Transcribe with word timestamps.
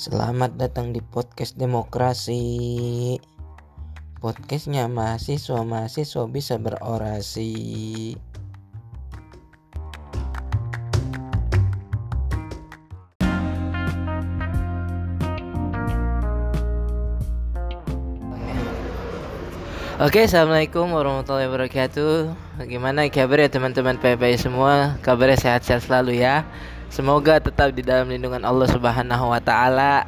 Selamat 0.00 0.56
datang 0.56 0.96
di 0.96 1.04
podcast 1.04 1.60
demokrasi. 1.60 3.20
Podcastnya 4.16 4.88
mahasiswa-mahasiswa 4.88 6.24
bisa 6.24 6.56
berorasi. 6.56 7.52
Oke, 20.00 20.24
assalamualaikum 20.24 20.96
warahmatullahi 20.96 21.44
wabarakatuh. 21.44 22.32
Gimana 22.64 23.04
kabar 23.12 23.44
ya 23.44 23.52
teman-teman 23.52 24.00
PPI 24.00 24.40
semua? 24.40 24.96
Kabarnya 25.04 25.36
sehat-sehat 25.36 25.84
selalu 25.84 26.24
ya. 26.24 26.48
Semoga 26.90 27.38
tetap 27.38 27.70
di 27.70 27.86
dalam 27.86 28.10
lindungan 28.10 28.42
Allah 28.42 28.66
Subhanahu 28.66 29.30
Wa 29.30 29.38
Taala, 29.38 30.04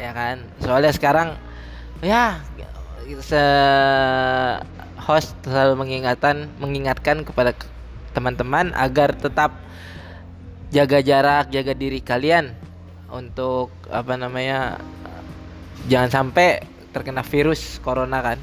ya 0.00 0.16
kan? 0.16 0.40
Soalnya 0.64 0.92
sekarang, 0.96 1.36
ya, 2.00 2.40
se 3.20 3.44
host 4.96 5.36
selalu 5.44 5.76
mengingatkan, 5.76 6.48
mengingatkan 6.56 7.20
kepada 7.28 7.52
teman-teman 8.16 8.72
agar 8.72 9.12
tetap 9.12 9.52
jaga 10.72 11.04
jarak, 11.04 11.52
jaga 11.52 11.76
diri 11.76 12.00
kalian 12.00 12.56
untuk 13.12 13.68
apa 13.92 14.16
namanya, 14.16 14.80
jangan 15.84 16.08
sampai 16.08 16.64
terkena 16.96 17.24
virus 17.24 17.80
corona 17.80 18.20
kan 18.20 18.38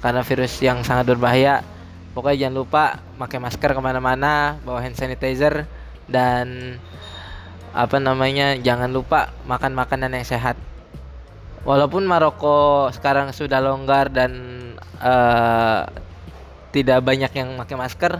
karena 0.00 0.22
virus 0.24 0.62
yang 0.64 0.80
sangat 0.80 1.12
berbahaya 1.12 1.60
pokoknya 2.16 2.46
jangan 2.46 2.56
lupa 2.56 2.84
pakai 3.20 3.38
masker 3.42 3.70
ke 3.76 3.80
mana-mana 3.82 4.56
bawa 4.64 4.80
hand 4.80 4.96
sanitizer 4.96 5.68
dan 6.08 6.78
apa 7.70 8.02
namanya 8.02 8.58
jangan 8.58 8.90
lupa 8.90 9.30
makan 9.46 9.72
makanan 9.74 10.14
yang 10.16 10.26
sehat. 10.26 10.58
Walaupun 11.62 12.08
Maroko 12.08 12.88
sekarang 12.90 13.36
sudah 13.36 13.60
longgar 13.60 14.08
dan 14.08 14.32
uh, 14.98 15.84
tidak 16.72 17.04
banyak 17.04 17.30
yang 17.36 17.60
pakai 17.60 17.76
masker 17.76 18.12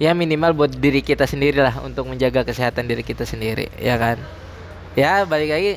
ya 0.00 0.14
minimal 0.14 0.54
buat 0.54 0.72
diri 0.72 1.02
kita 1.02 1.26
sendiri 1.26 1.60
lah 1.60 1.82
untuk 1.82 2.06
menjaga 2.08 2.46
kesehatan 2.46 2.86
diri 2.86 3.02
kita 3.02 3.26
sendiri 3.26 3.68
ya 3.76 3.98
kan? 3.98 4.16
Ya 4.94 5.26
balik 5.26 5.50
lagi 5.50 5.72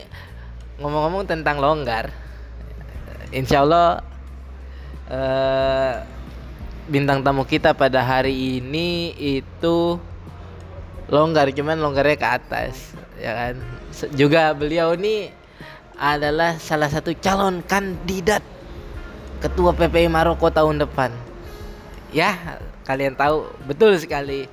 ngomong-ngomong 0.79 1.25
tentang 1.25 1.57
longgar 1.61 2.13
insya 3.33 3.65
Allah 3.65 4.05
uh, 5.09 5.93
bintang 6.85 7.25
tamu 7.25 7.43
kita 7.43 7.73
pada 7.73 8.05
hari 8.05 8.61
ini 8.61 9.17
itu 9.17 9.97
longgar 11.11 11.51
cuman 11.51 11.79
longgarnya 11.79 12.17
ke 12.19 12.27
atas 12.27 12.95
ya 13.19 13.31
kan 13.35 13.55
juga 14.15 14.51
beliau 14.55 14.95
ini 14.95 15.31
adalah 15.99 16.57
salah 16.57 16.89
satu 16.89 17.13
calon 17.19 17.61
kandidat 17.63 18.41
ketua 19.43 19.75
PPI 19.75 20.07
Maroko 20.07 20.47
tahun 20.49 20.83
depan 20.83 21.11
ya 22.15 22.59
kalian 22.87 23.15
tahu 23.15 23.47
betul 23.67 23.95
sekali 23.99 24.47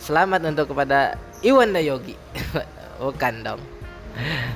selamat 0.00 0.52
untuk 0.52 0.72
kepada 0.72 1.16
Iwan 1.40 1.72
Yogi 1.76 2.16
bukan 3.02 3.34
dong 3.44 3.62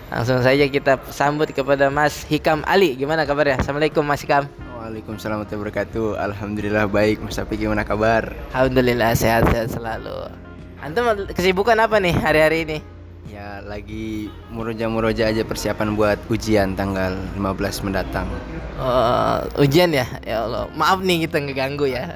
Langsung 0.08 0.40
saja 0.40 0.64
kita 0.70 1.02
sambut 1.10 1.50
kepada 1.50 1.90
Mas 1.90 2.22
Hikam 2.24 2.62
Ali. 2.64 2.94
Gimana 2.94 3.26
kabarnya? 3.26 3.58
Assalamualaikum 3.60 4.06
Mas 4.06 4.22
Hikam. 4.22 4.46
Waalaikumsalam 4.78 5.42
warahmatullahi 5.42 5.62
wabarakatuh. 5.66 6.06
Alhamdulillah 6.16 6.84
baik. 6.88 7.20
Mas 7.20 7.36
Api 7.36 7.58
gimana 7.58 7.82
kabar? 7.82 8.32
Alhamdulillah 8.54 9.12
sehat-sehat 9.18 9.74
selalu. 9.74 10.47
Antum 10.78 11.10
kesibukan 11.34 11.74
apa 11.74 11.98
nih 11.98 12.14
hari-hari 12.14 12.58
ini? 12.62 12.78
Ya 13.26 13.58
lagi 13.66 14.30
muroja-muroja 14.54 15.26
aja 15.26 15.42
persiapan 15.42 15.98
buat 15.98 16.18
ujian 16.30 16.78
tanggal 16.78 17.18
15 17.34 17.82
mendatang. 17.90 18.30
Uh, 18.78 19.42
ujian 19.58 19.90
ya? 19.90 20.06
Ya 20.22 20.46
Allah. 20.46 20.70
Maaf 20.78 21.02
nih 21.02 21.26
kita 21.26 21.42
ngeganggu 21.42 21.90
ya. 21.90 22.06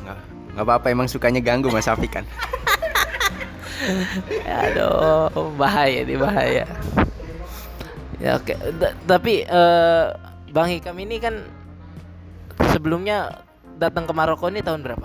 Nggak, 0.00 0.18
nggak 0.56 0.64
apa-apa 0.64 0.86
emang 0.88 1.06
sukanya 1.12 1.44
ganggu 1.44 1.68
Mas 1.68 1.86
Afi 1.86 2.08
kan. 2.08 2.24
Aduh, 4.64 5.52
bahaya 5.60 6.00
nih 6.02 6.16
bahaya. 6.16 6.64
Ya 8.16 8.40
oke, 8.40 8.56
tapi 9.04 9.44
uh, 9.44 10.16
Bang 10.56 10.72
Hikam 10.72 10.96
ini 10.96 11.20
kan 11.20 11.44
sebelumnya 12.72 13.44
datang 13.76 14.08
ke 14.08 14.12
Maroko 14.16 14.48
ini 14.48 14.64
tahun 14.64 14.80
berapa? 14.80 15.04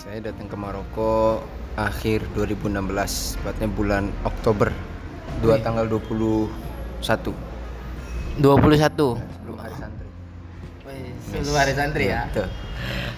Saya 0.00 0.32
datang 0.32 0.48
ke 0.48 0.56
Maroko 0.56 1.44
akhir 1.76 2.24
2016, 2.32 3.36
tepatnya 3.40 3.68
bulan 3.68 4.04
Oktober. 4.24 4.72
Dua 5.44 5.60
tanggal 5.60 5.84
21. 5.88 6.48
21. 7.04 7.36
Sebelum 8.40 9.56
hari 9.60 9.74
santri. 9.76 10.08
Sebelum 11.28 11.56
hari 11.56 11.72
santri 11.76 12.04
ya. 12.08 12.28
Tuh. 12.32 12.48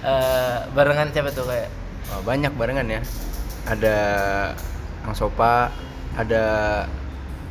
Uh, 0.02 0.66
barengan 0.74 1.10
siapa 1.14 1.30
tuh 1.30 1.46
kayak? 1.46 1.70
Oh, 2.14 2.22
banyak 2.26 2.50
barengan 2.58 2.86
ya 2.90 3.02
ada 3.68 3.96
Kang 5.04 5.16
Sopa, 5.16 5.68
ada 6.16 6.44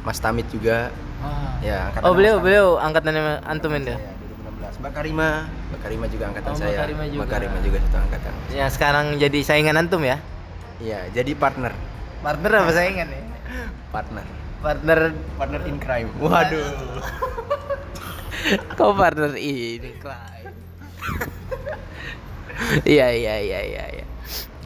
Mas 0.02 0.18
Tamit 0.18 0.50
juga. 0.50 0.90
Oh, 1.18 1.50
ya, 1.66 1.90
oh 2.06 2.14
beliau 2.14 2.38
beliau 2.38 2.78
angkatan 2.78 3.18
antum 3.46 3.74
ini 3.74 3.94
ya. 3.94 3.98
2016. 3.98 4.82
Mbak 4.82 4.92
Karima, 4.94 5.30
Mbak 5.74 5.80
Karima 5.82 6.06
juga 6.10 6.24
angkatan 6.30 6.52
oh, 6.54 6.58
saya. 6.58 6.70
Mbak 6.70 6.82
Karima 6.82 7.04
juga. 7.06 7.22
Mbak 7.22 7.30
Karima 7.34 7.58
juga 7.62 7.78
satu 7.86 7.98
angkatan. 7.98 8.32
Ya, 8.54 8.66
sekarang 8.70 9.06
jadi 9.18 9.40
saingan 9.42 9.78
antum 9.78 10.02
ya? 10.06 10.18
Iya, 10.78 11.10
jadi 11.10 11.32
partner. 11.34 11.74
Partner 12.22 12.52
apa 12.62 12.72
saingan 12.74 13.10
ya? 13.10 13.22
Partner. 13.90 14.26
Partner 14.62 15.00
partner 15.38 15.62
in 15.66 15.78
crime. 15.82 16.10
Waduh. 16.22 17.02
Kau 18.78 18.94
partner 18.94 19.34
in 19.38 19.98
crime. 19.98 20.54
Iya, 22.86 23.08
iya, 23.14 23.36
iya, 23.42 23.60
iya, 23.62 23.84
iya. 24.02 24.06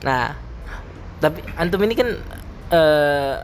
Nah, 0.04 0.36
tapi 1.20 1.44
antum 1.60 1.84
ini 1.84 1.94
kan 1.96 2.10
uh, 2.72 3.36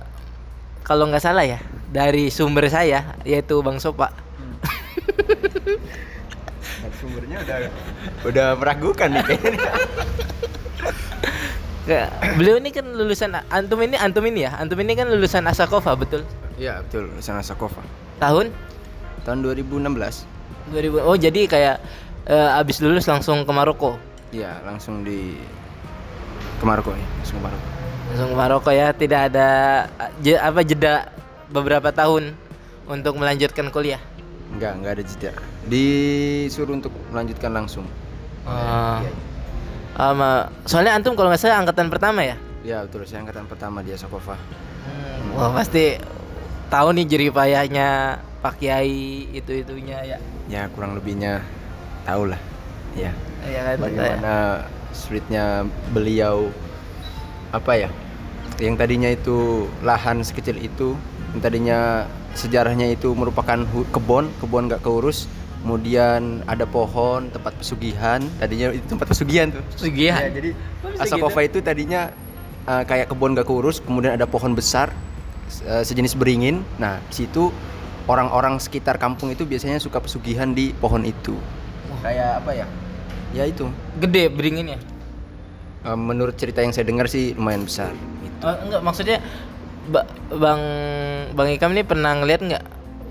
kalau 0.87 1.07
nggak 1.11 1.23
salah 1.23 1.43
ya 1.43 1.59
dari 1.91 2.31
sumber 2.31 2.67
saya 2.71 3.15
yaitu 3.27 3.59
Bang 3.63 3.79
Sopa. 3.79 4.11
Hmm. 4.39 4.55
sumbernya 6.97 7.37
udah 7.43 7.57
udah 8.25 8.47
meragukan 8.59 9.09
nih 9.13 9.23
kayaknya. 9.23 9.71
Beliau 12.35 12.59
ini 12.59 12.69
kan 12.75 12.83
lulusan 12.83 13.31
antum 13.47 13.79
ini 13.79 13.95
antum 13.95 14.23
ini 14.27 14.43
ya 14.43 14.59
antum 14.59 14.77
ini 14.83 14.93
kan 14.93 15.07
lulusan 15.07 15.47
Asakova 15.47 15.95
betul? 15.95 16.27
Iya 16.59 16.83
betul 16.83 17.07
lulusan 17.11 17.39
Asakova. 17.39 17.79
Tahun? 18.19 18.51
Tahun 19.23 19.37
2016. 19.39 19.87
2000 20.67 20.99
oh 20.99 21.15
jadi 21.15 21.47
kayak 21.47 21.75
uh, 22.27 22.59
abis 22.59 22.83
lulus 22.83 23.07
langsung 23.07 23.47
ke 23.47 23.51
Maroko? 23.55 23.95
Iya 24.35 24.59
langsung 24.67 25.07
di 25.07 25.39
ke 26.57 26.65
Maroko 26.65 26.91
ya 26.93 27.05
langsung 27.21 27.37
ke 27.39 27.43
Maroko 27.45 27.67
langsung 28.09 28.27
ke 28.27 28.35
Maroko 28.35 28.69
ya 28.73 28.87
tidak 28.91 29.19
ada 29.31 29.47
je, 30.19 30.33
apa 30.33 30.61
jeda 30.65 30.93
beberapa 31.53 31.93
tahun 31.93 32.33
untuk 32.89 33.13
melanjutkan 33.21 33.69
kuliah 33.69 34.01
enggak 34.57 34.73
enggak 34.81 34.91
ada 34.97 35.03
jeda 35.05 35.31
disuruh 35.69 36.73
untuk 36.81 36.93
melanjutkan 37.13 37.51
langsung 37.53 37.85
oh. 38.49 38.99
iya, 39.05 39.11
Um, 39.97 40.21
soalnya 40.69 40.93
antum 40.93 41.17
kalau 41.17 41.33
nggak 41.33 41.41
salah 41.41 41.57
angkatan 41.65 41.89
pertama 41.89 42.21
ya? 42.21 42.37
Ya 42.61 42.85
betul. 42.85 43.09
Saya 43.09 43.25
angkatan 43.25 43.49
pertama 43.49 43.81
di 43.81 43.97
Asokova. 43.97 44.37
Hmm. 44.87 45.35
wah 45.35 45.51
pasti 45.51 45.99
tahu 46.71 46.95
nih 46.95 47.05
jeripayahnya 47.11 48.21
Pak 48.39 48.61
Kiai 48.61 49.25
itu 49.33 49.51
itunya 49.51 49.97
ya? 50.05 50.17
Ya 50.47 50.69
kurang 50.71 50.95
lebihnya 50.95 51.41
tahu 52.05 52.29
lah. 52.31 52.39
Ya, 52.95 53.11
ya 53.43 53.61
kan, 53.73 53.75
bagaimana 53.83 54.35
sulitnya 54.93 55.65
beliau 55.91 56.53
apa 57.49 57.73
ya? 57.75 57.89
Yang 58.61 58.75
tadinya 58.79 59.09
itu 59.09 59.67
lahan 59.81 60.21
sekecil 60.21 60.61
itu 60.61 60.93
yang 61.33 61.41
tadinya 61.41 61.79
sejarahnya 62.37 62.93
itu 62.93 63.13
merupakan 63.17 63.65
kebun 63.89 64.29
kebun 64.37 64.69
nggak 64.69 64.81
keurus 64.85 65.25
kemudian 65.67 66.47
ada 66.47 66.63
pohon 66.63 67.27
tempat 67.27 67.51
pesugihan. 67.59 68.23
Tadinya 68.39 68.71
itu 68.71 68.87
tempat 68.87 69.11
pesugihan 69.11 69.51
tuh. 69.51 69.59
Pesugihan? 69.75 70.23
Ya, 70.23 70.31
jadi 70.31 70.49
Asakova 70.95 71.43
itu 71.43 71.59
tadinya 71.59 72.07
uh, 72.63 72.87
kayak 72.87 73.11
kebun 73.11 73.35
gak 73.35 73.51
keurus 73.51 73.83
kemudian 73.83 74.15
ada 74.15 74.23
pohon 74.23 74.55
besar 74.55 74.95
uh, 75.67 75.83
sejenis 75.83 76.15
beringin. 76.15 76.63
Nah 76.79 77.03
di 77.11 77.27
situ 77.27 77.51
orang-orang 78.07 78.63
sekitar 78.63 78.95
kampung 78.95 79.35
itu 79.35 79.43
biasanya 79.43 79.83
suka 79.83 79.99
pesugihan 79.99 80.55
di 80.55 80.71
pohon 80.71 81.03
itu. 81.03 81.35
Oh. 81.91 81.99
kayak 81.99 82.39
apa 82.39 82.63
ya? 82.63 82.67
Ya 83.35 83.43
itu. 83.43 83.67
Gede 83.99 84.31
beringinnya? 84.31 84.79
Uh, 85.83 85.99
menurut 85.99 86.39
cerita 86.39 86.63
yang 86.63 86.71
saya 86.71 86.87
dengar 86.87 87.11
sih 87.11 87.35
lumayan 87.35 87.67
besar. 87.67 87.91
Gitu. 88.23 88.39
uh, 88.39 88.55
enggak 88.63 88.81
maksudnya 88.87 89.19
ba 89.91 90.07
bang 90.31 90.63
bang 91.35 91.47
Ikam 91.59 91.75
ini 91.75 91.83
pernah 91.83 92.15
ngeliat 92.15 92.39
nggak 92.39 92.63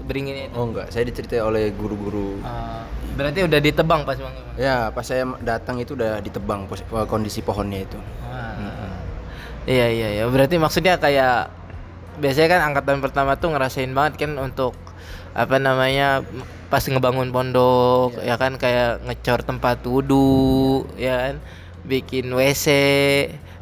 beringinnya 0.07 0.49
itu? 0.49 0.55
Oh 0.55 0.71
enggak. 0.71 0.89
Saya 0.95 1.05
diceritain 1.05 1.43
oleh 1.43 1.75
guru-guru. 1.75 2.39
Uh, 2.41 2.87
berarti 3.19 3.43
udah 3.43 3.61
ditebang 3.61 4.07
pas 4.07 4.17
bang 4.17 4.35
ya 4.57 4.89
pas 4.95 5.03
saya 5.03 5.27
datang 5.43 5.83
itu 5.83 5.99
udah 5.99 6.23
ditebang 6.23 6.71
kondisi 7.11 7.43
pohonnya 7.43 7.85
itu. 7.85 7.99
Uh, 8.25 8.55
hmm. 8.57 8.97
iya 9.67 9.87
iya 9.91 10.09
iya. 10.23 10.25
Berarti 10.31 10.57
maksudnya 10.57 10.97
kayak 10.97 11.51
biasanya 12.23 12.49
kan 12.57 12.61
angkatan 12.73 13.03
pertama 13.03 13.37
tuh 13.37 13.53
ngerasain 13.53 13.93
banget 13.93 14.25
kan 14.25 14.33
untuk 14.41 14.73
apa 15.37 15.61
namanya 15.61 16.25
pas 16.73 16.81
ngebangun 16.87 17.35
pondok 17.35 18.23
ya 18.23 18.39
kan? 18.39 18.57
Kayak 18.57 19.03
ngecor 19.05 19.43
tempat 19.43 19.83
wudhu 19.85 20.87
ya 20.97 21.29
kan? 21.29 21.35
Bikin 21.87 22.31
WC 22.31 22.67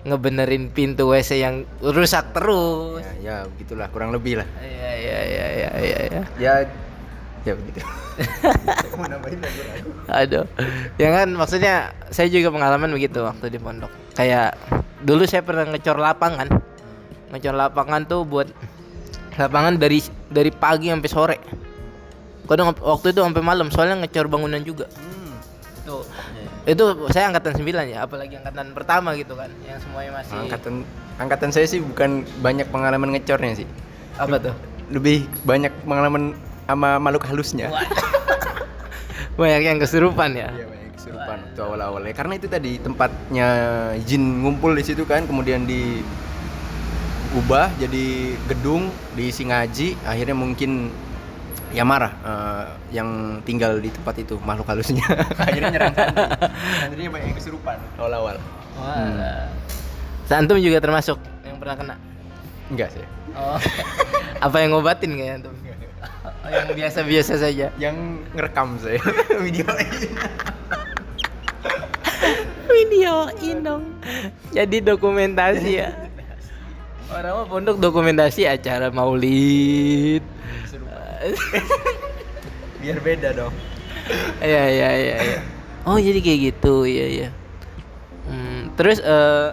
ngebenerin 0.05 0.69
pintu 0.69 1.09
WC 1.09 1.41
yang 1.41 1.65
rusak 1.81 2.37
terus. 2.37 3.01
Ya, 3.01 3.13
ya 3.21 3.37
begitulah 3.49 3.89
kurang 3.89 4.13
lebih 4.13 4.45
lah. 4.45 4.49
Iya 4.61 4.93
iya 5.01 5.19
iya 5.25 5.47
iya 5.49 5.71
iya 5.81 5.99
ya. 6.13 6.23
ya 6.37 6.55
ya 7.45 7.53
begitu. 7.57 7.81
Aduh. 10.21 10.45
Ya 11.01 11.09
kan 11.09 11.29
maksudnya 11.33 11.97
saya 12.13 12.29
juga 12.29 12.53
pengalaman 12.53 12.93
begitu 12.93 13.25
waktu 13.25 13.49
di 13.49 13.57
pondok. 13.57 13.89
Kayak 14.13 14.61
dulu 15.01 15.25
saya 15.25 15.41
pernah 15.41 15.65
ngecor 15.73 15.97
lapangan. 15.97 16.53
Ngecor 17.33 17.57
lapangan 17.57 18.05
tuh 18.05 18.29
buat 18.29 18.53
lapangan 19.41 19.81
dari 19.81 20.05
dari 20.29 20.53
pagi 20.53 20.93
sampai 20.93 21.11
sore. 21.11 21.39
Kadang 22.45 22.77
waktu 22.77 23.17
itu 23.17 23.25
sampai 23.25 23.41
malam 23.41 23.73
soalnya 23.73 24.05
ngecor 24.05 24.29
bangunan 24.29 24.61
juga. 24.61 24.85
Hmm. 24.93 25.33
tuh 25.85 26.01
itu 26.65 26.85
saya 27.13 27.29
angkatan 27.29 27.61
9 27.61 27.93
ya 27.93 28.09
apalagi 28.09 28.41
angkatan 28.41 28.73
pertama 28.73 29.13
gitu 29.21 29.37
kan 29.37 29.53
yang 29.69 29.77
semuanya 29.85 30.17
masih 30.17 30.37
angkatan 30.49 30.75
angkatan 31.21 31.53
saya 31.53 31.69
sih 31.69 31.85
bukan 31.85 32.25
banyak 32.41 32.65
pengalaman 32.73 33.13
ngecornya 33.13 33.53
sih. 33.65 33.69
Apa 34.17 34.41
tuh? 34.41 34.55
Lebih 34.89 35.29
banyak 35.45 35.73
pengalaman 35.85 36.33
sama 36.65 36.97
makhluk 36.97 37.29
halusnya. 37.29 37.69
Banyak 39.35 39.67
yang 39.67 39.83
kesurupan 39.83 40.31
ya? 40.39 40.47
Iya 40.55 40.71
banyak 40.71 40.95
kesurupan 40.95 41.43
waktu 41.43 41.59
awal-awalnya. 41.59 42.15
Karena 42.15 42.39
itu 42.39 42.47
tadi 42.47 42.79
tempatnya 42.79 43.49
jin 44.07 44.47
ngumpul 44.47 44.79
di 44.79 44.87
situ 44.87 45.03
kan 45.03 45.27
kemudian 45.27 45.67
diubah 45.67 46.15
jadi 47.83 48.39
gedung 48.47 48.95
diisi 49.19 49.43
ngaji 49.51 49.99
akhirnya 50.07 50.39
mungkin 50.39 50.95
ya 51.75 51.83
marah 51.83 52.13
eh, 52.23 52.65
yang 52.95 53.43
tinggal 53.43 53.83
di 53.83 53.91
tempat 53.91 54.15
itu 54.23 54.39
makhluk 54.47 54.71
halusnya 54.71 55.03
akhirnya 55.43 55.71
nyerang 55.75 55.95
santri 55.95 56.23
santrinya 56.81 57.11
banyak 57.19 57.27
yang 57.29 57.37
kesurupan 57.37 57.77
awal-awal 57.99 58.37
Wah. 58.75 59.47
Antum 60.35 60.59
juga 60.59 60.83
termasuk 60.83 61.19
yang 61.43 61.59
pernah 61.59 61.77
kena 61.77 61.95
enggak 62.71 62.91
sih 62.95 63.05
Oh. 63.35 63.59
apa 64.47 64.57
yang 64.63 64.79
ngobatin 64.79 65.19
kayak 65.19 65.43
antum? 65.43 65.55
Oh, 66.45 66.51
yang 66.53 66.71
biasa-biasa 66.71 67.35
saja. 67.41 67.67
yang 67.83 68.23
ngerekam 68.37 68.79
saya 68.79 69.01
video 69.43 69.67
Videoin 72.75 73.59
dong. 73.63 73.85
Jadi 74.51 74.83
dokumentasi 74.83 75.71
ya. 75.79 75.95
Orang 77.07 77.33
mah 77.43 77.47
pondok 77.47 77.77
dokumentasi 77.79 78.51
acara 78.51 78.91
maulid. 78.91 80.23
biar 82.85 82.99
beda 83.01 83.29
dong. 83.33 83.55
Iya 84.45 84.65
iya 84.69 84.89
iya. 84.93 85.17
iya. 85.23 85.41
Oh 85.89 85.97
jadi 85.97 86.21
kayak 86.21 86.41
gitu. 86.53 86.85
Iya 86.85 87.07
iya. 87.09 87.29
Hmm, 88.29 88.73
terus 88.77 89.01
eh 89.01 89.49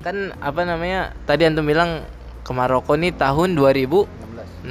kan 0.00 0.32
apa 0.40 0.64
namanya 0.64 1.12
tadi 1.28 1.44
antum 1.44 1.68
bilang 1.68 2.04
ke 2.40 2.50
Maroko 2.56 2.96
nih 2.96 3.12
tahun 3.12 3.56
2016 3.56 4.64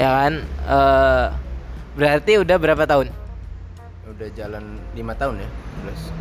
ya 0.00 0.08
kan? 0.08 0.32
Eh 0.44 1.26
berarti 1.96 2.32
udah 2.40 2.56
berapa 2.56 2.84
tahun? 2.88 3.12
Udah 4.08 4.28
jalan 4.32 4.80
lima 4.96 5.12
tahun 5.12 5.44
ya 5.44 5.50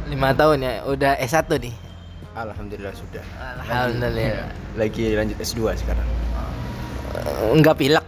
lima 0.10 0.30
tahun 0.36 0.58
ya? 0.62 0.74
Udah 0.86 1.14
S1 1.18 1.50
nih? 1.58 1.76
Alhamdulillah 2.36 2.94
sudah. 2.94 3.24
Alhamdulillah. 3.40 4.52
Lagi 4.76 5.16
lanjut 5.16 5.38
S2 5.40 5.80
sekarang. 5.80 6.08
Enggak 7.56 7.80
pilek 7.80 8.06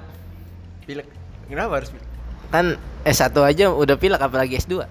pilek. 0.87 1.07
Kenapa 1.51 1.83
harus 1.83 1.91
pilek? 1.91 2.07
kan 2.47 2.79
S1 3.03 3.35
aja 3.35 3.75
udah 3.75 3.99
pilek 3.99 4.23
apalagi 4.23 4.55
S2 4.55 4.87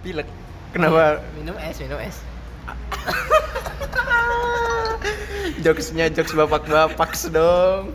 pilek. 0.00 0.24
Kenapa? 0.72 1.20
Minum 1.36 1.52
es 1.60 1.76
minum 1.76 2.00
es. 2.00 2.24
Jokesnya 5.64 6.08
jokes 6.08 6.32
bapak-bapak 6.32 7.12
dong 7.28 7.92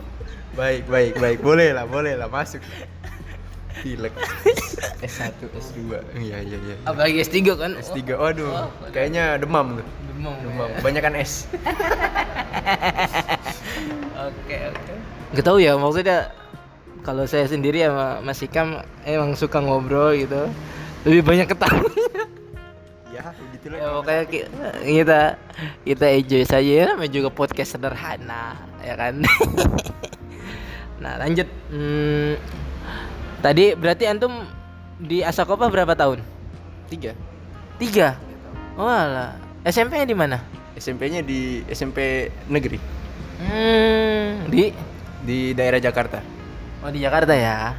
baik 0.54 0.86
baik 0.86 1.18
baik. 1.18 1.42
Boleh 1.42 1.74
lah 1.74 1.82
boleh 1.88 2.14
lah. 2.14 2.30
Masuk. 2.30 2.62
Pilek. 3.82 4.14
S1 5.02 5.34
S2 5.50 5.98
iya 6.22 6.38
iya 6.46 6.58
iya. 6.62 6.76
Apalagi 6.86 7.26
S3 7.26 7.36
kan? 7.58 7.74
S3 7.82 8.14
waduh. 8.14 8.70
Kayaknya 8.94 9.42
demam 9.42 9.82
tuh. 9.82 9.86
Demam 10.14 10.34
demam. 10.40 10.68
kebanyakan 10.80 11.12
es 11.20 11.44
Oke 14.30 14.56
oke. 14.72 14.94
Gak 15.36 15.44
tahu 15.44 15.60
ya 15.60 15.76
maksudnya 15.76 16.32
kalau 17.06 17.22
saya 17.24 17.46
sendiri 17.46 17.86
sama 17.86 18.18
Mas 18.18 18.42
Ikam 18.42 18.82
emang 19.06 19.38
suka 19.38 19.62
ngobrol 19.62 20.18
gitu. 20.18 20.50
Lebih 21.06 21.22
banyak 21.22 21.46
ketawa. 21.46 21.86
ya 23.14 23.22
begitulah 23.32 23.78
ya 23.80 23.88
pokoknya 23.96 24.24
ki- 24.28 24.48
kita 25.00 25.20
kita 25.86 26.06
enjoy 26.12 26.42
saja 26.44 26.72
ya 26.82 26.84
namanya 26.92 27.12
juga 27.14 27.30
podcast 27.30 27.78
sederhana 27.78 28.58
ya 28.82 28.98
kan. 28.98 29.22
nah 31.02 31.14
lanjut. 31.22 31.46
Hmm, 31.70 32.34
tadi 33.38 33.78
berarti 33.78 34.04
antum 34.10 34.42
di 34.98 35.22
Asakopa 35.22 35.70
berapa 35.70 35.94
tahun? 35.94 36.20
tiga 36.90 37.14
Tiga. 37.78 38.18
Walah. 38.74 39.38
SMP-nya 39.62 40.06
di 40.06 40.16
mana? 40.18 40.42
SMP-nya 40.76 41.24
di 41.24 41.64
SMP 41.72 42.28
negeri 42.52 42.76
Hmm, 43.40 44.48
di 44.48 44.72
di 45.24 45.52
daerah 45.52 45.80
Jakarta 45.80 46.20
Oh 46.86 46.90
di 46.94 47.02
Jakarta 47.02 47.34
ya. 47.34 47.74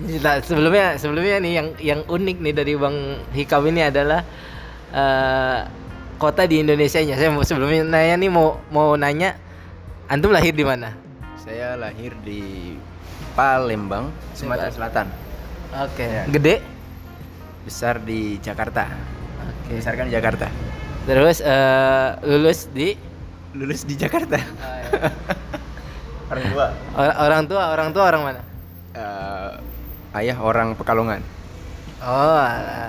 Nah, 0.00 0.36
sebelumnya 0.44 1.00
sebelumnya 1.00 1.40
nih 1.40 1.52
yang 1.56 1.68
yang 1.80 2.00
unik 2.04 2.36
nih 2.36 2.52
dari 2.52 2.72
Bang 2.76 3.24
Hikam 3.32 3.64
ini 3.72 3.88
adalah 3.88 4.20
eh, 4.92 5.58
kota 6.20 6.44
di 6.44 6.60
Indonesia 6.60 7.00
nya. 7.00 7.16
Saya 7.16 7.32
mau 7.32 7.44
sebelumnya 7.44 7.80
nanya 7.88 8.20
nih 8.20 8.28
mau 8.28 8.60
mau 8.68 8.92
nanya 9.00 9.40
antum 10.12 10.36
lahir 10.36 10.52
di 10.52 10.64
mana? 10.68 11.10
saya 11.50 11.74
lahir 11.74 12.12
di 12.20 12.76
Palembang 13.32 14.12
Sumatera 14.36 14.68
Selatan 14.68 15.08
Oke. 15.82 16.04
Ya. 16.04 16.24
Gede? 16.28 16.62
besar 17.64 17.98
di 18.00 18.36
Jakarta 18.38 18.86
Oke. 19.44 19.80
besar 19.80 19.96
kan 19.96 20.06
di 20.06 20.14
Jakarta 20.14 20.46
Terus 21.08 21.40
eh, 21.40 22.08
lulus 22.28 22.68
di 22.70 22.94
lulus 23.56 23.82
di 23.82 23.98
Jakarta 23.98 24.38
orang 26.30 26.44
tua. 26.48 26.66
Or- 26.94 27.16
orang 27.20 27.42
tua 27.46 27.62
orang 27.70 27.88
tua 27.90 28.04
orang 28.06 28.22
mana? 28.22 28.40
Eh, 28.94 29.50
ayah 30.18 30.36
orang 30.38 30.74
Pekalongan. 30.74 31.20
Oh. 32.00 32.46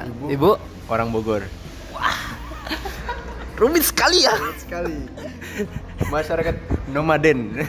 Ibu? 0.08 0.26
ibu? 0.32 0.52
Orang 0.88 1.12
Bogor. 1.12 1.44
Rumit 3.58 3.84
sekali 3.86 4.26
ya. 4.26 4.34
sekali. 4.58 5.06
Masyarakat 6.10 6.56
nomaden. 6.90 7.62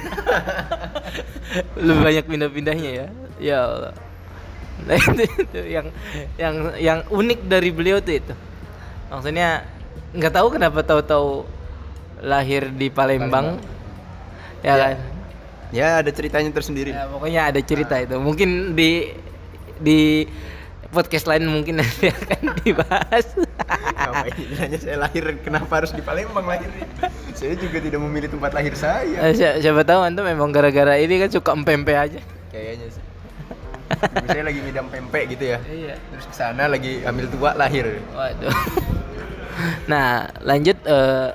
Lebih 1.76 2.00
banyak 2.00 2.24
pindah-pindahnya 2.24 2.90
ya. 2.90 3.06
Ya 3.36 3.58
Allah. 3.60 3.92
Nah 4.88 4.96
itu, 5.04 5.22
itu 5.28 5.60
yang 5.68 5.86
yang 6.40 6.54
yang 6.80 6.98
unik 7.12 7.44
dari 7.44 7.68
beliau 7.68 8.00
tuh 8.00 8.16
itu. 8.16 8.34
Maksudnya 9.12 9.68
nggak 10.16 10.32
tahu 10.32 10.48
kenapa 10.56 10.80
tahu-tahu 10.80 11.44
lahir 12.24 12.72
di 12.72 12.88
Palembang, 12.88 13.60
ya 14.64 14.72
Ya. 14.72 14.74
kan 14.78 14.96
ya 15.72 15.98
ada 16.04 16.10
ceritanya 16.12 16.52
tersendiri. 16.52 16.92
Ya, 16.92 17.08
pokoknya 17.08 17.40
ada 17.50 17.60
cerita 17.64 17.96
itu. 17.98 18.16
Mungkin 18.20 18.76
di 18.76 19.10
di 19.82 20.28
podcast 20.92 21.24
lain 21.24 21.48
mungkin 21.48 21.80
nanti 21.80 22.12
akan 22.14 22.52
dibahas. 22.60 23.26
Nanya 24.60 24.78
saya 24.78 24.96
lahir 25.00 25.24
kenapa 25.40 25.80
harus 25.80 25.90
di 25.96 26.04
Palembang 26.04 26.44
lahirnya 26.44 26.84
saya 27.32 27.56
juga 27.56 27.80
tidak 27.80 27.98
memilih 27.98 28.28
tempat 28.28 28.52
lahir 28.52 28.76
saya. 28.76 29.32
Eh, 29.32 29.32
si- 29.34 29.58
siapa 29.64 29.82
tahu 29.82 30.04
antum 30.04 30.22
memang 30.28 30.52
gara-gara 30.52 31.00
ini 31.00 31.16
kan 31.18 31.32
suka 31.32 31.56
empempe 31.56 31.96
aja. 31.96 32.20
Kayaknya 32.52 32.86
sih. 32.92 33.02
Saya 34.28 34.42
lagi 34.44 34.60
ngidam 34.60 34.86
pempek 34.92 35.36
gitu 35.36 35.56
ya. 35.56 35.58
Iya. 35.64 35.96
Terus 35.96 36.24
ke 36.28 36.34
sana 36.36 36.68
lagi 36.68 37.00
ambil 37.02 37.26
tua 37.32 37.56
lahir. 37.56 37.98
Waduh. 38.12 38.52
nah, 39.90 40.28
lanjut 40.44 40.76
eh, 40.84 41.28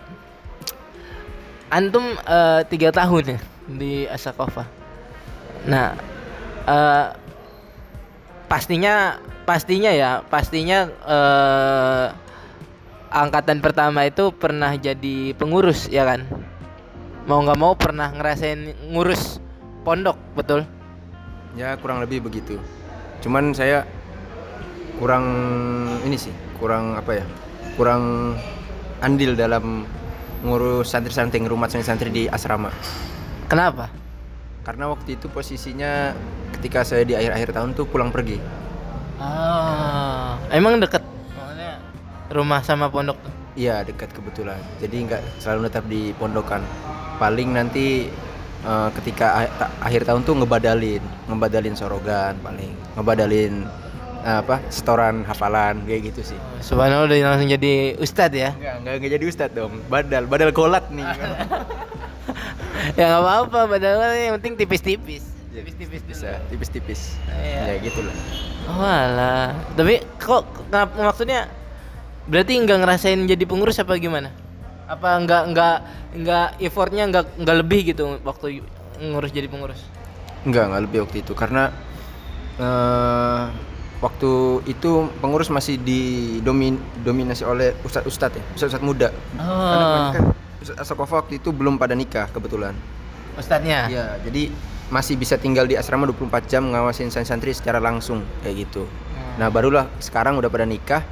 antum 1.74 2.16
eh, 2.16 2.62
tiga 2.70 2.94
tahun 2.94 3.36
ya 3.36 3.40
di 3.68 4.08
Asakova. 4.08 4.64
Nah, 5.68 5.94
eh, 6.68 7.08
pastinya 8.48 9.20
pastinya 9.44 9.92
ya 9.92 10.24
pastinya 10.28 10.88
eh, 10.88 12.06
angkatan 13.12 13.60
pertama 13.60 14.08
itu 14.08 14.32
pernah 14.32 14.76
jadi 14.80 15.36
pengurus 15.36 15.92
ya 15.92 16.08
kan? 16.08 16.24
Mau 17.28 17.44
nggak 17.44 17.60
mau 17.60 17.76
pernah 17.76 18.12
ngerasain 18.16 18.92
ngurus 18.96 19.44
pondok 19.84 20.16
betul? 20.36 20.64
ya 21.58 21.74
kurang 21.82 22.06
lebih 22.06 22.22
begitu 22.22 22.62
cuman 23.26 23.50
saya 23.58 23.82
kurang 25.02 25.26
ini 26.06 26.14
sih 26.14 26.34
kurang 26.62 26.94
apa 26.94 27.18
ya 27.18 27.26
kurang 27.74 28.38
andil 29.02 29.34
dalam 29.34 29.90
ngurus 30.46 30.94
santri-santri 30.94 31.42
rumah 31.50 31.66
santri-santri 31.66 32.14
di 32.14 32.24
asrama 32.30 32.70
Kenapa? 33.48 33.88
Karena 34.68 34.92
waktu 34.92 35.16
itu 35.16 35.32
posisinya 35.32 36.12
ketika 36.60 36.84
saya 36.84 37.08
di 37.08 37.16
akhir-akhir 37.16 37.56
tahun 37.56 37.72
tuh 37.80 37.88
pulang 37.88 38.12
pergi. 38.12 38.44
Oh, 39.18 40.36
emang 40.52 40.84
deket? 40.84 41.00
Maksudnya 41.32 41.80
rumah 42.28 42.60
sama 42.62 42.92
pondok? 42.92 43.16
Iya 43.56 43.88
dekat 43.88 44.12
kebetulan. 44.12 44.60
Jadi 44.84 45.08
nggak 45.08 45.22
selalu 45.40 45.60
netap 45.66 45.88
di 45.88 46.12
pondokan. 46.20 46.60
Paling 47.18 47.56
nanti 47.56 48.12
eh, 48.68 48.90
ketika 49.00 49.48
ah- 49.48 49.72
akhir 49.80 50.04
tahun 50.04 50.28
tuh 50.28 50.44
ngebadalin, 50.44 51.02
ngebadalin 51.32 51.74
sorogan 51.74 52.36
paling, 52.44 52.76
ngebadalin 53.00 53.64
eh, 54.28 54.38
apa 54.44 54.60
setoran 54.68 55.24
hafalan 55.24 55.88
kayak 55.88 56.12
gitu 56.14 56.36
sih. 56.36 56.40
Subhanallah 56.60 57.08
udah 57.08 57.18
langsung 57.32 57.48
jadi 57.48 57.96
ustadz 57.96 58.36
ya? 58.36 58.52
Enggak, 58.60 58.76
enggak, 58.84 58.94
enggak 59.00 59.12
jadi 59.16 59.26
ustadz 59.32 59.56
dong. 59.56 59.74
Badal, 59.88 60.28
badal 60.28 60.52
kolak 60.52 60.84
nih. 60.92 61.08
ya 62.98 63.04
nggak 63.10 63.22
apa-apa, 63.24 63.60
padahal 63.78 64.14
yang 64.16 64.34
penting 64.42 64.54
tipis-tipis. 64.60 65.24
Tipis-tipis. 65.54 66.02
Bisa, 66.06 66.38
tipis-tipis. 66.54 67.02
Iya. 67.34 67.62
Ya 67.66 67.74
gitu 67.82 68.00
lah. 68.06 68.16
Oh 68.70 68.84
alah. 68.84 69.58
Tapi 69.74 70.06
kok 70.22 70.46
kenapa 70.70 70.94
maksudnya 71.02 71.50
berarti 72.30 72.60
nggak 72.62 72.78
ngerasain 72.84 73.20
jadi 73.26 73.44
pengurus 73.48 73.82
apa 73.82 73.98
gimana? 73.98 74.30
Apa 74.86 75.18
nggak 75.24 75.44
nggak 75.56 75.78
nggak 76.22 76.48
effortnya 76.62 77.10
nggak 77.10 77.42
nggak 77.42 77.58
lebih 77.64 77.90
gitu 77.90 78.22
waktu 78.22 78.62
ngurus 79.02 79.32
jadi 79.34 79.50
pengurus? 79.50 79.82
Enggak, 80.46 80.70
enggak 80.70 80.84
lebih 80.86 81.00
waktu 81.10 81.18
itu 81.26 81.34
karena 81.34 81.74
eh 82.58 83.44
waktu 83.98 84.62
itu 84.70 85.10
pengurus 85.18 85.50
masih 85.50 85.82
didomin 85.82 86.78
dominasi 87.02 87.42
oleh 87.42 87.74
ustadz-ustadz 87.82 88.38
ya, 88.38 88.44
ustadz-ustadz 88.54 88.86
muda. 88.86 89.10
Karena 89.10 89.42
Oh, 89.42 89.74
kebanyakan 89.90 90.24
Ustadz 90.30 90.47
Asokova 90.76 91.24
waktu 91.24 91.40
itu 91.40 91.56
belum 91.56 91.80
pada 91.80 91.96
nikah 91.96 92.28
kebetulan. 92.34 92.76
ustadznya. 93.38 93.86
Iya, 93.86 94.06
jadi 94.26 94.50
masih 94.90 95.14
bisa 95.14 95.38
tinggal 95.38 95.70
di 95.70 95.78
asrama 95.78 96.10
24 96.10 96.50
jam 96.50 96.74
ngawasin 96.74 97.14
santri 97.14 97.54
secara 97.54 97.78
langsung 97.78 98.26
kayak 98.42 98.66
gitu. 98.66 98.90
Nah, 99.38 99.54
barulah 99.54 99.86
sekarang 100.02 100.42
udah 100.42 100.50
pada 100.50 100.66
nikah, 100.66 101.06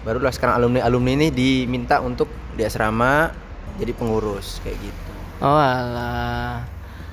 barulah 0.00 0.32
sekarang 0.32 0.56
alumni-alumni 0.56 1.12
ini 1.12 1.28
diminta 1.28 2.00
untuk 2.00 2.32
di 2.56 2.64
asrama 2.64 3.28
jadi 3.76 3.92
pengurus 3.92 4.64
kayak 4.64 4.80
gitu. 4.80 5.12
Oh 5.44 5.60
alah. 5.60 6.64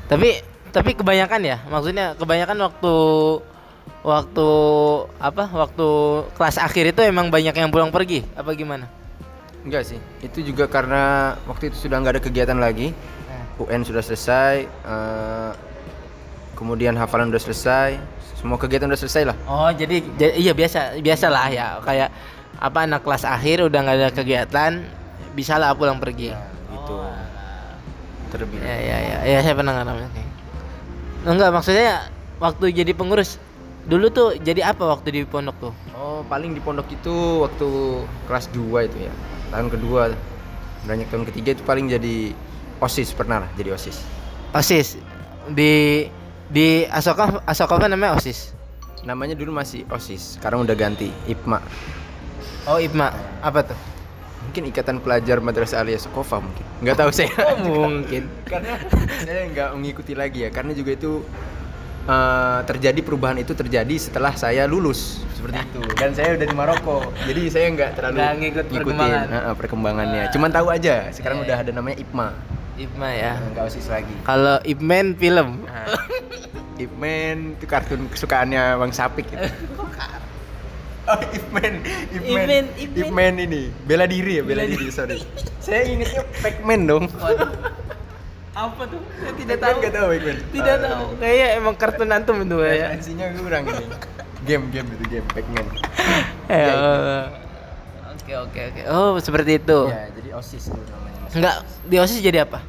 Tapi 0.08 0.40
tapi 0.72 0.96
kebanyakan 0.96 1.42
ya, 1.44 1.58
maksudnya 1.68 2.16
kebanyakan 2.16 2.72
waktu 2.72 2.94
waktu 4.08 4.50
apa? 5.20 5.44
Waktu 5.52 5.88
kelas 6.40 6.56
akhir 6.56 6.96
itu 6.96 7.02
emang 7.04 7.28
banyak 7.28 7.52
yang 7.52 7.68
pulang 7.68 7.92
pergi 7.92 8.24
apa 8.38 8.56
gimana? 8.56 8.88
Enggak 9.64 9.84
sih, 9.88 10.00
itu 10.20 10.44
juga 10.44 10.68
karena 10.68 11.34
waktu 11.48 11.72
itu 11.72 11.88
sudah 11.88 12.04
nggak 12.04 12.20
ada 12.20 12.24
kegiatan 12.24 12.60
lagi. 12.60 12.92
UN 13.56 13.86
sudah 13.86 14.04
selesai, 14.04 14.66
eh, 14.66 15.52
kemudian 16.58 16.98
hafalan 16.98 17.32
udah 17.32 17.40
selesai, 17.40 17.96
semua 18.36 18.60
kegiatan 18.60 18.90
udah 18.92 19.00
selesai 19.00 19.24
lah. 19.30 19.38
Oh 19.48 19.70
jadi, 19.72 20.04
ja- 20.20 20.36
iya 20.36 20.52
biasa 20.52 21.00
biasalah 21.00 21.48
ya 21.54 21.80
kayak 21.80 22.10
apa 22.60 22.80
anak 22.84 23.02
kelas 23.08 23.24
akhir 23.24 23.64
udah 23.64 23.80
nggak 23.80 23.98
ada 24.04 24.10
kegiatan 24.12 24.72
bisa 25.32 25.56
lah 25.56 25.72
pulang 25.78 26.02
pergi. 26.02 26.34
Gitu. 26.74 26.96
Terlebih. 28.36 28.58
Ya 28.60 28.78
ya 28.78 28.98
ya 29.00 29.18
ya 29.32 29.40
saya 29.46 29.56
pernah 29.56 29.74
ngalamin. 29.80 30.10
Enggak 31.24 31.50
maksudnya 31.56 32.10
waktu 32.42 32.74
jadi 32.74 32.92
pengurus 32.92 33.40
dulu 33.88 34.12
tuh 34.12 34.28
jadi 34.42 34.76
apa 34.76 34.84
waktu 34.92 35.08
di 35.14 35.22
pondok 35.24 35.56
tuh? 35.62 35.74
Oh, 35.94 36.20
paling 36.28 36.52
di 36.52 36.60
pondok 36.60 36.90
itu 36.92 37.46
waktu 37.46 37.70
kelas 38.28 38.52
2 38.52 38.90
itu 38.90 39.08
ya. 39.08 39.14
Tahun 39.54 39.70
kedua, 39.70 40.10
banyak 40.90 41.14
tahun 41.14 41.30
ketiga 41.30 41.54
itu 41.54 41.62
paling 41.62 41.86
jadi 41.86 42.34
OSIS 42.82 43.14
pernah 43.14 43.46
lah 43.46 43.50
jadi 43.54 43.78
OSIS. 43.78 44.02
OSIS 44.50 44.98
di 45.54 46.06
di 46.50 46.90
Asoka 46.90 47.46
Asoka 47.46 47.78
apa 47.78 47.86
namanya 47.86 48.18
OSIS? 48.18 48.50
Namanya 49.06 49.38
dulu 49.38 49.54
masih 49.54 49.86
OSIS, 49.94 50.42
sekarang 50.42 50.66
udah 50.66 50.74
ganti 50.74 51.14
IPMA. 51.30 51.62
Oh 52.66 52.82
IPMA 52.82 53.14
apa 53.46 53.62
tuh? 53.62 53.80
Mungkin 54.50 54.74
Ikatan 54.74 54.98
Pelajar 55.06 55.38
Madrasah 55.40 55.86
Aliyah 55.86 56.02
Sokova 56.02 56.42
mungkin. 56.42 56.66
Nggak 56.82 56.98
tahu 57.00 57.10
saya. 57.14 57.32
Oh, 57.64 57.88
mungkin. 57.88 58.28
karena 58.52 58.76
saya 59.22 59.48
nggak 59.54 59.70
mengikuti 59.78 60.18
lagi 60.18 60.44
ya, 60.44 60.50
karena 60.50 60.74
juga 60.74 60.98
itu 60.98 61.22
eh, 62.04 62.60
terjadi 62.64 63.00
perubahan 63.00 63.38
itu 63.38 63.52
terjadi 63.52 63.96
setelah 63.96 64.34
saya 64.34 64.64
lulus 64.66 65.24
seperti 65.34 65.60
itu. 65.62 65.82
Dan 65.96 66.12
saya 66.12 66.36
udah 66.36 66.48
di 66.48 66.56
Maroko, 66.56 66.98
jadi 67.24 67.42
saya 67.48 67.66
nggak 67.70 67.92
terlalu 67.94 68.16
Nggak 68.16 68.34
ngikut 68.34 68.66
ngikutin 68.66 68.78
perkembangan. 68.80 69.26
eh, 69.28 69.56
perkembangannya. 69.56 70.24
Cuman 70.32 70.50
tahu 70.50 70.68
aja, 70.70 70.96
sekarang 71.10 71.38
Iya, 71.40 71.46
udah 71.46 71.58
iya. 71.58 71.64
ada 71.64 71.72
namanya 71.72 71.98
IPMA. 72.00 72.28
IPMA 72.74 73.10
ya. 73.14 73.34
Nggak 73.54 73.64
OSIS 73.70 73.88
lagi. 73.88 74.16
Kalau 74.24 74.58
Ipman 74.64 75.14
film. 75.14 75.50
Ip 76.74 76.90
Man 76.98 77.54
itu 77.54 77.70
kartun 77.70 78.10
kesukaannya 78.10 78.82
Bang 78.82 78.90
Sapik 78.90 79.30
gitu. 79.30 79.46
Oh, 81.06 81.20
Ip 81.38 81.46
Man, 81.54 81.86
Ip 82.10 82.24
Man, 82.26 82.34
Ip 82.34 82.50
Man, 82.50 82.66
Ip 82.74 82.90
Ip 82.98 83.08
Man. 83.08 83.14
Man 83.14 83.34
ini 83.38 83.62
bela 83.86 84.10
diri 84.10 84.40
ya, 84.40 84.44
bela 84.44 84.66
Bela 84.66 84.74
diri, 84.74 84.90
sorry. 84.90 85.22
Saya 85.62 85.86
ingetnya 85.86 86.26
Pac-Man 86.42 86.82
dong. 86.90 87.06
Apa 88.54 88.82
tuh? 88.86 89.02
Saya 89.18 89.34
tidak 89.34 89.58
tahu. 89.58 89.76
nggak 89.82 89.94
tahu. 89.94 90.08
Tidak 90.54 90.76
Ah, 90.76 90.84
tahu. 90.86 91.04
Kayaknya 91.18 91.48
emang 91.58 91.76
kartun 91.76 92.10
antum 92.10 92.38
itu 92.38 92.58
ya. 92.60 92.70
Referensinya 92.94 93.26
kurang 93.34 93.64
ini. 93.66 93.86
Game, 94.44 94.66
game 94.70 94.88
itu 94.92 95.04
game 95.10 95.28
Pac-Man. 95.32 95.66
Ya. 96.46 96.58
Ya, 96.60 96.74
Oke 98.14 98.34
oke 98.40 98.60
oke. 98.72 98.82
Oh 98.88 99.18
seperti 99.18 99.58
itu. 99.58 99.80
Ya, 99.90 100.08
jadi 100.14 100.30
OSIS 100.38 100.70
dulu 100.70 100.84
namanya. 100.86 101.20
Mas. 101.20 101.34
Enggak 101.34 101.56
di 101.84 101.96
OSIS 101.98 102.20
jadi 102.22 102.38
apa? 102.46 102.60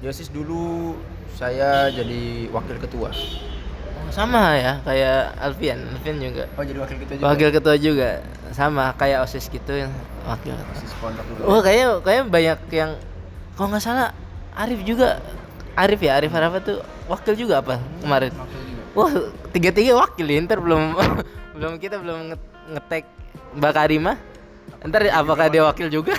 Di 0.00 0.06
OSIS 0.06 0.28
dulu 0.30 0.94
saya 1.34 1.90
jadi 1.90 2.22
wakil 2.48 2.76
ketua. 2.78 3.10
Oh, 3.10 4.10
sama 4.10 4.54
ya 4.54 4.78
kayak 4.80 5.34
Alfian. 5.40 5.80
Alfian 5.90 6.16
juga. 6.22 6.44
Oh, 6.54 6.62
jadi 6.62 6.78
wakil 6.78 6.96
ketua 7.02 7.16
juga. 7.16 7.26
Wakil 7.26 7.48
ketua 7.50 7.74
juga 7.76 8.08
sama 8.54 8.94
kayak 8.94 9.26
OSIS 9.26 9.50
gitu 9.50 9.72
yang 9.74 9.92
wakil. 10.24 10.54
OSIS 10.72 10.92
pondok 11.02 11.24
dulu. 11.26 11.40
Oh 11.48 11.58
kayaknya 11.60 11.88
kayaknya 12.00 12.24
banyak 12.30 12.58
yang 12.70 12.90
kalau 13.56 13.68
nggak 13.72 13.82
salah 13.82 14.10
Arif 14.54 14.80
juga 14.86 15.18
Arif 15.74 15.98
ya 15.98 16.14
Arif 16.18 16.30
Arafa 16.30 16.58
tuh 16.62 16.78
wakil 17.10 17.34
juga 17.34 17.58
apa 17.58 17.82
kemarin? 17.98 18.30
Wakil 18.30 18.60
juga. 18.62 18.82
Wah 18.94 19.12
tiga 19.50 19.70
tiga 19.74 19.92
wakil 19.98 20.26
ya 20.26 20.38
ntar 20.46 20.62
belum 20.62 20.94
belum 21.58 21.72
kita 21.82 21.98
belum 21.98 22.18
nge- 22.32 22.50
ngetek 22.78 23.04
Mbak 23.58 23.72
Karima. 23.74 24.12
Ntar 24.84 25.10
apakah 25.10 25.46
dia 25.50 25.62
wakil 25.64 25.88
juga? 25.90 26.14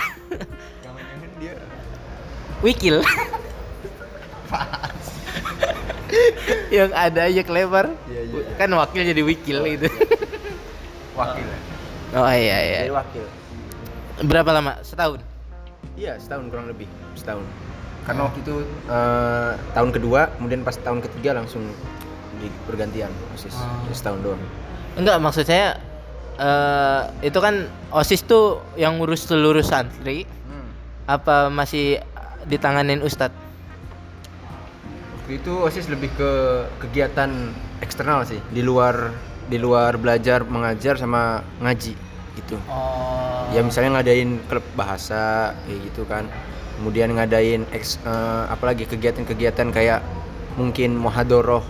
Jangan-jangan 0.84 1.30
dia 1.40 1.54
Wikil. 2.60 3.00
yang 6.70 6.90
ada 6.92 7.28
aja 7.28 7.42
kelebar. 7.42 7.92
Iya, 8.08 8.20
iya, 8.24 8.40
iya. 8.42 8.54
Kan 8.56 8.70
wakil 8.72 9.02
jadi 9.04 9.22
wikil 9.22 9.58
gitu. 9.66 9.88
wakil. 11.14 11.46
Oh 12.16 12.30
iya 12.30 12.56
iya. 12.62 12.80
Jadi 12.86 12.94
wakil. 12.94 13.24
Berapa 14.24 14.50
lama? 14.52 14.72
Setahun. 14.80 15.20
Iya 15.96 16.16
setahun 16.20 16.48
kurang 16.48 16.68
lebih 16.68 16.88
setahun. 17.16 17.44
Karena 18.06 18.30
waktu 18.30 18.38
itu 18.46 18.62
eh, 18.86 19.52
tahun 19.74 19.90
kedua, 19.90 20.30
kemudian 20.38 20.62
pas 20.62 20.78
tahun 20.78 21.02
ketiga 21.02 21.34
langsung 21.34 21.66
di 22.38 22.48
pergantian 22.64 23.10
osis 23.34 23.56
Oh. 23.56 23.66
Jadi 23.88 23.96
setahun 23.96 24.20
doang. 24.22 24.42
Enggak, 24.96 25.18
maksud 25.20 25.44
saya 25.44 25.76
eh 26.36 27.02
itu 27.24 27.38
kan 27.40 27.64
OSIS 27.96 28.28
tuh 28.28 28.60
yang 28.76 29.00
ngurus 29.00 29.24
seluruh 29.24 29.64
santri 29.64 30.28
apa 31.08 31.48
masih 31.48 32.02
ditanganin 32.44 33.00
ustadz? 33.00 33.34
Waktu 35.22 35.42
itu 35.42 35.52
osis 35.64 35.86
lebih 35.88 36.10
ke 36.14 36.30
kegiatan 36.82 37.30
eksternal 37.82 38.26
sih, 38.26 38.38
di 38.52 38.62
luar 38.62 39.10
di 39.46 39.58
luar 39.58 39.96
belajar 39.96 40.42
mengajar 40.44 40.98
sama 40.98 41.40
ngaji 41.62 41.94
gitu. 42.36 42.58
Oh. 42.68 43.48
Ya 43.54 43.62
misalnya 43.62 43.98
ngadain 44.02 44.42
klub 44.50 44.66
bahasa 44.76 45.54
kayak 45.64 45.80
gitu 45.88 46.02
kan. 46.04 46.26
Kemudian 46.76 47.16
ngadain 47.16 47.64
eks, 47.72 47.96
eh, 48.04 48.44
apalagi 48.52 48.84
kegiatan-kegiatan 48.84 49.72
kayak 49.72 50.04
mungkin 50.60 50.96
muhadoroh 50.96 51.64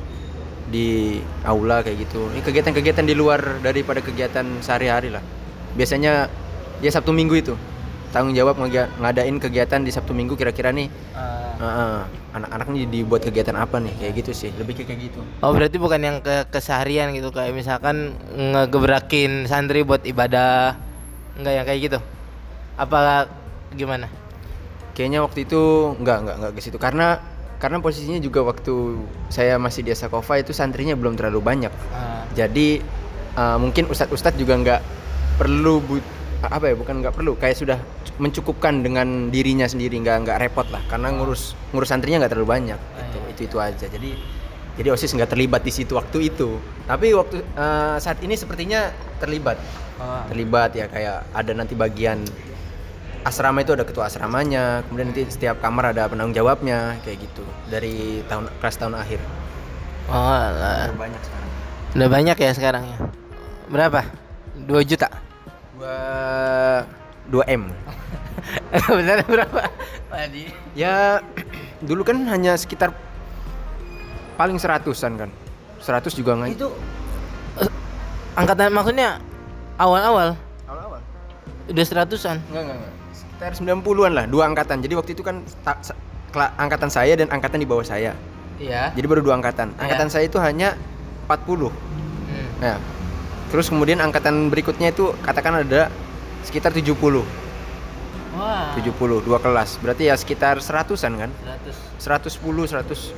di 0.67 1.19
aula 1.47 1.83
kayak 1.87 2.11
gitu. 2.11 2.27
Ini 2.35 2.43
kegiatan-kegiatan 2.43 3.07
di 3.07 3.15
luar 3.15 3.63
daripada 3.63 4.03
kegiatan 4.03 4.43
sehari-hari 4.59 5.15
lah. 5.15 5.23
Biasanya 5.79 6.27
ya 6.83 6.91
Sabtu 6.91 7.15
Minggu 7.15 7.39
itu 7.39 7.55
tanggung 8.11 8.35
jawab 8.35 8.59
ngadain 8.59 9.37
kegiatan 9.39 9.83
di 9.83 9.95
Sabtu 9.95 10.17
Minggu 10.17 10.35
kira-kira 10.35 10.75
nih 10.75 10.91
eh, 10.91 11.63
eh, 11.63 12.01
anak-anak 12.35 12.67
nih 12.75 12.85
dibuat 12.91 13.23
kegiatan 13.23 13.55
apa 13.55 13.79
nih 13.79 13.95
kayak 14.03 14.13
gitu 14.27 14.33
sih. 14.35 14.51
Lebih 14.59 14.83
kayak 14.83 14.99
gitu. 15.07 15.21
Oh 15.39 15.55
berarti 15.55 15.79
bukan 15.79 16.01
yang 16.03 16.19
ke 16.19 16.51
keseharian 16.51 17.15
gitu 17.15 17.31
kayak 17.31 17.55
misalkan 17.55 18.19
ngegebrakin 18.35 19.47
santri 19.47 19.87
buat 19.87 20.03
ibadah 20.03 20.75
enggak 21.39 21.55
yang 21.55 21.67
kayak 21.69 21.81
gitu? 21.93 21.99
Apa 22.75 23.31
gimana? 23.71 24.11
Kayaknya 24.97 25.21
waktu 25.21 25.45
itu 25.45 25.61
nggak 26.01 26.19
nggak 26.25 26.37
nggak 26.41 26.53
ke 26.57 26.61
situ. 26.65 26.81
Karena 26.81 27.21
karena 27.61 27.85
posisinya 27.85 28.17
juga 28.17 28.41
waktu 28.45 28.97
saya 29.29 29.61
masih 29.61 29.85
di 29.85 29.93
Asakova 29.93 30.41
itu 30.41 30.57
santrinya 30.57 30.97
belum 30.97 31.21
terlalu 31.21 31.45
banyak. 31.45 31.73
Jadi 32.33 32.81
uh, 33.37 33.61
mungkin 33.61 33.93
ustadz-ustadz 33.93 34.41
juga 34.41 34.57
nggak 34.57 34.81
perlu 35.37 35.85
but 35.85 36.05
apa 36.45 36.73
ya 36.73 36.75
bukan 36.77 37.01
nggak 37.01 37.17
perlu 37.17 37.33
kayak 37.37 37.57
sudah 37.57 37.79
mencukupkan 38.21 38.85
dengan 38.85 39.33
dirinya 39.33 39.65
sendiri 39.69 40.01
nggak 40.01 40.17
nggak 40.25 40.39
repot 40.49 40.65
lah. 40.73 40.81
Karena 40.89 41.13
ngurus 41.13 41.53
ngurus 41.77 41.93
santrinya 41.93 42.25
nggak 42.25 42.33
terlalu 42.33 42.49
banyak. 42.49 42.81
Itu 42.81 43.19
iya. 43.21 43.33
itu 43.37 43.41
itu 43.45 43.57
aja. 43.61 43.87
Jadi 43.93 44.11
jadi 44.81 44.89
osis 44.93 45.13
nggak 45.13 45.37
terlibat 45.37 45.61
di 45.61 45.73
situ 45.73 45.93
waktu 45.97 46.33
itu. 46.33 46.57
Tapi 46.89 47.13
waktu 47.13 47.45
eh, 47.45 47.97
saat 48.01 48.17
ini 48.25 48.33
sepertinya 48.33 48.89
terlibat. 49.21 49.61
Oh. 49.97 50.29
terlibat 50.29 50.77
ya 50.77 50.93
kayak 50.93 51.25
ada 51.33 51.57
nanti 51.57 51.73
bagian 51.73 52.21
asrama 53.27 53.59
itu 53.59 53.75
ada 53.75 53.83
ketua 53.83 54.07
asramanya 54.07 54.87
kemudian 54.87 55.11
nanti 55.11 55.27
setiap 55.27 55.59
kamar 55.59 55.91
ada 55.91 56.07
penanggung 56.07 56.31
jawabnya 56.31 56.95
kayak 57.03 57.27
gitu 57.27 57.43
dari 57.67 58.23
tahun 58.31 58.47
kelas 58.63 58.77
tahun 58.79 58.95
akhir 58.95 59.19
Oh, 60.07 60.15
alah. 60.15 60.95
banyak 60.95 61.19
sekarang 61.19 61.51
udah 61.99 62.09
banyak 62.13 62.37
ya 62.39 62.51
sekarang 62.55 62.85
ya. 62.87 62.99
Berapa? 63.67 64.07
2 64.71 64.79
juta. 64.87 65.11
dua 65.75 65.99
2 67.27 67.59
m 67.59 67.63
Benar 69.03 69.27
berapa? 69.27 69.63
Tadi. 70.07 70.47
ya 70.79 71.19
dulu 71.83 72.07
kan 72.07 72.23
hanya 72.31 72.55
sekitar 72.55 72.95
paling 74.39 74.63
seratusan 74.63 75.19
kan 75.19 75.31
seratus 75.83 76.15
juga 76.15 76.39
nggak 76.39 76.55
Itu 76.55 76.71
angkatan 78.39 78.71
maksudnya 78.71 79.19
awal-awal 79.77 80.39
awal-awal 80.71 81.01
udah 81.67 81.85
seratusan. 81.85 82.39
Enggak, 82.55 82.63
enggak, 82.63 82.77
enggak. 82.79 82.93
Sekitar 83.37 83.53
90-an 83.53 84.13
lah, 84.17 84.25
dua 84.25 84.49
angkatan. 84.49 84.81
Jadi 84.81 84.97
waktu 84.97 85.13
itu 85.13 85.21
kan 85.21 85.45
ta- 85.61 85.77
sa- 85.85 85.97
angkatan 86.57 86.89
saya 86.89 87.13
dan 87.21 87.29
angkatan 87.29 87.61
di 87.61 87.69
bawah 87.69 87.85
saya. 87.85 88.17
Iya. 88.57 88.97
Jadi 88.97 89.05
baru 89.05 89.21
dua 89.21 89.37
angkatan. 89.37 89.77
Iya. 89.77 89.81
Angkatan 89.85 90.09
saya 90.09 90.25
itu 90.25 90.41
hanya 90.41 90.73
40. 91.29 91.69
Hmm. 91.69 92.49
Nah. 92.65 92.81
Terus 93.53 93.69
kemudian 93.69 94.01
angkatan 94.01 94.49
berikutnya 94.49 94.89
itu 94.91 95.13
katakan 95.21 95.69
ada 95.69 95.93
sekitar 96.49 96.73
70. 96.73 96.97
Wah. 98.37 98.73
70, 98.73 99.21
dua 99.21 99.37
kelas. 99.37 99.81
Berarti 99.85 100.09
ya 100.09 100.17
sekitar 100.17 100.57
seratusan 100.61 101.13
kan? 101.17 101.31
100. 102.01 102.33
110, 102.33 102.41
100. 102.73 103.13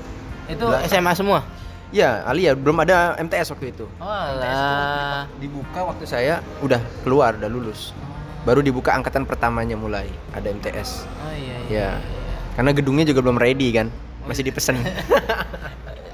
Itu 0.50 0.66
SMA 0.90 1.14
semua. 1.14 1.46
Ya, 1.88 2.20
Alia 2.28 2.52
belum 2.52 2.84
ada 2.84 3.16
MTS 3.16 3.54
waktu 3.54 3.72
itu. 3.72 3.86
Oh 3.96 4.04
alah. 4.04 5.24
Dibuka 5.40 5.88
waktu 5.88 6.04
saya 6.04 6.44
udah 6.60 6.82
keluar, 7.00 7.38
udah 7.38 7.48
lulus. 7.48 7.96
Baru 8.48 8.64
dibuka 8.64 8.96
angkatan 8.96 9.28
pertamanya 9.28 9.76
mulai 9.76 10.08
ada 10.32 10.48
MTS. 10.48 11.04
Oh 11.04 11.32
iya 11.36 11.56
iya. 11.68 11.70
Ya. 11.76 11.90
Karena 12.56 12.72
gedungnya 12.72 13.04
juga 13.04 13.20
belum 13.20 13.36
ready 13.36 13.68
kan. 13.76 13.92
Masih 14.24 14.48
dipesen. 14.48 14.80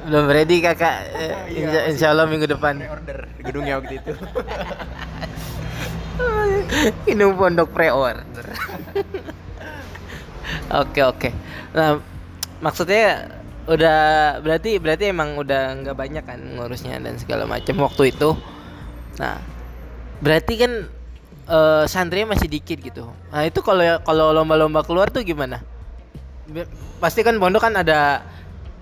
Belum 0.05 0.27
ready 0.27 0.59
kakak. 0.59 1.07
Eh, 1.15 1.63
insya, 1.63 1.81
insya 1.89 2.07
Allah 2.11 2.27
minggu 2.27 2.51
depan. 2.51 2.83
order 2.91 3.31
gedungnya 3.39 3.79
waktu 3.79 4.03
itu. 4.03 4.13
Ini 7.15 7.25
pondok 7.39 7.71
pre-order. 7.71 8.47
Oke 10.75 11.01
oke. 11.07 11.31
Nah 11.73 12.03
maksudnya 12.59 13.31
udah 13.65 14.01
berarti 14.45 14.77
berarti 14.77 15.09
emang 15.09 15.41
udah 15.41 15.81
nggak 15.81 15.97
banyak 15.97 16.25
kan 16.27 16.41
ngurusnya 16.59 16.99
dan 16.99 17.15
segala 17.17 17.47
macam 17.47 17.87
waktu 17.87 18.13
itu. 18.13 18.35
Nah 19.23 19.39
berarti 20.21 20.55
kan 20.59 20.73
eh, 21.49 21.85
santrinya 21.89 22.35
masih 22.37 22.49
dikit 22.49 22.79
gitu. 22.81 23.05
Nah 23.33 23.43
itu 23.45 23.61
kalau 23.61 24.01
kalau 24.05 24.33
lomba-lomba 24.33 24.85
keluar 24.85 25.09
tuh 25.09 25.25
gimana? 25.25 25.61
Pasti 27.01 27.25
kan 27.25 27.37
pondok 27.41 27.65
kan 27.65 27.75
ada 27.77 28.25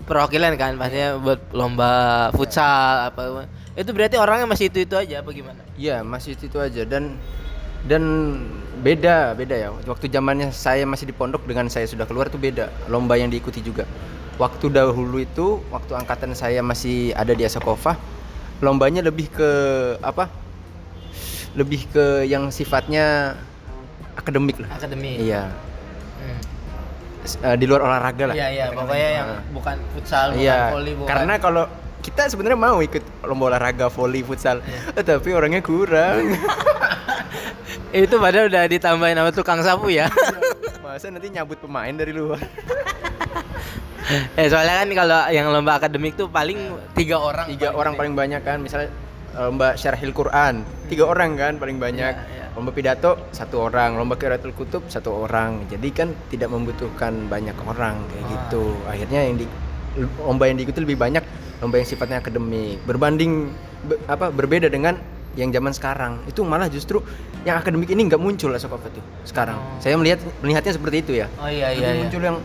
perwakilan 0.03 0.59
kan 0.59 0.75
pastinya 0.75 1.15
buat 1.15 1.39
lomba 1.55 2.27
futsal 2.35 3.07
apa 3.07 3.47
itu 3.73 3.89
berarti 3.89 4.19
orangnya 4.19 4.45
masih 4.45 4.69
itu 4.69 4.85
itu 4.85 4.93
aja 4.93 5.25
apa 5.25 5.33
gimana? 5.33 5.61
Iya, 5.73 6.05
masih 6.05 6.37
itu, 6.37 6.45
itu 6.45 6.57
aja 6.61 6.85
dan 6.85 7.17
dan 7.89 8.03
beda 8.85 9.33
beda 9.33 9.55
ya. 9.57 9.69
Waktu 9.89 10.13
zamannya 10.13 10.53
saya 10.53 10.85
masih 10.85 11.09
di 11.09 11.15
pondok 11.15 11.41
dengan 11.49 11.65
saya 11.73 11.89
sudah 11.89 12.05
keluar 12.05 12.29
tuh 12.29 12.37
beda. 12.37 12.69
Lomba 12.85 13.17
yang 13.17 13.33
diikuti 13.33 13.65
juga. 13.65 13.89
Waktu 14.37 14.69
dahulu 14.73 15.21
itu, 15.21 15.61
waktu 15.73 15.93
angkatan 15.93 16.33
saya 16.37 16.61
masih 16.61 17.13
ada 17.13 17.33
di 17.33 17.45
Asakova, 17.45 17.97
lombanya 18.61 19.05
lebih 19.05 19.29
ke 19.29 19.49
apa? 20.01 20.29
Lebih 21.53 21.81
ke 21.87 22.05
yang 22.23 22.49
sifatnya 22.49 23.37
akademik 24.13 24.57
lah. 24.57 24.69
Akademi. 24.73 25.21
Iya. 25.21 25.49
Hmm. 26.17 26.39
Eh, 27.23 27.55
di 27.55 27.65
luar 27.65 27.81
olahraga 27.83 28.29
lah. 28.29 28.35
Iya 28.35 28.47
iya 28.49 28.65
pokoknya 28.69 29.09
yang 29.13 29.29
Ah. 29.29 29.41
bukan 29.49 29.75
futsal, 29.93 30.27
bukan 30.33 30.43
Iya, 30.43 30.59
volley, 30.69 30.93
bukan. 30.93 31.07
karena 31.07 31.33
kalau 31.37 31.63
kita 32.03 32.27
sebenarnya 32.27 32.59
mau 32.59 32.77
ikut 32.77 32.99
lomba 33.23 33.43
olahraga 33.47 33.87
volley 33.87 34.19
futsal, 34.21 34.59
Iya. 34.59 34.91
eh, 34.91 35.03
tapi 35.03 35.31
orangnya 35.31 35.63
kurang. 35.63 36.35
itu 37.95 38.15
padahal 38.17 38.49
udah 38.49 38.63
ditambahin 38.67 39.15
sama 39.15 39.31
tukang 39.31 39.61
sapu 39.61 39.87
ya. 39.87 40.09
Masa 40.83 41.09
nanti 41.09 41.31
nyabut 41.31 41.57
pemain 41.57 41.93
dari 41.93 42.11
luar? 42.11 42.41
eh 44.35 44.47
soalnya 44.51 44.83
kan 44.83 44.89
kalau 44.91 45.19
yang 45.31 45.47
lomba 45.47 45.79
akademik 45.79 46.13
tuh 46.13 46.27
paling 46.27 46.59
tiga 46.93 47.17
orang. 47.17 47.47
Tiga 47.47 47.69
paling 47.69 47.79
orang 47.79 47.93
paling 47.95 48.13
banyak 48.13 48.41
kan, 48.43 48.59
misalnya 48.59 48.91
eh, 49.33 49.43
lomba 49.43 49.73
syarahil 49.73 50.11
Quran, 50.11 50.61
tiga 50.87 51.03
orang 51.05 51.35
kan 51.35 51.53
paling 51.57 51.77
banyak. 51.77 52.13
Iya, 52.13 52.29
iya. 52.29 52.45
Lomba 52.53 52.69
pidato 52.69 53.17
satu 53.29 53.65
orang, 53.65 53.97
lomba 53.97 54.13
qiraatul 54.13 54.53
kutub 54.53 54.85
satu 54.85 55.25
orang. 55.25 55.65
Jadi 55.67 55.89
kan 55.89 56.13
tidak 56.29 56.49
membutuhkan 56.49 57.25
banyak 57.25 57.57
orang 57.65 57.97
kayak 58.07 58.23
Ah. 58.23 58.29
gitu. 58.29 58.63
Akhirnya 58.85 59.19
yang 59.25 59.35
di 59.37 59.45
lomba 60.21 60.45
yang 60.45 60.57
diikuti 60.57 60.81
lebih 60.81 60.97
banyak 60.97 61.21
lomba 61.59 61.75
yang 61.77 61.87
sifatnya 61.87 62.17
akademik. 62.17 62.81
Berbanding 62.85 63.49
be- 63.83 64.01
apa 64.05 64.29
berbeda 64.29 64.69
dengan 64.69 64.97
yang 65.33 65.49
zaman 65.49 65.73
sekarang 65.73 66.21
itu 66.29 66.45
malah 66.45 66.69
justru 66.69 67.01
yang 67.41 67.57
akademik 67.57 67.89
ini 67.89 68.05
nggak 68.05 68.21
muncul 68.21 68.53
Asokova 68.53 68.85
tuh 68.89 69.01
sekarang. 69.25 69.57
Oh. 69.57 69.81
Saya 69.81 69.97
melihat 69.97 70.21
melihatnya 70.39 70.71
seperti 70.71 70.97
itu 71.01 71.11
ya. 71.17 71.27
Oh 71.37 71.49
iya 71.49 71.73
Lebih 71.73 71.81
iya. 71.81 71.89
iya. 71.89 72.01
muncul 72.05 72.21
yang 72.21 72.37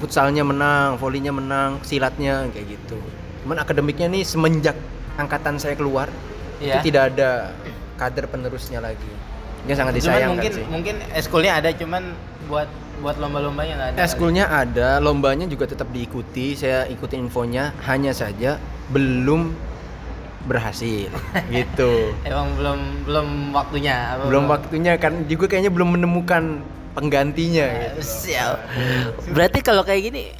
futsalnya 0.00 0.40
menang, 0.40 0.96
volleynya 0.96 1.28
menang, 1.30 1.84
silatnya 1.84 2.48
kayak 2.48 2.66
gitu. 2.70 2.96
Cuman 3.44 3.60
akademiknya 3.60 4.08
nih 4.08 4.24
semenjak 4.24 4.72
angkatan 5.20 5.60
saya 5.60 5.76
keluar 5.76 6.08
Iya. 6.60 6.76
itu 6.76 6.92
tidak 6.92 7.16
ada 7.16 7.56
kader 7.96 8.28
penerusnya 8.28 8.80
lagi. 8.80 9.12
Ini 9.64 9.72
sangat 9.72 9.92
Cuman 9.92 10.00
disayangkan 10.00 10.30
mungkin 10.36 10.52
sih. 10.52 10.64
mungkin 10.68 10.94
eskulnya 11.12 11.52
ada 11.56 11.68
cuman 11.72 12.02
buat 12.48 12.68
buat 13.00 13.16
lomba-lombanya 13.16 13.72
nggak 13.76 13.88
ada. 13.92 13.98
Eskulnya 14.04 14.44
ada, 14.44 14.88
lombanya 15.00 15.48
juga 15.48 15.64
tetap 15.64 15.88
diikuti. 15.88 16.52
Saya 16.52 16.84
ikutin 16.84 17.28
infonya, 17.28 17.72
hanya 17.88 18.12
saja 18.12 18.60
belum 18.88 19.52
berhasil 20.44 21.08
gitu. 21.52 22.12
Emang 22.24 22.52
belum 22.56 22.78
belum 23.04 23.28
waktunya. 23.52 24.16
apa 24.16 24.28
Belum 24.28 24.44
waktunya 24.48 24.92
kan 24.96 25.24
juga 25.24 25.48
kayaknya 25.48 25.72
belum 25.72 25.96
menemukan 25.96 26.60
penggantinya 26.92 27.66
gitu. 27.68 28.00
Siap. 28.04 28.56
Berarti 29.32 29.60
kalau 29.60 29.80
kayak 29.80 30.12
gini, 30.12 30.32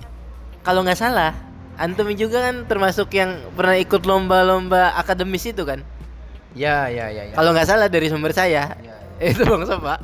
kalau 0.61 0.85
nggak 0.85 0.97
salah, 0.97 1.33
antum 1.81 2.13
juga 2.13 2.45
kan 2.45 2.69
termasuk 2.69 3.09
yang 3.17 3.41
pernah 3.57 3.81
ikut 3.81 4.05
lomba-lomba 4.05 4.93
akademis 5.01 5.49
itu 5.49 5.65
kan? 5.65 5.81
Ya, 6.53 6.93
ya, 6.93 7.09
ya, 7.09 7.33
ya. 7.33 7.35
Kalau 7.35 7.57
nggak 7.57 7.65
salah 7.65 7.89
dari 7.89 8.13
sumber 8.13 8.37
saya, 8.37 8.77
Ya, 8.77 8.97
itu 9.33 9.41
bang 9.41 9.65
Sofa. 9.65 9.97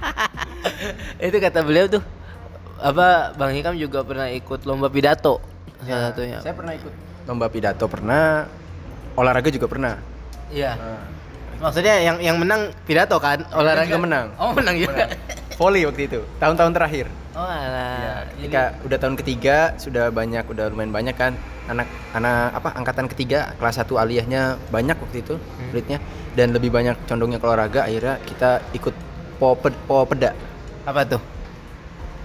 itu 1.26 1.36
kata 1.36 1.60
beliau 1.60 1.86
tuh, 1.90 2.02
apa 2.80 3.36
Bang 3.36 3.52
Hikam 3.52 3.76
juga 3.76 4.00
pernah 4.00 4.32
ikut 4.32 4.64
lomba 4.64 4.88
pidato 4.88 5.44
salah 5.84 6.12
satunya. 6.12 6.38
Saya 6.40 6.54
pernah 6.56 6.72
ikut 6.72 6.92
lomba 7.28 7.46
pidato 7.52 7.84
pernah, 7.88 8.48
olahraga 9.16 9.48
juga 9.52 9.68
pernah. 9.68 9.94
Iya. 10.48 10.76
Maksudnya 11.60 12.00
yang 12.00 12.16
yang 12.24 12.36
menang 12.40 12.72
pidato 12.88 13.20
kan? 13.20 13.44
Olahraga 13.52 13.84
juga 13.88 14.00
menang. 14.00 14.26
Oh 14.40 14.56
menang 14.56 14.76
juga. 14.80 15.12
Volley 15.60 15.84
waktu 15.84 16.08
itu, 16.08 16.20
tahun-tahun 16.40 16.72
terakhir. 16.72 17.06
Oh 17.30 17.44
alah. 17.44 17.60
Ya, 17.60 18.14
Jadi- 18.32 18.48
ketika 18.48 18.62
udah 18.80 18.96
tahun 18.98 19.16
ketiga 19.20 19.56
sudah 19.76 20.08
banyak, 20.08 20.44
udah 20.48 20.72
lumayan 20.72 20.88
banyak 20.88 21.12
kan 21.12 21.36
anak 21.68 21.84
anak 22.10 22.56
apa 22.56 22.68
angkatan 22.74 23.06
ketiga 23.06 23.52
kelas 23.60 23.76
1 23.76 23.94
aliyahnya 23.94 24.56
banyak 24.72 24.96
waktu 24.96 25.20
itu 25.20 25.36
Hmm. 25.36 25.68
muridnya 25.68 25.98
dan 26.32 26.50
lebih 26.50 26.72
banyak 26.72 26.96
condongnya 27.04 27.36
ke 27.36 27.46
olahraga 27.46 27.84
akhirnya 27.84 28.18
kita 28.24 28.64
ikut 28.72 28.90
poped 29.36 29.76
popeda 29.84 30.32
apa 30.82 31.06
tuh? 31.06 31.22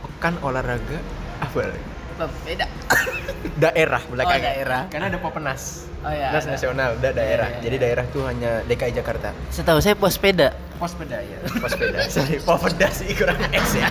pekan 0.01 0.39
olahraga 0.41 0.97
apa 1.37 1.75
Beda. 2.41 2.65
daerah 3.67 4.01
belakangan 4.07 4.39
Oh, 4.39 4.47
daerah. 4.47 4.81
karena 4.87 5.05
ada 5.11 5.19
popenas 5.19 5.85
Oh 6.05 6.13
iya. 6.13 6.29
Nas 6.29 6.45
nasional 6.45 7.01
udah 7.01 7.11
daerah 7.11 7.49
iya, 7.49 7.59
jadi 7.65 7.75
iya. 7.75 7.83
daerah 7.89 8.05
tuh 8.13 8.29
hanya 8.29 8.61
DKI 8.69 8.93
Jakarta 8.93 9.33
Setahu 9.49 9.81
saya 9.81 9.97
pos 9.97 10.21
peda. 10.21 10.53
pospeda 10.77 11.17
ya 11.17 11.39
pospeda 11.57 11.97
sorry 12.13 12.37
popeda 12.43 12.87
sih 12.91 13.09
kurang 13.15 13.39
X 13.49 13.79
ya 13.79 13.89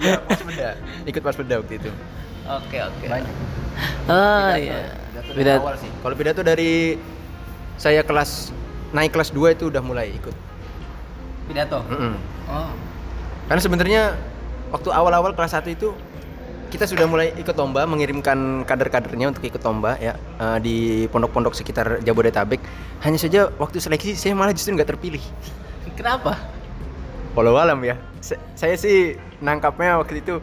ya 0.00 0.16
pospeda 0.24 0.68
ikut 1.04 1.22
pospeda 1.22 1.54
waktu 1.60 1.78
itu 1.78 1.90
Oke 2.50 2.82
oke. 2.82 3.06
banyak 3.06 3.34
Oh 4.10 4.52
iya. 4.58 4.90
Pidato 5.14 5.30
dari 5.30 5.38
Beda. 5.38 5.54
awal 5.62 5.74
sih. 5.78 5.90
Kalau 6.02 6.14
pidato 6.18 6.42
dari 6.42 6.72
saya 7.78 8.02
kelas 8.02 8.50
naik 8.90 9.14
kelas 9.14 9.30
2 9.30 9.54
itu 9.56 9.64
udah 9.70 9.80
mulai 9.80 10.10
ikut. 10.12 10.34
Pidato. 11.46 11.80
Mm-mm. 11.86 12.14
Oh. 12.50 12.70
Karena 13.46 13.60
sebenarnya 13.62 14.02
waktu 14.74 14.88
awal-awal 14.90 15.32
kelas 15.32 15.54
1 15.56 15.70
itu 15.70 15.94
kita 16.70 16.86
sudah 16.86 17.04
mulai 17.10 17.34
ikut 17.34 17.52
lomba, 17.58 17.82
mengirimkan 17.84 18.62
kader-kadernya 18.62 19.34
untuk 19.34 19.42
ikut 19.42 19.58
lomba 19.60 19.98
ya 19.98 20.14
eh, 20.16 20.58
di 20.62 20.76
pondok-pondok 21.10 21.52
sekitar 21.52 21.98
Jabodetabek. 22.00 22.62
Hanya 23.02 23.18
saja 23.18 23.50
waktu 23.58 23.82
seleksi 23.82 24.14
saya 24.14 24.38
malah 24.38 24.54
justru 24.54 24.78
nggak 24.78 24.96
terpilih. 24.96 25.20
Kenapa? 25.98 26.38
Walau 27.34 27.58
alam 27.58 27.82
ya. 27.82 27.98
Sa- 28.22 28.40
saya 28.54 28.78
sih 28.78 29.18
nangkapnya 29.42 29.98
waktu 29.98 30.22
itu 30.22 30.38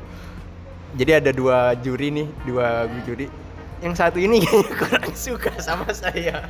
jadi 0.99 1.23
ada 1.23 1.31
dua 1.31 1.73
juri 1.79 2.11
nih, 2.11 2.27
dua 2.43 2.91
juri. 3.07 3.31
Yang 3.79 3.95
satu 3.95 4.17
ini 4.19 4.43
kurang 4.79 5.07
suka 5.15 5.55
sama 5.63 5.87
saya. 5.95 6.43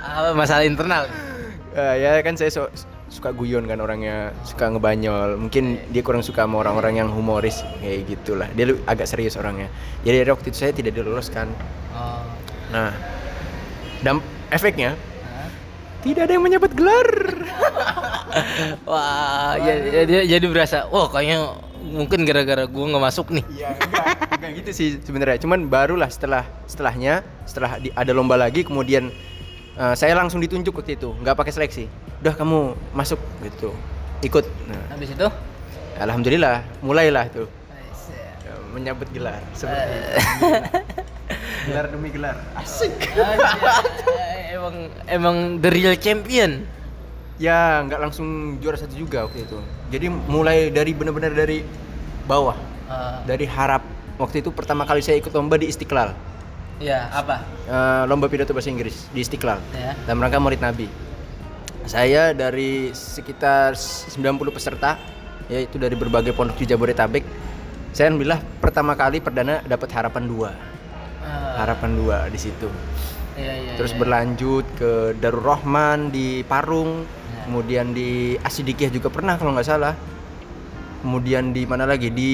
Apa 0.00 0.34
masalah 0.34 0.66
internal? 0.66 1.06
Eh, 1.70 1.94
ya 2.02 2.18
kan 2.26 2.34
saya 2.34 2.50
so- 2.50 2.72
suka 3.10 3.34
guyon 3.34 3.66
kan 3.66 3.82
orangnya, 3.82 4.30
suka 4.46 4.70
ngebanyol. 4.70 5.36
Mungkin 5.36 5.90
dia 5.90 6.02
kurang 6.06 6.22
suka 6.22 6.46
sama 6.46 6.62
orang-orang 6.62 7.02
yang 7.02 7.08
humoris 7.10 7.66
kayak 7.82 8.06
gitulah. 8.06 8.48
Dia 8.54 8.70
agak 8.86 9.10
serius 9.10 9.34
orangnya. 9.34 9.66
Jadi 10.06 10.16
dari 10.22 10.30
waktu 10.30 10.46
itu 10.54 10.58
saya 10.62 10.72
tidak 10.72 10.94
diloloskan. 10.94 11.50
Oh. 11.92 12.22
Nah, 12.70 12.94
dan 14.06 14.22
efeknya 14.54 14.94
tidak 16.00 16.30
ada 16.30 16.32
yang 16.38 16.44
menyebut 16.46 16.72
gelar. 16.72 17.10
Wah, 18.88 19.58
jadi, 19.58 20.06
jadi, 20.06 20.14
jadi 20.38 20.46
berasa, 20.46 20.86
wah 20.86 21.10
kayaknya 21.10 21.50
mungkin 21.82 22.22
gara-gara 22.22 22.62
gua 22.70 22.94
nggak 22.94 23.04
masuk 23.10 23.34
nih. 23.34 23.44
Iya, 23.58 23.74
enggak, 23.74 24.06
enggak 24.38 24.50
gitu 24.62 24.70
sih 24.70 24.88
sebenarnya. 25.02 25.42
Cuman 25.42 25.66
barulah 25.66 26.06
setelah 26.06 26.46
setelahnya, 26.70 27.26
setelah 27.42 27.82
di- 27.82 27.90
ada 27.90 28.14
lomba 28.14 28.38
lagi, 28.38 28.62
kemudian 28.62 29.10
eh, 29.74 29.94
saya 29.94 30.14
langsung 30.14 30.38
ditunjuk 30.38 30.72
waktu 30.72 30.94
itu, 30.94 31.12
nggak 31.16 31.34
pakai 31.34 31.52
seleksi. 31.52 31.84
Udah 32.20 32.34
kamu 32.34 32.58
masuk 32.90 33.20
gitu, 33.40 33.70
ikut. 34.20 34.44
Nah, 34.66 34.82
Habis 34.90 35.12
itu? 35.12 35.28
alhamdulillah, 35.96 36.64
mulailah 36.80 37.28
tuh 37.28 37.44
ya, 38.40 38.54
menyambut 38.72 39.08
gelar 39.12 39.40
seperti 39.52 39.84
itu. 39.92 40.10
gelar 41.68 41.84
demi 41.88 42.08
gelar. 42.08 42.36
Asik. 42.56 42.92
Anjay, 43.12 44.56
emang 44.56 44.74
emang 45.06 45.36
the 45.60 45.68
real 45.68 45.94
champion. 45.94 46.64
Ya, 47.40 47.80
nggak 47.80 48.00
langsung 48.00 48.60
juara 48.60 48.76
satu 48.76 48.92
juga 48.92 49.24
waktu 49.24 49.48
itu. 49.48 49.56
Jadi 49.88 50.06
mulai 50.08 50.68
dari 50.68 50.92
benar-benar 50.92 51.32
dari 51.32 51.64
bawah, 52.24 52.56
Ah, 52.84 53.24
dari 53.24 53.48
harap. 53.48 53.80
Waktu 54.20 54.44
itu 54.44 54.52
pertama 54.52 54.84
kali 54.84 55.00
saya 55.00 55.16
ikut 55.16 55.32
lomba 55.32 55.56
di 55.56 55.72
Istiqlal. 55.72 56.12
Ya 56.80 57.12
apa? 57.12 57.44
Eh, 57.68 58.02
lomba 58.08 58.26
pidato 58.26 58.50
bahasa 58.50 58.72
Inggris 58.72 59.06
di 59.12 59.20
Istiqlal 59.20 59.60
Ya. 59.70 59.92
dalam 60.08 60.18
rangka 60.18 60.40
Murid 60.40 60.58
Nabi. 60.58 60.88
Saya 61.84 62.32
dari 62.32 62.90
sekitar 62.90 63.76
90 63.76 64.16
peserta 64.50 64.96
yaitu 65.46 65.76
dari 65.76 65.94
berbagai 65.94 66.32
pondok 66.32 66.56
di 66.56 66.66
Jabodetabek. 66.66 67.24
Saya 67.90 68.08
alhamdulillah 68.08 68.40
pertama 68.62 68.94
kali 68.94 69.18
perdana 69.18 69.60
dapat 69.62 69.90
harapan 69.90 70.24
dua. 70.24 70.50
Ah, 71.20 71.62
Harapan 71.62 71.90
dua 71.94 72.18
di 72.32 72.38
situ. 72.38 72.70
iya, 73.36 73.52
iya, 73.56 73.72
Terus 73.76 73.92
iya. 73.92 73.98
berlanjut 73.98 74.64
ke 74.78 74.90
Darul 75.18 75.42
Rahman 75.42 76.08
di 76.08 76.40
Parung, 76.44 77.02
Ya. 77.02 77.44
kemudian 77.50 77.90
di 77.90 78.38
Asidikiyah 78.38 78.88
juga 78.90 79.10
pernah 79.10 79.34
kalau 79.36 79.52
nggak 79.52 79.66
salah. 79.66 79.94
Kemudian 81.00 81.56
di 81.56 81.64
mana 81.64 81.88
lagi? 81.88 82.12
Di 82.12 82.32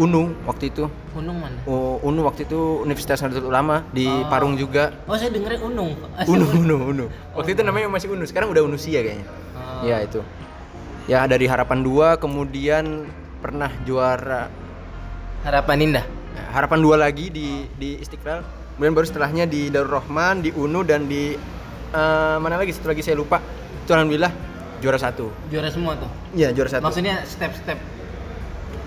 UNU 0.00 0.48
waktu 0.48 0.72
itu. 0.72 0.88
Unung 1.12 1.36
mana? 1.36 1.60
Oh, 1.68 2.00
UNU 2.00 2.24
waktu 2.24 2.48
itu 2.48 2.80
Universitas 2.80 3.20
Nahdlatul 3.20 3.52
Ulama 3.52 3.84
di 3.92 4.08
Oh. 4.08 4.24
Parung 4.32 4.56
juga. 4.56 4.96
Oh 5.04 5.20
saya 5.20 5.28
dengerin 5.28 5.60
Unung. 5.60 5.92
Unu, 6.24 6.44
Unu, 6.48 6.76
Unu. 6.96 7.04
Waktu 7.36 7.52
itu 7.52 7.60
namanya 7.60 7.92
masih 7.92 8.08
Unu, 8.08 8.24
sekarang 8.24 8.48
udah 8.48 8.64
Unusia 8.64 9.04
kayaknya. 9.04 9.28
Oh. 9.52 9.84
Ya 9.84 10.00
itu. 10.00 10.24
Ya 11.04 11.28
dari 11.28 11.44
Harapan 11.44 11.84
2 11.84 12.16
kemudian 12.16 13.04
pernah 13.44 13.68
juara 13.84 14.48
Harapan 15.44 15.76
indah. 15.92 16.04
ya, 16.36 16.44
Harapan 16.56 16.80
2 16.80 16.96
lagi 16.96 17.28
di 17.28 17.68
di 17.76 18.00
Istiqlal. 18.00 18.40
Kemudian 18.80 18.96
baru 18.96 19.06
setelahnya 19.12 19.44
di 19.44 19.68
Darul 19.68 19.92
Rahman, 19.92 20.40
di 20.40 20.56
Unu 20.56 20.80
dan 20.88 21.04
di 21.04 21.36
eh, 21.92 22.36
mana 22.40 22.56
lagi 22.56 22.72
satu 22.72 22.96
lagi 22.96 23.04
saya 23.04 23.20
lupa. 23.20 23.44
Itu 23.84 23.92
alhamdulillah 23.92 24.49
juara 24.80 24.98
satu. 24.98 25.30
Juara 25.52 25.68
semua 25.68 25.96
tuh. 25.96 26.10
Iya, 26.34 26.50
juara 26.56 26.68
satu. 26.72 26.82
Maksudnya 26.84 27.22
step-step. 27.28 27.78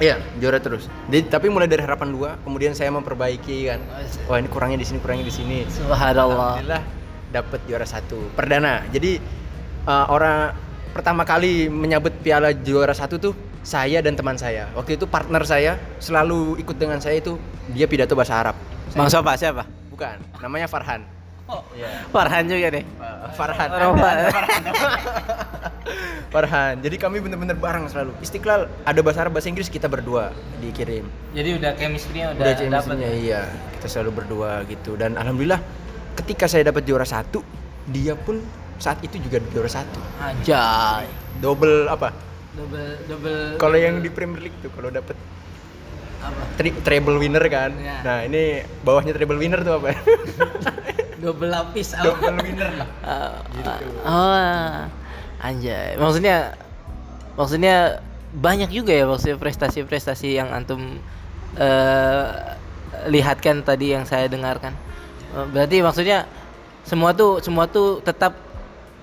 Iya, 0.02 0.18
juara 0.42 0.58
terus. 0.58 0.90
Jadi 1.08 1.30
tapi 1.30 1.48
mulai 1.54 1.70
dari 1.70 1.86
Harapan 1.86 2.10
2, 2.12 2.44
kemudian 2.44 2.74
saya 2.74 2.90
memperbaiki 2.90 3.70
kan. 3.70 3.80
Wah, 4.26 4.42
ini 4.42 4.50
kurangnya 4.50 4.82
di 4.82 4.88
sini, 4.90 4.98
kurangnya 5.00 5.26
di 5.30 5.34
sini. 5.34 5.58
Subhanallah. 5.70 6.60
Alhamdulillah 6.60 6.84
dapat 7.34 7.60
juara 7.66 7.86
satu 7.86 8.30
perdana. 8.38 8.86
Jadi 8.94 9.18
uh, 9.90 10.06
orang 10.14 10.54
pertama 10.94 11.26
kali 11.26 11.70
menyabet 11.70 12.14
piala 12.22 12.54
juara 12.54 12.94
satu 12.94 13.18
tuh 13.18 13.34
saya 13.66 14.02
dan 14.06 14.14
teman 14.14 14.38
saya. 14.38 14.70
Waktu 14.78 15.02
itu 15.02 15.10
partner 15.10 15.42
saya 15.42 15.82
selalu 15.98 16.62
ikut 16.62 16.78
dengan 16.78 17.02
saya 17.02 17.18
itu 17.18 17.42
dia 17.74 17.90
pidato 17.90 18.14
bahasa 18.14 18.38
Arab. 18.38 18.56
Bang 18.94 19.10
Sopa 19.10 19.34
siapa? 19.34 19.66
Bukan, 19.90 20.22
namanya 20.38 20.70
Farhan. 20.70 21.02
Oh, 21.54 21.62
Iya. 21.72 21.88
Farhan 22.10 22.44
juga 22.46 22.68
deh. 22.72 22.84
Farhan. 23.32 23.70
Farhan. 23.70 24.18
Farhan. 26.34 26.74
Jadi 26.82 26.96
kami 26.98 27.20
bener-bener 27.20 27.54
bareng 27.54 27.86
selalu. 27.86 28.12
Istiqlal 28.20 28.66
ada 28.82 29.00
bahasa 29.00 29.22
Arab, 29.22 29.32
bahasa 29.34 29.48
Inggris 29.48 29.70
kita 29.70 29.86
berdua 29.86 30.34
dikirim. 30.60 31.06
Jadi 31.32 31.50
udah 31.54 31.72
chemistry-nya 31.76 32.26
udah, 32.34 32.42
Udah 32.42 32.50
dapet. 32.50 32.62
chemistry-nya, 32.66 33.10
iya. 33.14 33.42
Kita 33.74 33.86
selalu 33.88 34.10
berdua 34.16 34.64
gitu. 34.66 34.96
Dan 34.96 35.14
alhamdulillah 35.14 35.60
ketika 36.16 36.46
saya 36.46 36.66
dapat 36.66 36.82
juara 36.84 37.04
satu, 37.04 37.40
dia 37.86 38.16
pun 38.16 38.40
saat 38.76 39.00
itu 39.00 39.16
juga 39.20 39.38
juara 39.48 39.70
satu. 39.70 40.00
Anjay. 40.20 41.06
Double 41.38 41.86
apa? 41.86 42.10
Double 42.54 42.98
double. 43.06 43.58
Kalau 43.58 43.78
yang 43.78 44.00
di 44.00 44.08
Premier 44.10 44.40
League 44.40 44.56
tuh 44.60 44.70
kalau 44.70 44.90
dapat 44.90 45.14
apa? 46.20 46.42
tri- 46.56 46.80
treble 46.80 47.18
winner 47.18 47.44
kan. 47.46 47.70
Ya. 47.76 48.00
Nah, 48.02 48.18
ini 48.24 48.64
bawahnya 48.82 49.12
treble 49.12 49.36
winner 49.36 49.60
tuh 49.62 49.76
apa? 49.76 49.92
Double 51.24 51.48
lapis 51.48 51.96
double 51.96 52.36
winner 52.44 52.72
lah. 52.76 52.88
Ah, 53.08 53.40
Gitu. 53.48 53.88
Oh, 54.04 54.76
anjay. 55.40 55.96
Maksudnya 55.96 56.60
maksudnya 57.34 58.04
banyak 58.34 58.70
juga 58.70 58.92
ya 58.92 59.06
maksudnya 59.08 59.40
prestasi-prestasi 59.40 60.36
yang 60.36 60.52
antum 60.52 61.00
eh 61.56 62.28
lihatkan 63.08 63.64
tadi 63.64 63.96
yang 63.96 64.04
saya 64.04 64.28
dengarkan. 64.28 64.76
Eh, 65.32 65.48
Berarti 65.48 65.80
maksudnya 65.80 66.28
semua 66.84 67.16
tuh 67.16 67.40
semua 67.40 67.66
tuh 67.66 68.04
tetap 68.04 68.36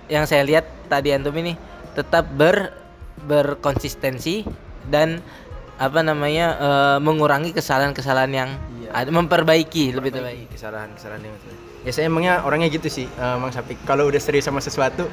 yang 0.06 0.28
saya 0.28 0.44
lihat 0.44 0.68
tadi 0.86 1.10
antum 1.10 1.32
ini 1.34 1.56
tetap 1.94 2.28
ber 2.28 2.76
berkonsistensi 3.20 4.44
dan 4.86 5.20
apa 5.76 6.00
namanya 6.00 6.46
eh, 6.58 6.98
mengurangi 7.00 7.52
kesalahan-kesalahan 7.52 8.32
yang 8.32 8.50
Iya. 8.80 8.90
ada 8.92 9.10
memperbaiki 9.10 9.94
lebih 9.94 10.10
terbaik. 10.12 10.50
Kesalahan-kesalahan 10.50 11.22
yang 11.22 11.36
Ya 11.80 11.90
saya 11.96 12.12
emangnya 12.12 12.44
orangnya 12.44 12.68
gitu 12.68 12.92
sih, 12.92 13.08
eh, 13.08 13.36
Mang 13.40 13.52
Sapik. 13.56 13.80
Kalau 13.88 14.08
udah 14.12 14.20
serius 14.20 14.44
sama 14.44 14.60
sesuatu, 14.60 15.08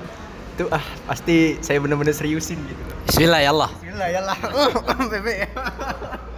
tuh 0.57 0.67
ah 0.73 0.81
pasti 1.05 1.61
saya 1.61 1.77
bener-bener 1.77 2.11
seriusin 2.11 2.57
gitu. 2.57 2.81
Bismillah 3.07 3.39
ya 3.39 3.49
Allah. 3.53 3.71
Bismillah 3.77 4.09
ya 4.09 4.21
lah. 4.25 4.37
Bebe. 5.13 5.33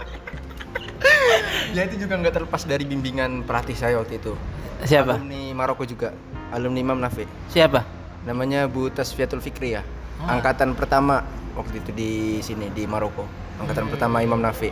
ya 1.75 1.81
itu 1.87 1.95
juga 2.03 2.19
nggak 2.19 2.33
terlepas 2.35 2.61
dari 2.67 2.83
bimbingan 2.83 3.47
pelatih 3.47 3.73
saya 3.73 3.97
waktu 3.97 4.19
itu. 4.19 4.35
Siapa? 4.83 5.17
Alumni 5.17 5.41
Maroko 5.55 5.83
juga, 5.87 6.13
alumni 6.51 6.79
Imam 6.83 6.99
Nafi. 6.99 7.25
Siapa? 7.49 7.83
Namanya 8.27 8.67
Bu 8.67 8.91
Tasfiatul 8.91 9.39
Fikri 9.39 9.79
ya. 9.79 9.83
Ah. 10.19 10.35
Angkatan 10.35 10.75
pertama 10.75 11.23
waktu 11.55 11.79
itu 11.79 11.91
di 11.95 12.11
sini 12.43 12.67
di 12.75 12.83
Maroko. 12.85 13.23
Angkatan 13.63 13.87
pertama 13.87 14.19
Imam 14.19 14.39
Nafi. 14.39 14.71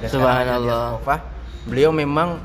Dan 0.00 0.08
Subhanallah. 0.08 1.00
Beliau 1.68 1.92
memang 1.92 2.40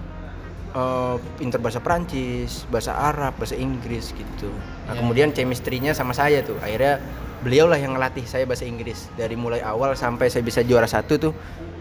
eh, 0.73 1.15
pinter 1.37 1.61
bahasa 1.61 1.77
Prancis, 1.79 2.65
bahasa 2.67 2.97
Arab, 2.97 3.37
bahasa 3.37 3.53
Inggris 3.53 4.09
gitu. 4.11 4.49
Nah, 4.89 4.97
Ya. 4.97 4.99
kemudian 4.99 5.29
chemistry-nya 5.29 5.93
sama 5.93 6.17
saya 6.17 6.41
tuh. 6.41 6.57
Akhirnya 6.59 6.97
beliau 7.45 7.69
lah 7.69 7.77
yang 7.77 7.93
ngelatih 7.93 8.25
saya 8.25 8.49
bahasa 8.49 8.65
Inggris 8.65 9.11
dari 9.13 9.37
mulai 9.37 9.61
awal 9.61 9.93
sampai 9.93 10.31
saya 10.31 10.41
bisa 10.41 10.63
juara 10.63 10.87
satu 10.87 11.19
tuh 11.19 11.33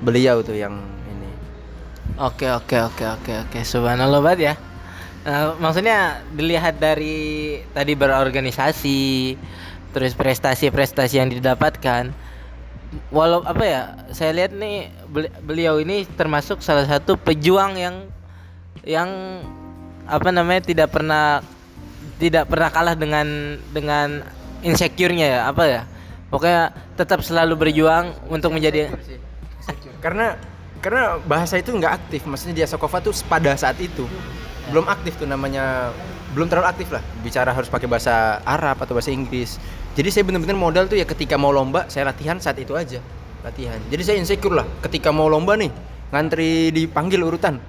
beliau 0.02 0.42
tuh 0.42 0.58
yang 0.58 0.74
ini. 1.08 1.30
Oke 2.18 2.50
oke 2.50 2.76
oke 2.92 3.04
oke 3.06 3.32
oke 3.48 3.58
subhanallah 3.64 4.20
banget 4.20 4.52
ya. 4.52 4.54
Nah, 5.22 5.54
maksudnya 5.54 6.18
dilihat 6.34 6.82
dari 6.82 7.54
tadi 7.70 7.94
berorganisasi, 7.94 9.38
terus 9.94 10.18
prestasi-prestasi 10.18 11.14
yang 11.22 11.30
didapatkan. 11.30 12.10
Walau 13.14 13.46
apa 13.46 13.64
ya, 13.64 13.82
saya 14.10 14.34
lihat 14.34 14.52
nih 14.52 14.90
beli- 15.08 15.32
beliau 15.46 15.78
ini 15.78 16.04
termasuk 16.18 16.58
salah 16.60 16.84
satu 16.84 17.14
pejuang 17.14 17.78
yang 17.78 17.96
yang 18.82 19.08
apa 20.06 20.28
namanya 20.34 20.62
tidak 20.66 20.90
pernah 20.90 21.40
tidak 22.18 22.50
pernah 22.50 22.68
kalah 22.70 22.94
dengan 22.98 23.58
dengan 23.70 24.22
insecure-nya 24.62 25.26
ya 25.26 25.40
apa 25.50 25.64
ya. 25.66 25.82
Pokoknya 26.32 26.72
tetap 26.96 27.20
selalu 27.20 27.60
berjuang 27.60 28.16
untuk 28.32 28.56
menjadi 28.56 28.88
karena 30.00 30.34
karena 30.82 31.22
bahasa 31.22 31.60
itu 31.60 31.70
nggak 31.70 31.92
aktif. 31.92 32.26
Maksudnya 32.26 32.54
di 32.58 32.62
Asokova 32.66 32.98
tuh 32.98 33.14
pada 33.26 33.54
saat 33.54 33.78
itu 33.78 34.06
belum 34.70 34.86
aktif 34.88 35.18
tuh 35.20 35.28
namanya 35.28 35.94
belum 36.34 36.48
terlalu 36.48 36.66
aktif 36.72 36.88
lah. 36.90 37.02
Bicara 37.22 37.54
harus 37.54 37.70
pakai 37.70 37.86
bahasa 37.86 38.40
Arab 38.42 38.80
atau 38.82 38.96
bahasa 38.96 39.12
Inggris. 39.14 39.62
Jadi 39.92 40.08
saya 40.08 40.24
benar-benar 40.24 40.56
modal 40.56 40.88
tuh 40.88 40.96
ya 40.96 41.04
ketika 41.04 41.36
mau 41.36 41.52
lomba 41.52 41.86
saya 41.92 42.08
latihan 42.08 42.40
saat 42.40 42.58
itu 42.58 42.72
aja 42.74 42.98
latihan. 43.44 43.78
Jadi 43.92 44.02
saya 44.02 44.16
insecure 44.18 44.56
lah 44.56 44.66
ketika 44.82 45.12
mau 45.12 45.28
lomba 45.28 45.54
nih 45.54 45.70
ngantri 46.10 46.72
dipanggil 46.72 47.20
urutan 47.22 47.60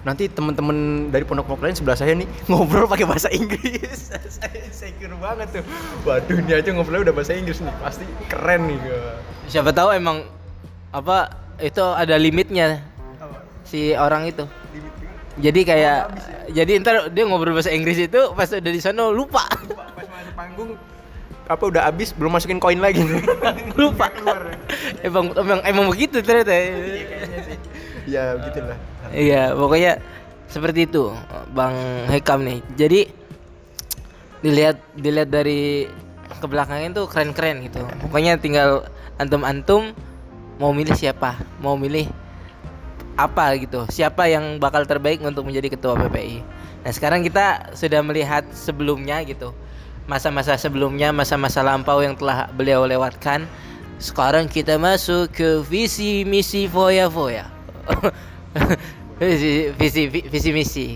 nanti 0.00 0.32
teman-teman 0.32 1.08
dari 1.12 1.28
pondok-pondok 1.28 1.60
lain 1.60 1.76
sebelah 1.76 1.98
saya 1.98 2.16
nih 2.16 2.24
ngobrol 2.48 2.88
pakai 2.88 3.04
bahasa 3.04 3.28
Inggris. 3.28 4.08
Saya 4.40 4.72
secure 4.72 5.12
banget 5.20 5.60
tuh. 5.60 5.64
Waduh 6.08 6.40
ini 6.40 6.52
aja 6.56 6.72
ngobrolnya 6.72 7.10
udah 7.10 7.14
bahasa 7.14 7.36
Inggris 7.36 7.60
nih. 7.60 7.74
Pasti 7.84 8.04
keren 8.32 8.72
nih 8.72 8.78
gua. 8.80 9.20
Siapa 9.50 9.70
tahu 9.76 9.92
emang 9.92 10.24
apa 10.90 11.28
itu 11.60 11.84
ada 11.84 12.16
limitnya 12.16 12.80
si 13.68 13.92
orang 13.92 14.32
itu. 14.32 14.48
Jadi 15.40 15.60
kayak 15.68 16.00
jadi 16.56 16.80
ntar 16.80 17.12
dia 17.12 17.24
ngobrol 17.28 17.52
bahasa 17.52 17.68
Inggris 17.68 18.00
itu 18.00 18.20
pas 18.32 18.48
udah 18.48 18.72
di 18.72 18.80
sana 18.80 19.12
lupa. 19.12 19.44
pas 19.44 20.08
masuk 20.08 20.32
panggung 20.32 20.70
apa 21.50 21.64
udah 21.66 21.82
habis 21.90 22.14
belum 22.16 22.32
masukin 22.32 22.62
koin 22.62 22.80
lagi. 22.80 23.02
Lupa. 23.80 24.06
emang 25.02 25.34
emang 25.34 25.60
emang 25.66 25.86
begitu 25.90 26.22
ternyata. 26.22 26.54
ya 28.06 28.38
begitulah 28.38 28.78
Iya, 29.10 29.56
pokoknya 29.56 29.98
seperti 30.50 30.90
itu 30.90 31.14
Bang 31.54 31.74
Hekam 32.10 32.44
nih. 32.44 32.58
Jadi 32.76 33.00
dilihat 34.40 34.76
dilihat 34.96 35.28
dari 35.28 35.86
ke 36.30 36.46
belakangnya 36.46 36.96
tuh 36.96 37.06
keren-keren 37.08 37.64
gitu. 37.66 37.80
Pokoknya 38.06 38.40
tinggal 38.40 38.88
antum-antum 39.20 39.92
mau 40.60 40.72
milih 40.72 40.96
siapa, 40.96 41.36
mau 41.60 41.76
milih 41.76 42.08
apa 43.16 43.56
gitu. 43.60 43.84
Siapa 43.92 44.28
yang 44.28 44.56
bakal 44.56 44.88
terbaik 44.88 45.20
untuk 45.20 45.44
menjadi 45.44 45.72
ketua 45.72 45.96
PPI. 45.96 46.40
Nah, 46.80 46.92
sekarang 46.92 47.20
kita 47.20 47.76
sudah 47.76 48.00
melihat 48.00 48.48
sebelumnya 48.56 49.20
gitu. 49.28 49.52
Masa-masa 50.08 50.56
sebelumnya, 50.56 51.12
masa-masa 51.12 51.60
lampau 51.60 52.00
yang 52.00 52.16
telah 52.16 52.48
beliau 52.56 52.88
lewatkan. 52.88 53.44
Sekarang 54.00 54.48
kita 54.48 54.80
masuk 54.80 55.28
ke 55.28 55.60
visi 55.68 56.24
misi 56.24 56.64
foya-foya. 56.64 57.44
visi 59.20 59.70
visi 59.74 60.02
vi- 60.10 60.28
visi 60.28 60.50
misi. 60.50 60.86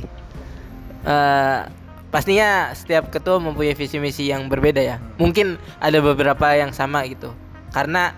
Eh, 1.04 1.60
pastinya 2.08 2.72
setiap 2.72 3.12
ketua 3.12 3.38
mempunyai 3.42 3.76
visi 3.76 4.00
misi 4.00 4.30
yang 4.30 4.48
berbeda 4.48 4.80
ya. 4.80 4.96
Mungkin 5.20 5.60
ada 5.78 5.98
beberapa 6.00 6.54
yang 6.56 6.72
sama 6.72 7.04
gitu. 7.06 7.30
Karena 7.74 8.14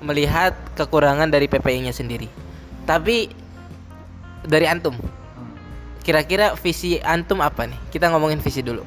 melihat 0.00 0.56
kekurangan 0.78 1.28
dari 1.28 1.46
PPI-nya 1.50 1.92
sendiri. 1.92 2.26
Tapi 2.88 3.28
dari 4.46 4.64
antum. 4.64 4.96
Kira-kira 6.00 6.56
visi 6.56 6.96
antum 7.04 7.44
apa 7.44 7.68
nih? 7.68 7.76
Kita 7.92 8.08
ngomongin 8.08 8.40
visi 8.40 8.64
dulu. 8.64 8.80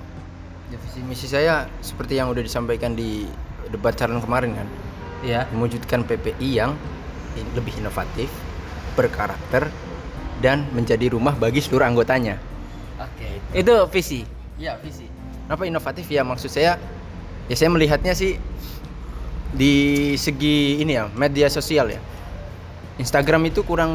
Ya, 0.74 0.82
visi 0.82 1.00
misi 1.06 1.28
saya 1.30 1.70
seperti 1.86 2.18
yang 2.18 2.34
udah 2.34 2.42
disampaikan 2.42 2.98
di 2.98 3.30
debat 3.70 3.94
calon 3.94 4.18
kemarin 4.18 4.58
kan. 4.58 4.68
Ya 5.22 5.46
mewujudkan 5.54 6.04
PPI 6.04 6.50
yang 6.58 6.74
lebih 7.54 7.78
inovatif 7.78 8.34
berkarakter 8.98 9.70
dan 10.44 10.68
menjadi 10.76 11.08
rumah 11.16 11.32
bagi 11.40 11.64
seluruh 11.64 11.88
anggotanya 11.88 12.36
oke 13.00 13.28
itu 13.56 13.74
visi 13.88 14.22
Iya 14.64 14.78
visi. 14.80 15.06
Kenapa 15.46 15.66
inovatif 15.66 16.06
ya 16.08 16.22
maksud 16.22 16.48
saya? 16.48 16.78
Ya 17.50 17.56
saya 17.58 17.70
melihatnya 17.74 18.14
sih 18.14 18.40
di 19.54 19.74
segi 20.16 20.82
ini 20.82 20.98
ya 20.98 21.10
media 21.14 21.50
sosial 21.50 21.92
ya. 21.94 22.00
Instagram 23.02 23.50
itu 23.50 23.66
kurang 23.66 23.92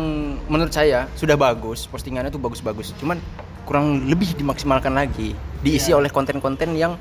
menurut 0.50 0.74
saya 0.74 1.06
sudah 1.14 1.38
bagus 1.38 1.87
postingannya 1.87 2.34
tuh 2.34 2.42
bagus-bagus. 2.42 2.90
Cuman 2.98 3.22
kurang 3.62 4.11
lebih 4.11 4.34
dimaksimalkan 4.34 4.92
lagi. 4.92 5.32
Diisi 5.62 5.94
oleh 5.94 6.11
konten-konten 6.11 6.74
yang 6.74 6.98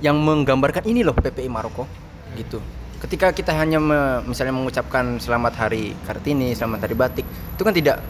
yang 0.00 0.16
menggambarkan 0.18 0.84
ini 0.88 1.04
loh 1.04 1.12
PPI 1.16 1.48
Maroko 1.48 1.84
gitu. 2.36 2.60
Ketika 2.96 3.32
kita 3.32 3.52
hanya 3.52 3.76
me- 3.76 4.24
misalnya 4.24 4.56
mengucapkan 4.56 5.20
selamat 5.20 5.52
hari 5.68 5.92
Kartini, 6.08 6.56
selamat 6.56 6.88
hari 6.88 6.94
batik, 6.96 7.26
itu 7.28 7.62
kan 7.62 7.76
tidak 7.76 8.00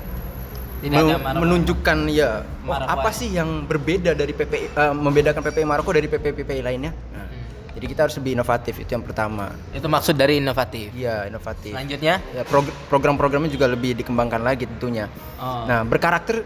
Tidak 0.77 0.93
men- 0.93 1.17
ada 1.17 1.39
menunjukkan 1.39 1.99
ya 2.07 2.43
oh, 2.43 2.69
Maroko 2.69 2.91
apa 2.91 3.11
sih 3.11 3.29
yang 3.31 3.65
berbeda 3.65 4.13
dari 4.13 4.31
PPI 4.31 4.65
eh, 4.71 4.93
membedakan 4.93 5.41
PPI 5.43 5.65
Maroko 5.65 5.91
dari 5.91 6.05
PPI 6.05 6.33
PPI 6.35 6.61
lainnya. 6.61 6.93
Nah, 6.93 7.25
Jadi 7.73 7.85
kita 7.87 8.01
harus 8.05 8.17
lebih 8.17 8.33
inovatif 8.35 8.75
itu 8.79 8.91
yang 8.91 9.01
pertama. 9.01 9.53
itu 9.69 9.85
maksud 9.85 10.17
dari 10.17 10.37
inovatif 10.37 10.93
Iya 10.93 11.29
inovatif. 11.29 11.73
selanjutnya 11.73 12.25
Ya, 12.31 12.43
prog- 12.43 12.73
program-programnya 12.89 13.49
juga 13.49 13.67
lebih 13.67 13.93
dikembangkan 13.95 14.41
lagi 14.41 14.65
tentunya. 14.67 15.09
Oh. 15.37 15.65
Nah 15.65 15.81
berkarakter 15.83 16.41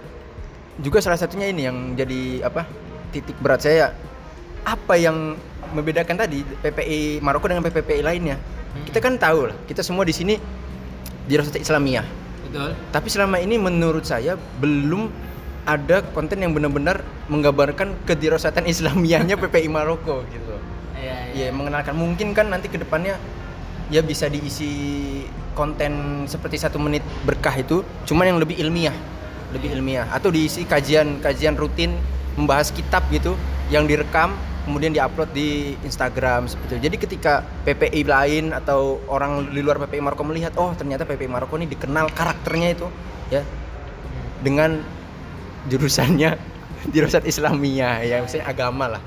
juga 0.76 0.98
salah 0.98 1.18
satunya 1.18 1.46
ini 1.46 1.66
yang 1.66 1.76
jadi 1.94 2.42
apa 2.42 2.66
titik 3.10 3.38
berat 3.38 3.60
saya. 3.60 3.94
Apa 4.60 4.94
yang 4.94 5.34
membedakan 5.70 6.18
tadi 6.18 6.42
PPI 6.42 7.18
Maroko 7.18 7.46
dengan 7.46 7.62
PPI 7.62 8.02
lainnya? 8.02 8.36
Kita 8.82 8.98
kan 8.98 9.14
tahu 9.14 9.50
lah, 9.50 9.56
kita 9.66 9.82
semua 9.82 10.02
di 10.02 10.12
sini 10.12 10.34
di 11.22 11.34
Rosat 11.34 11.56
Islamiyah. 11.56 12.19
Betul. 12.50 12.70
Tapi 12.90 13.08
selama 13.08 13.36
ini 13.38 13.56
menurut 13.56 14.02
saya 14.02 14.34
belum 14.58 15.06
ada 15.68 16.02
konten 16.10 16.42
yang 16.42 16.50
benar-benar 16.50 17.06
menggambarkan 17.30 17.94
kedirosatan 18.08 18.66
Islamiyahnya 18.66 19.38
PPI 19.42 19.70
Maroko 19.70 20.26
gitu. 20.34 20.58
iya 20.98 21.30
Ya 21.30 21.54
mengenalkan. 21.54 21.94
Mungkin 21.94 22.34
kan 22.34 22.50
nanti 22.50 22.66
ke 22.66 22.82
depannya 22.82 23.14
ya 23.90 24.02
bisa 24.02 24.26
diisi 24.26 25.22
konten 25.54 26.24
seperti 26.26 26.58
satu 26.58 26.82
menit 26.82 27.06
berkah 27.22 27.54
itu, 27.54 27.86
cuman 28.06 28.34
yang 28.34 28.38
lebih 28.42 28.58
ilmiah, 28.58 28.94
lebih 29.54 29.70
ilmiah. 29.78 30.10
Atau 30.10 30.34
diisi 30.34 30.66
kajian-kajian 30.66 31.54
rutin 31.54 31.94
membahas 32.34 32.74
kitab 32.74 33.06
gitu 33.14 33.38
yang 33.70 33.86
direkam 33.86 34.34
kemudian 34.64 34.92
diupload 34.92 35.30
di 35.32 35.74
Instagram 35.82 36.46
seperti 36.46 36.76
itu. 36.76 36.82
Jadi 36.90 36.96
ketika 37.00 37.32
PPI 37.64 38.04
lain 38.04 38.44
atau 38.52 39.00
orang 39.08 39.48
di 39.50 39.60
luar 39.64 39.80
PPI 39.82 40.00
Maroko 40.04 40.24
melihat, 40.26 40.52
oh 40.60 40.72
ternyata 40.76 41.08
PPI 41.08 41.30
Maroko 41.30 41.56
ini 41.56 41.66
dikenal 41.70 42.12
karakternya 42.12 42.68
itu 42.76 42.86
ya 43.32 43.42
dengan 44.40 44.80
jurusannya 45.68 46.36
jurusan 46.94 47.24
Islamiyah 47.24 48.04
ya 48.04 48.20
maksudnya 48.24 48.46
agama 48.48 48.96
lah. 48.96 49.02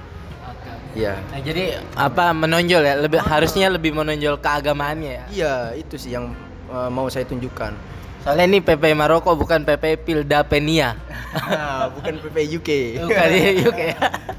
Ya. 0.94 1.18
Nah, 1.34 1.42
jadi 1.42 1.82
apa 1.98 2.38
menonjol 2.38 2.86
ya? 2.86 2.94
Lebih 3.02 3.18
harusnya 3.26 3.66
lebih 3.74 3.98
menonjol 3.98 4.38
keagamaannya 4.38 5.10
ya. 5.10 5.24
Iya, 5.34 5.54
itu 5.74 5.98
sih 5.98 6.14
yang 6.14 6.38
uh, 6.70 6.86
mau 6.94 7.10
saya 7.10 7.26
tunjukkan. 7.26 7.74
Soalnya 8.24 8.46
ini 8.48 8.60
PP 8.64 8.96
Maroko 8.96 9.36
bukan 9.36 9.68
PP 9.68 10.00
Pilda 10.08 10.48
Penia. 10.48 10.96
Ah, 11.36 11.92
bukan 11.92 12.24
PP 12.24 12.56
UK. 12.56 12.70
Bukan 13.04 13.28
di 13.28 13.68
UK. 13.68 13.82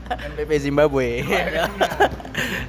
Bukan 0.09 0.31
PP 0.41 0.51
Zimbabwe. 0.57 1.21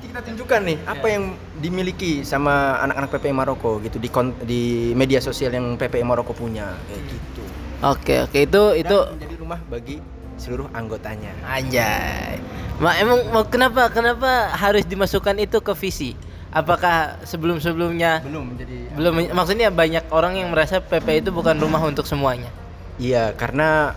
Kita 0.04 0.20
tunjukkan 0.20 0.60
nih 0.68 0.78
apa 0.84 1.08
yang 1.08 1.24
dimiliki 1.64 2.28
sama 2.28 2.84
anak-anak 2.84 3.16
PPI 3.16 3.32
Maroko 3.32 3.80
gitu 3.80 3.96
di 3.96 4.12
di 4.44 4.62
media 4.92 5.24
sosial 5.24 5.56
yang 5.56 5.80
PPI 5.80 6.04
Maroko 6.04 6.36
punya 6.36 6.76
kayak 6.92 7.02
gitu. 7.08 7.44
Oke, 7.80 8.16
oke 8.28 8.38
itu 8.44 8.62
itu 8.76 8.98
Dan 9.00 9.16
menjadi 9.16 9.36
rumah 9.40 9.60
bagi 9.72 10.04
seluruh 10.36 10.68
anggotanya. 10.76 11.32
anjay. 11.48 12.44
Ma, 12.76 12.92
emang 13.00 13.24
mau 13.32 13.48
kenapa 13.48 13.88
kenapa 13.88 14.52
harus 14.52 14.84
dimasukkan 14.84 15.40
itu 15.40 15.64
ke 15.64 15.72
visi? 15.80 16.12
Apakah 16.56 17.20
sebelum-sebelumnya 17.28 18.24
Belum 18.24 18.56
menjadi 18.56 18.88
belum 18.96 19.14
maksudnya 19.36 19.68
banyak 19.76 20.08
orang 20.08 20.40
yang 20.40 20.56
merasa 20.56 20.80
PP 20.80 21.28
itu 21.28 21.30
bukan 21.36 21.60
rumah 21.60 21.84
untuk 21.84 22.08
semuanya. 22.08 22.48
Iya, 22.96 23.36
karena 23.36 23.92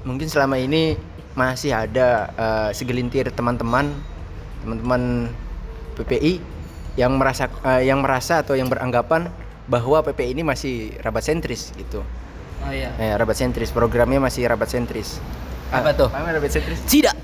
mungkin 0.00 0.24
selama 0.32 0.56
ini 0.56 0.96
masih 1.36 1.76
ada 1.76 2.32
eh, 2.32 2.70
segelintir 2.72 3.28
teman-teman 3.36 3.92
teman-teman 4.64 5.28
PPI 6.00 6.40
yang 6.96 7.20
merasa 7.20 7.52
eh, 7.68 7.84
yang 7.84 8.00
merasa 8.00 8.40
atau 8.40 8.56
yang 8.56 8.72
beranggapan 8.72 9.28
bahwa 9.68 10.00
PPI 10.00 10.40
ini 10.40 10.42
masih 10.46 10.96
rabat 11.04 11.20
sentris 11.20 11.68
gitu. 11.76 12.00
Oh 12.64 12.72
iya. 12.72 12.96
Eh, 12.96 13.12
rabat 13.12 13.36
sentris, 13.36 13.68
programnya 13.68 14.24
masih 14.24 14.48
rabat 14.48 14.72
sentris. 14.72 15.20
Apa 15.68 15.92
tuh? 15.92 16.08
Paham 16.08 16.32
rabat 16.32 16.48
sentris? 16.48 16.80
Tidak. 16.88 17.16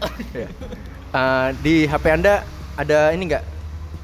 Eh, 1.10 1.48
di 1.58 1.90
HP 1.90 2.06
Anda 2.06 2.46
ada 2.78 3.10
ini 3.10 3.26
enggak? 3.26 3.42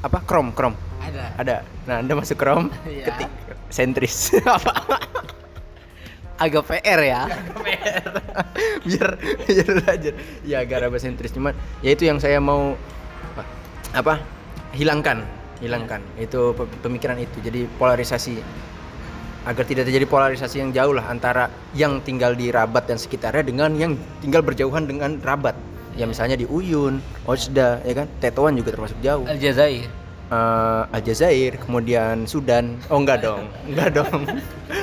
Apa? 0.06 0.22
Chrome, 0.22 0.54
Chrome. 0.54 0.76
Ada. 1.02 1.24
Ada. 1.36 1.56
Nah, 1.84 1.96
Anda 1.98 2.12
masuk 2.14 2.38
Chrome, 2.38 2.70
Iya. 2.86 3.10
ketik 3.10 3.30
sentris. 3.68 4.38
Apa? 4.38 4.72
Agak 6.46 6.68
PR 6.68 7.00
ya. 7.02 7.20
biar 8.86 9.10
biar 9.18 9.66
belajar 9.82 10.12
ya 10.46 10.62
agak 10.62 10.78
raba 10.86 10.98
sentris 11.00 11.32
cuman 11.34 11.50
ya 11.82 11.90
itu 11.90 12.06
yang 12.06 12.22
saya 12.22 12.38
mau 12.38 12.76
apa 13.90 14.20
hilangkan 14.70 15.24
hilangkan 15.58 15.98
itu 16.20 16.52
pe- 16.52 16.70
pemikiran 16.84 17.16
itu 17.16 17.40
jadi 17.40 17.66
polarisasi 17.80 18.38
agar 19.42 19.64
tidak 19.64 19.88
terjadi 19.88 20.06
polarisasi 20.06 20.60
yang 20.60 20.70
jauh 20.70 20.94
lah 20.94 21.08
antara 21.08 21.48
yang 21.72 21.98
tinggal 22.04 22.36
di 22.36 22.52
Rabat 22.52 22.86
dan 22.86 23.00
sekitarnya 23.00 23.42
dengan 23.42 23.72
yang 23.74 23.92
tinggal 24.20 24.44
berjauhan 24.44 24.86
dengan 24.86 25.18
Rabat 25.18 25.56
ya 25.96 26.04
misalnya 26.04 26.36
di 26.36 26.44
Uyun, 26.44 27.00
Ojda 27.24 27.80
ya 27.82 27.94
kan? 27.96 28.06
Tetuan 28.20 28.54
juga 28.54 28.76
termasuk 28.76 29.00
jauh. 29.00 29.24
Aljazair. 29.24 29.88
Eh, 30.26 30.82
Aljazair 30.90 31.54
kemudian 31.62 32.26
Sudan. 32.26 32.76
Oh 32.90 32.98
enggak 32.98 33.22
dong. 33.22 33.46
Enggak 33.70 33.94
dong. 33.94 34.26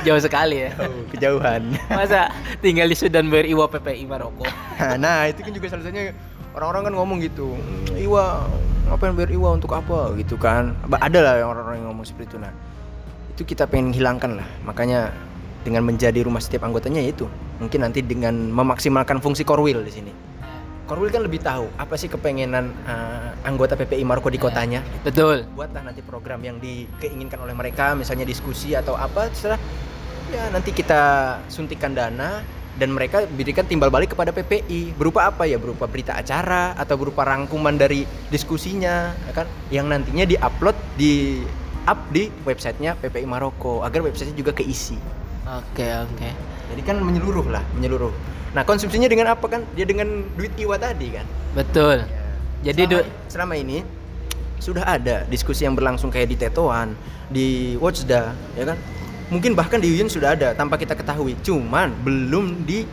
Jauh 0.08 0.20
sekali 0.20 0.68
ya. 0.68 0.72
Jauh, 0.80 1.04
kejauhan. 1.12 1.62
Masa 1.92 2.32
tinggal 2.64 2.88
di 2.88 2.96
Sudan 2.96 3.28
bayar 3.28 3.48
Iwa 3.48 3.68
PPI 3.68 4.08
Maroko? 4.08 4.48
nah 5.04 5.28
itu 5.28 5.44
kan 5.44 5.52
juga 5.52 5.68
salah 5.68 5.84
satunya 5.84 6.16
orang-orang 6.56 6.88
kan 6.88 6.94
ngomong 6.96 7.18
gitu. 7.20 7.60
Iwa 7.92 8.48
apa 8.88 9.04
yang 9.04 9.16
bayar 9.20 9.32
Iwa 9.36 9.50
untuk 9.60 9.76
apa? 9.76 10.16
Gitu 10.16 10.40
kan. 10.40 10.80
Ada 10.88 11.20
lah 11.20 11.34
yang 11.44 11.50
orang-orang 11.52 11.78
yang 11.84 11.88
ngomong 11.92 12.08
seperti 12.08 12.36
itu. 12.36 12.38
Nah 12.40 12.52
itu 13.36 13.44
kita 13.44 13.68
pengen 13.68 13.92
hilangkan 13.92 14.40
lah. 14.40 14.48
Makanya 14.64 15.12
dengan 15.68 15.84
menjadi 15.84 16.24
rumah 16.24 16.40
setiap 16.40 16.64
anggotanya 16.64 17.04
ya 17.04 17.12
itu. 17.12 17.28
Mungkin 17.60 17.84
nanti 17.84 18.00
dengan 18.00 18.32
memaksimalkan 18.48 19.20
fungsi 19.20 19.44
Korwil 19.44 19.84
di 19.84 19.92
sini. 19.92 20.33
Korwil 20.84 21.10
kan 21.10 21.24
lebih 21.24 21.40
tahu 21.40 21.72
apa 21.80 21.96
sih 21.96 22.12
kepengenan 22.12 22.66
eh, 22.84 23.30
anggota 23.48 23.74
PPI 23.74 24.04
Maroko 24.04 24.28
di 24.28 24.36
Ya. 24.38 24.44
kotanya. 24.44 24.80
Betul. 25.02 25.48
Buatlah 25.56 25.88
nanti 25.88 26.04
program 26.04 26.44
yang 26.44 26.60
dikeinginkan 26.60 27.40
oleh 27.40 27.56
mereka, 27.56 27.96
misalnya 27.96 28.28
diskusi 28.28 28.76
atau 28.76 28.94
apa, 28.94 29.32
terserah. 29.32 29.60
Ya 30.32 30.50
nanti 30.50 30.74
kita 30.74 31.02
suntikan 31.48 31.94
dana 31.94 32.42
dan 32.74 32.90
mereka 32.90 33.24
berikan 33.30 33.70
timbal 33.70 33.94
balik 33.94 34.18
kepada 34.18 34.34
PPI 34.34 34.98
berupa 34.98 35.30
apa 35.30 35.46
ya 35.46 35.62
berupa 35.62 35.86
berita 35.86 36.18
acara 36.18 36.74
atau 36.74 36.98
berupa 36.98 37.22
rangkuman 37.22 37.78
dari 37.78 38.02
diskusinya 38.34 39.14
ya 39.14 39.32
kan 39.32 39.46
yang 39.70 39.86
nantinya 39.86 40.26
diupload 40.26 40.74
di 40.98 41.46
up 41.86 42.02
di 42.10 42.34
websitenya 42.42 42.98
PPI 42.98 43.30
Maroko 43.30 43.86
agar 43.86 44.02
websitenya 44.02 44.34
juga 44.34 44.58
keisi 44.58 44.98
Oke, 45.46 45.86
oke. 45.86 46.30
jadi 46.74 46.82
kan 46.82 46.98
menyeluruh 46.98 47.46
lah 47.54 47.62
menyeluruh 47.78 48.10
nah 48.54 48.62
konsumsinya 48.62 49.10
dengan 49.10 49.34
apa 49.34 49.46
kan 49.50 49.62
dia 49.74 49.86
dengan 49.86 50.26
duit 50.38 50.54
iwa 50.58 50.78
tadi 50.78 51.10
kan 51.18 51.26
Betul. 51.54 52.02
Jadi 52.66 52.82
selama, 52.90 53.06
selama 53.30 53.54
ini 53.60 53.78
sudah 54.58 54.84
ada 54.88 55.28
diskusi 55.30 55.68
yang 55.68 55.78
berlangsung 55.78 56.10
kayak 56.10 56.34
di 56.34 56.38
Tetoan, 56.40 56.98
di 57.30 57.76
Watchda, 57.78 58.34
ya 58.58 58.64
kan? 58.74 58.78
Mungkin 59.30 59.54
bahkan 59.54 59.78
di 59.78 59.92
Yuyun 59.92 60.10
sudah 60.10 60.34
ada 60.34 60.56
tanpa 60.58 60.80
kita 60.80 60.98
ketahui. 60.98 61.38
Cuman 61.46 61.94
belum 62.02 62.66
di 62.66 62.88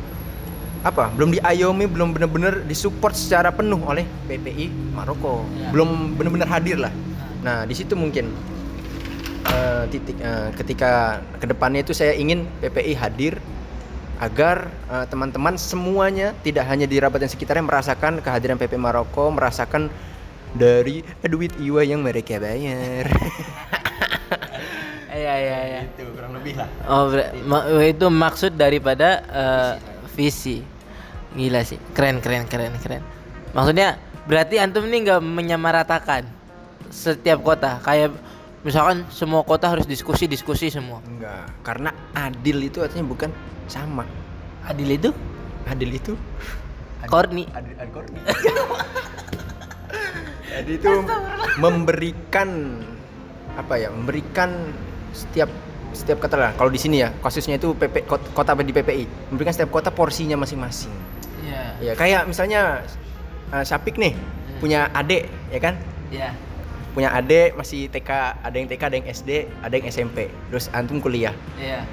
apa? 0.82 1.12
Belum 1.14 1.30
diayomi, 1.32 1.86
belum 1.86 2.16
benar-benar 2.16 2.64
disupport 2.66 3.14
secara 3.14 3.54
penuh 3.54 3.80
oleh 3.84 4.04
PPI 4.26 4.96
Maroko. 4.96 5.46
Ya. 5.56 5.70
Belum 5.70 6.16
benar-benar 6.18 6.48
hadir 6.50 6.80
lah. 6.80 6.92
Nah, 7.40 7.64
di 7.64 7.72
situ 7.72 7.94
mungkin 7.94 8.32
eh, 9.46 9.84
titik 9.88 10.16
eh, 10.18 10.48
ketika 10.58 11.22
ke 11.38 11.46
depannya 11.46 11.86
itu 11.86 11.94
saya 11.94 12.16
ingin 12.16 12.48
PPI 12.60 12.92
hadir 12.98 13.38
agar 14.20 14.68
eh, 14.92 15.06
teman-teman 15.08 15.56
semuanya 15.56 16.36
tidak 16.44 16.68
hanya 16.68 16.84
di 16.84 17.00
Rabat 17.00 17.24
dan 17.24 17.30
sekitarnya 17.32 17.64
merasakan 17.64 18.20
kehadiran 18.20 18.60
PP 18.60 18.76
Maroko, 18.76 19.32
merasakan 19.32 19.88
dari 20.52 21.00
duit 21.24 21.56
iwa 21.58 21.80
yang 21.80 22.04
mereka 22.04 22.36
bayar. 22.36 23.08
Iya, 25.10 25.34
iya, 25.42 25.58
iya. 25.66 25.80
Itu 25.90 26.06
kurang 26.14 26.38
lebih 26.38 26.54
lah. 26.54 26.70
Oh, 26.86 27.10
ber- 27.10 27.34
ma- 27.42 27.66
itu 27.82 28.06
maksud 28.06 28.54
daripada 28.54 29.08
eh, 29.26 29.72
visi. 30.14 30.62
Gila 31.34 31.62
sih, 31.66 31.78
keren, 31.94 32.22
keren, 32.22 32.46
keren, 32.46 32.74
keren. 32.78 33.02
Maksudnya 33.50 33.98
berarti 34.30 34.58
antum 34.62 34.86
ini 34.86 35.06
nggak 35.06 35.22
menyamaratakan 35.22 36.26
setiap 36.94 37.42
kota. 37.42 37.82
Kayak 37.82 38.14
misalkan 38.60 39.08
semua 39.08 39.40
kota 39.42 39.68
harus 39.68 39.88
diskusi, 39.88 40.28
diskusi 40.28 40.68
semua. 40.68 41.00
Enggak, 41.06 41.48
karena 41.64 41.90
adil 42.12 42.60
itu 42.60 42.84
artinya 42.84 43.06
bukan 43.06 43.30
sama. 43.66 44.04
Adil 44.66 44.90
itu 44.92 45.10
Adil 45.68 45.90
itu 45.92 46.12
korni. 47.12 47.44
adil, 47.52 47.74
adil 47.78 47.92
korni. 47.92 48.18
Jadi 50.50 50.82
itu 50.82 50.90
memberikan 51.62 52.48
apa 53.54 53.74
ya? 53.78 53.88
Memberikan 53.94 54.50
setiap 55.14 55.48
setiap 55.90 56.22
kota 56.22 56.36
lah. 56.38 56.52
Kalau 56.54 56.70
di 56.70 56.78
sini 56.78 57.02
ya, 57.02 57.10
kasusnya 57.22 57.58
itu 57.58 57.74
PP 57.74 58.06
kot- 58.06 58.30
kota 58.34 58.54
di 58.58 58.70
PPI, 58.74 59.30
memberikan 59.30 59.54
setiap 59.54 59.70
kota 59.70 59.90
porsinya 59.90 60.38
masing-masing. 60.38 60.92
Iya. 61.46 61.64
Ya, 61.80 61.92
kayak 61.94 62.22
misalnya 62.30 62.82
eh, 63.50 63.64
Sapik 63.64 63.98
nih 63.98 64.14
punya 64.60 64.90
adik, 64.92 65.26
ya 65.50 65.58
kan? 65.62 65.74
Iya. 66.12 66.30
Punya 66.90 67.10
adik 67.10 67.54
masih 67.54 67.86
TK, 67.86 68.10
ada 68.42 68.56
yang 68.56 68.66
TK, 68.66 68.82
ada 68.82 68.96
yang 68.96 69.06
SD, 69.06 69.30
ada 69.62 69.74
yang 69.74 69.86
SMP. 69.86 70.26
Terus 70.50 70.66
antum 70.70 70.98
kuliah. 70.98 71.30
Iya. 71.54 71.86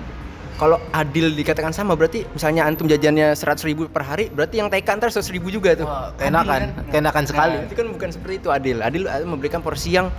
Kalau 0.57 0.81
adil 0.89 1.37
dikatakan 1.37 1.69
sama 1.69 1.93
berarti 1.93 2.25
misalnya 2.33 2.65
antum 2.65 2.89
jajannya 2.89 3.37
100.000 3.37 3.61
ribu 3.69 3.85
per 3.85 4.01
hari, 4.01 4.33
berarti 4.33 4.57
yang 4.57 4.73
TK 4.73 4.89
ntar 4.97 5.13
100.000 5.13 5.37
ribu 5.37 5.53
juga 5.53 5.77
tuh. 5.77 5.85
Wah, 5.85 6.09
Adil 6.09 6.17
kenakan, 6.17 6.61
kan? 6.73 6.85
kenakan 6.89 7.23
sekali. 7.29 7.55
Nah, 7.61 7.65
itu 7.69 7.75
kan 7.77 7.87
bukan 7.93 8.09
seperti 8.09 8.35
itu 8.41 8.49
adil. 8.49 8.77
Adil 8.81 9.03
adil 9.05 9.27
memberikan 9.29 9.61
porsi 9.61 9.93
yang 9.93 10.09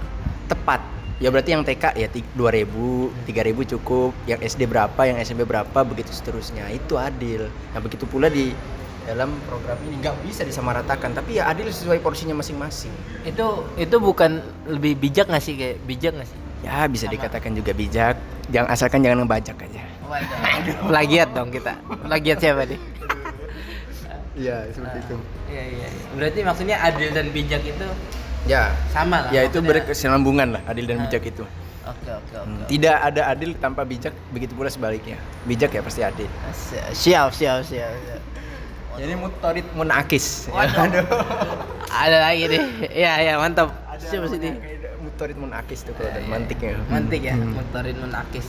tepat. 0.46 0.78
Ya 1.18 1.34
berarti 1.34 1.50
yang 1.50 1.66
TK 1.66 1.98
ya 1.98 2.06
ti- 2.06 2.22
2000, 2.38 3.10
3000 3.26 3.66
cukup, 3.74 4.14
yang 4.30 4.38
SD 4.38 4.70
berapa, 4.70 5.00
yang 5.02 5.18
SMP 5.18 5.42
berapa, 5.42 5.78
begitu 5.82 6.14
seterusnya. 6.14 6.70
Itu 6.70 6.94
adil. 6.94 7.50
Nah, 7.74 7.82
begitu 7.82 8.06
pula 8.06 8.30
di 8.30 8.54
dalam 9.08 9.32
program 9.48 9.80
ini 9.82 9.96
nggak 9.98 10.20
bisa 10.20 10.44
disamaratakan, 10.44 11.16
tapi 11.16 11.40
ya 11.40 11.48
adil 11.48 11.66
sesuai 11.66 11.98
porsinya 11.98 12.36
masing-masing. 12.36 12.92
Itu 13.24 13.64
itu 13.74 13.96
bukan 13.96 14.38
lebih 14.68 15.00
bijak 15.00 15.26
nggak 15.26 15.40
sih 15.40 15.56
kayak 15.56 15.76
bijak 15.82 16.12
nggak 16.12 16.28
sih? 16.28 16.38
Ya 16.60 16.84
bisa 16.84 17.08
dikatakan 17.08 17.56
juga 17.56 17.72
bijak, 17.72 18.20
jangan 18.48 18.68
asalkan 18.68 19.00
jangan 19.00 19.24
ngebajak 19.24 19.56
aja. 19.56 19.80
Plagiat 20.84 21.28
dong 21.32 21.48
kita. 21.48 21.72
Plagiat 22.04 22.38
siapa 22.38 22.64
nih? 22.64 22.80
Iya, 24.38 24.70
seperti 24.70 25.02
itu. 25.02 25.16
Iya 25.50 25.64
iya. 25.66 25.88
iya. 25.90 26.08
Berarti 26.14 26.40
maksudnya 26.46 26.76
adil 26.78 27.10
dan 27.10 27.26
bijak 27.34 27.58
itu 27.60 27.86
Ya, 28.46 28.70
sama 28.88 29.26
lah. 29.26 29.30
ya 29.34 29.42
itu 29.44 29.58
berkesinambungan 29.58 30.54
lah 30.54 30.62
adil 30.64 30.86
dan 30.86 31.02
Ah. 31.02 31.04
bijak 31.04 31.26
itu. 31.26 31.42
Oke 31.82 32.06
oke 32.06 32.34
oke. 32.36 32.46
Hmm, 32.46 32.62
Tidak 32.64 32.96
ada 33.02 33.22
adil 33.28 33.58
tanpa 33.58 33.82
bijak, 33.82 34.14
begitu 34.30 34.54
pula 34.54 34.70
sebaliknya. 34.70 35.18
Bijak 35.42 35.74
ya 35.74 35.82
pasti 35.82 36.06
adil. 36.06 36.30
Siap 36.94 37.34
siap 37.34 37.66
siap. 37.66 37.90
siap. 37.90 38.20
Jadi 38.98 39.14
mutorit 39.14 39.66
munakis. 39.72 40.50
Waduh. 40.50 41.06
Ada 42.02 42.18
lagi 42.20 42.44
nih. 42.46 42.60
Iya 42.90 43.12
iya 43.22 43.34
mantap. 43.38 43.70
Siapa 43.98 44.26
sih 44.26 44.38
ini? 44.38 44.50
Mutorit 44.98 45.38
munakis 45.38 45.86
tuh 45.86 45.94
kalau 45.94 46.10
dan 46.10 46.26
mantiknya. 46.26 46.74
Mantik 46.86 47.20
ya, 47.22 47.34
Hmm. 47.34 47.54
motorin 47.54 47.96
menakis. 47.96 48.46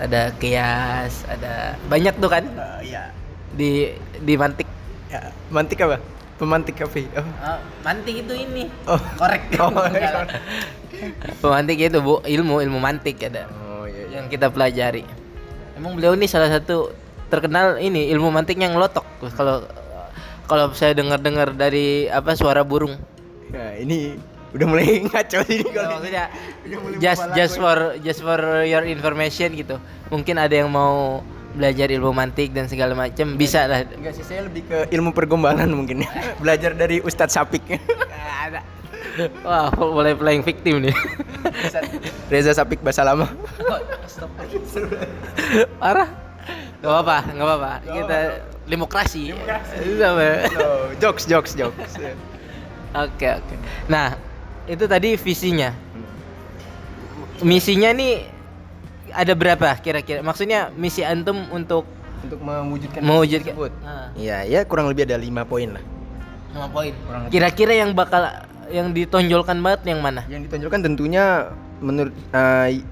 Ada 0.00 0.32
kias, 0.36 1.24
ada 1.28 1.76
banyak 1.88 2.16
tuh 2.16 2.28
kan 2.28 2.44
Iya. 2.80 3.12
di 3.52 3.92
di 4.20 4.34
mantik. 4.36 4.68
Ya, 5.08 5.28
mantik 5.48 5.80
apa? 5.80 5.98
Pemantik 6.36 6.80
kafe. 6.80 7.04
Oh. 7.12 7.20
Oh, 7.20 7.58
mantik 7.84 8.16
itu 8.16 8.32
ini. 8.32 8.64
Oh. 8.88 8.96
Korek. 9.18 9.44
Oh. 9.60 9.72
Pemantik 11.42 11.76
itu 11.76 11.98
bu 12.00 12.20
ilmu 12.22 12.60
ilmu 12.60 12.76
mantik 12.76 13.20
ada 13.20 13.44
Oh 13.64 13.84
iya. 13.84 14.08
iya. 14.08 14.20
yang 14.20 14.26
kita 14.28 14.48
pelajari. 14.48 15.04
Emang 15.76 15.96
beliau 15.96 16.12
ini 16.12 16.24
salah 16.24 16.48
satu 16.48 16.92
terkenal 17.30 17.78
ini 17.78 18.10
ilmu 18.10 18.28
mantiknya 18.28 18.68
ngelotok 18.68 19.06
kalau 19.32 19.62
kalau 20.44 20.74
saya 20.74 20.92
dengar-dengar 20.92 21.54
dari 21.54 22.10
apa 22.10 22.34
suara 22.34 22.60
burung. 22.60 22.98
Nah, 23.50 23.78
ini 23.78 24.18
udah 24.50 24.66
mulai 24.66 24.98
ngaco 25.06 25.46
sih 25.46 25.62
Ya, 25.62 25.70
kalau 25.70 25.86
ini. 25.86 25.94
maksudnya 25.94 26.24
just 26.98 27.22
just 27.32 27.54
for 27.54 27.78
just 28.02 28.20
for 28.20 28.38
your 28.66 28.82
information 28.82 29.54
gitu. 29.54 29.78
Mungkin 30.10 30.36
ada 30.36 30.50
yang 30.50 30.66
mau 30.68 31.22
belajar 31.50 31.86
ilmu 31.86 32.10
mantik 32.10 32.50
dan 32.50 32.66
segala 32.66 32.94
macam 32.94 33.34
bisa 33.34 33.66
lah. 33.66 33.86
Enggak 33.86 34.14
sih, 34.14 34.26
saya 34.26 34.46
lebih 34.46 34.66
ke 34.66 34.90
ilmu 34.90 35.10
pergombalan 35.10 35.70
mungkin 35.70 36.02
ya. 36.02 36.10
Belajar 36.42 36.74
dari 36.74 36.98
Ustadz 36.98 37.34
Sapik. 37.34 37.62
ada. 38.42 38.62
Wah, 39.42 39.70
mulai 39.74 40.14
playing 40.14 40.42
victim 40.42 40.82
nih. 40.82 40.94
Reza 42.30 42.54
Sapik 42.54 42.78
bahasa 42.82 43.02
lama. 43.02 43.26
Parah. 45.78 46.29
Gak 46.80 46.88
apa-apa, 46.88 47.16
gak 47.28 47.44
apa-apa. 47.44 47.72
Kita 47.84 48.18
demokrasi. 48.64 49.22
No, 50.00 50.16
jokes, 50.96 51.28
jokes, 51.28 51.52
jokes. 51.52 51.92
Oke, 52.90 53.28
oke. 53.30 53.54
Nah, 53.86 54.16
itu 54.64 54.84
tadi 54.84 55.14
visinya. 55.14 55.70
Misinya 57.40 57.92
nih 57.92 58.24
ada 59.12 59.32
berapa 59.32 59.76
kira-kira? 59.80 60.20
Maksudnya 60.20 60.68
misi 60.74 61.00
antum 61.00 61.48
untuk 61.50 61.84
Untuk 62.20 62.36
mewujudkan 62.36 63.00
mewujudkan 63.00 63.56
tersebut. 63.56 63.72
Ah, 63.80 64.12
Iya, 64.12 64.44
ya 64.44 64.60
kurang 64.68 64.92
lebih 64.92 65.08
ada 65.08 65.16
lima 65.16 65.44
poin 65.44 65.72
lah. 65.72 65.80
lima 66.52 66.68
poin. 66.68 66.92
Kurang 67.08 67.20
lebih. 67.24 67.32
Kira-kira 67.32 67.72
yang 67.80 67.90
bakal 67.96 68.28
yang 68.68 68.92
ditonjolkan 68.92 69.56
banget 69.58 69.80
yang 69.88 70.00
mana? 70.04 70.20
Yang 70.28 70.52
ditonjolkan 70.52 70.80
tentunya 70.84 71.48
menurut 71.80 72.12
eh, 72.12 72.84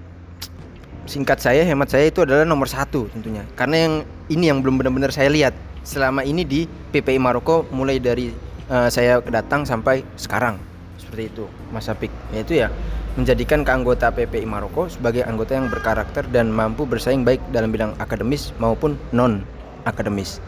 singkat 1.08 1.40
saya, 1.40 1.64
hemat 1.64 1.88
saya 1.88 2.12
itu 2.12 2.22
adalah 2.22 2.44
nomor 2.44 2.68
satu 2.68 3.08
tentunya. 3.10 3.42
Karena 3.56 3.88
yang 3.88 3.94
ini 4.28 4.44
yang 4.52 4.58
belum 4.60 4.78
benar-benar 4.78 5.10
saya 5.10 5.32
lihat 5.32 5.56
selama 5.82 6.20
ini 6.22 6.44
di 6.44 6.68
PPI 6.68 7.16
Maroko 7.16 7.64
mulai 7.72 7.96
dari 7.96 8.30
eh, 8.68 8.88
saya 8.92 9.24
datang 9.24 9.64
sampai 9.64 10.04
sekarang 10.20 10.60
seperti 11.00 11.32
itu, 11.32 11.44
Mas 11.72 11.88
Apik. 11.88 12.12
Yaitu 12.36 12.60
ya 12.60 12.68
menjadikan 13.16 13.64
keanggota 13.66 14.12
PPI 14.12 14.46
Maroko 14.46 14.86
sebagai 14.86 15.24
anggota 15.26 15.56
yang 15.56 15.72
berkarakter 15.72 16.28
dan 16.30 16.52
mampu 16.52 16.84
bersaing 16.84 17.26
baik 17.26 17.42
dalam 17.50 17.72
bidang 17.72 17.96
akademis 17.98 18.52
maupun 18.60 18.94
non 19.10 19.42
akademis. 19.88 20.38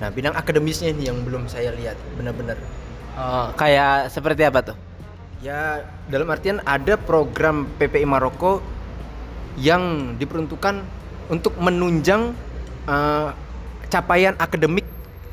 Nah, 0.00 0.08
bidang 0.10 0.34
akademisnya 0.34 0.92
ini 0.92 1.08
yang 1.08 1.22
belum 1.22 1.48
saya 1.48 1.72
lihat 1.72 1.96
benar-benar 2.16 2.56
Oh, 3.16 3.48
kayak 3.56 4.12
seperti 4.12 4.44
apa 4.44 4.60
tuh? 4.60 4.76
Ya, 5.40 5.88
dalam 6.12 6.28
artian 6.28 6.60
ada 6.68 7.00
program 7.00 7.64
PPI 7.80 8.04
Maroko 8.04 8.60
yang 9.56 10.14
diperuntukkan 10.20 10.84
untuk 11.32 11.56
menunjang 11.58 12.36
eh, 12.86 13.28
capaian 13.88 14.36
akademik 14.36 14.84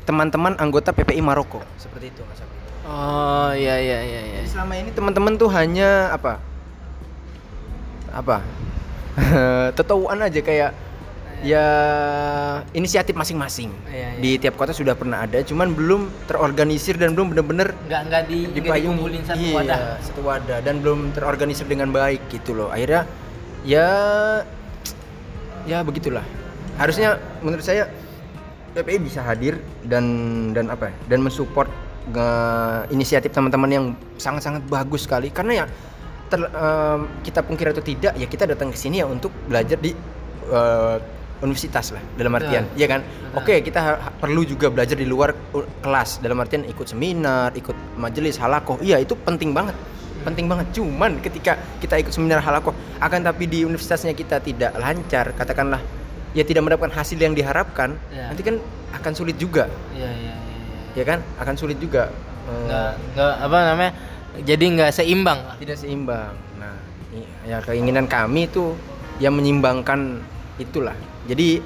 teman-teman 0.04 0.56
anggota 0.60 0.92
PPI 0.92 1.20
Maroko. 1.24 1.64
Seperti 1.80 2.12
itu, 2.12 2.20
Mas 2.28 2.40
Abi. 2.40 2.52
Oh, 2.84 3.50
iya 3.56 3.80
iya 3.80 3.98
iya 4.04 4.20
iya. 4.20 4.38
Jadi 4.44 4.48
selama 4.52 4.72
ini 4.76 4.90
teman-teman 4.92 5.32
tuh 5.40 5.48
hanya 5.48 6.12
apa? 6.12 6.36
Apa? 8.12 8.44
Tetauan 9.78 10.20
aja 10.20 10.40
kayak 10.44 10.70
ya 11.40 11.66
inisiatif 12.76 13.16
masing-masing. 13.16 13.72
Iya, 13.88 14.08
iya. 14.16 14.20
Di 14.20 14.30
tiap 14.36 14.60
kota 14.60 14.76
sudah 14.76 14.92
pernah 14.92 15.24
ada, 15.24 15.40
cuman 15.40 15.72
belum 15.72 16.12
terorganisir 16.28 17.00
dan 17.00 17.16
belum 17.16 17.32
benar-benar 17.32 17.72
nggak 17.88 18.02
nggak 18.12 18.22
di 18.28 18.38
dikumpulin 18.52 19.22
satu 19.24 19.40
Iya, 19.40 19.54
wadah 19.56 19.80
satu 20.04 20.20
wadah 20.20 20.58
dan 20.60 20.84
belum 20.84 21.16
terorganisir 21.16 21.64
dengan 21.64 21.88
baik 21.88 22.28
gitu 22.28 22.52
loh. 22.52 22.68
Akhirnya 22.68 23.08
ya 23.64 23.88
ya 25.64 25.80
begitulah. 25.80 26.22
Harusnya 26.76 27.16
menurut 27.40 27.64
saya 27.64 27.88
PPI 28.74 28.98
bisa 29.00 29.22
hadir 29.22 29.58
dan 29.86 30.04
dan 30.52 30.68
apa 30.68 30.90
ya? 30.90 30.94
Dan 31.08 31.22
mensupport 31.22 31.70
nge- 32.10 32.90
inisiatif 32.90 33.30
teman-teman 33.30 33.70
yang 33.70 33.86
sangat-sangat 34.16 34.62
bagus 34.66 35.06
sekali 35.06 35.30
karena 35.30 35.64
ya 35.64 35.66
ter- 36.28 36.50
em, 36.50 37.00
kita 37.22 37.40
pungkir 37.40 37.70
atau 37.70 37.80
tidak 37.80 38.12
ya 38.14 38.26
kita 38.26 38.44
datang 38.44 38.68
ke 38.68 38.76
sini 38.76 39.00
ya 39.00 39.06
untuk 39.06 39.30
belajar 39.46 39.78
di 39.78 39.94
eh, 40.44 40.96
universitas 41.40 41.92
lah 41.92 42.02
dalam 42.16 42.32
artian 42.34 42.64
Betul. 42.68 42.76
Iya 42.76 42.86
kan 42.88 43.00
oke 43.36 43.54
kita 43.62 43.80
ha- 43.80 44.00
perlu 44.12 44.44
juga 44.44 44.68
belajar 44.68 44.96
di 44.96 45.04
luar 45.04 45.32
kelas 45.80 46.20
dalam 46.20 46.40
artian 46.40 46.64
ikut 46.64 46.84
seminar 46.84 47.52
ikut 47.52 47.76
majelis 47.96 48.36
halakoh 48.36 48.76
iya 48.80 48.96
itu 48.96 49.12
penting 49.14 49.52
banget 49.52 49.76
penting 50.24 50.48
banget 50.48 50.72
cuman 50.72 51.20
ketika 51.20 51.60
kita 51.78 52.00
ikut 52.00 52.10
seminar 52.10 52.40
halakoh 52.40 52.72
akan 52.98 53.20
tapi 53.22 53.44
di 53.46 53.62
universitasnya 53.62 54.16
kita 54.16 54.40
tidak 54.40 54.72
lancar 54.74 55.36
katakanlah 55.36 55.78
ya 56.32 56.42
tidak 56.42 56.64
mendapatkan 56.66 56.96
hasil 56.96 57.20
yang 57.20 57.36
diharapkan 57.36 57.94
Ya. 58.10 58.32
nanti 58.32 58.42
kan 58.42 58.56
akan 58.96 59.12
sulit 59.12 59.36
juga 59.36 59.68
iya 59.92 60.08
iya 60.10 60.34
iya 60.34 60.56
iya. 60.58 60.78
ya 60.96 61.04
kan 61.04 61.18
akan 61.38 61.54
sulit 61.54 61.76
juga 61.78 62.08
Eh, 62.44 62.52
nggak 62.68 62.92
nggak 63.16 63.34
apa 63.40 63.58
namanya 63.72 63.92
jadi 64.44 64.64
nggak 64.76 64.90
seimbang 64.92 65.40
tidak 65.56 65.80
seimbang. 65.80 66.36
Nah, 66.60 66.76
ya 67.48 67.56
keinginan 67.64 68.04
kami 68.04 68.52
itu 68.52 68.76
yang 69.16 69.32
menyimbangkan 69.32 70.20
itulah. 70.60 70.92
Jadi 71.24 71.64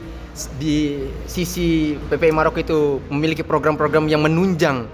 di 0.54 1.02
sisi 1.26 1.98
PPI 1.98 2.30
Maroko 2.30 2.62
itu 2.62 3.02
memiliki 3.10 3.42
program-program 3.42 4.06
yang 4.06 4.22
menunjang 4.22 4.86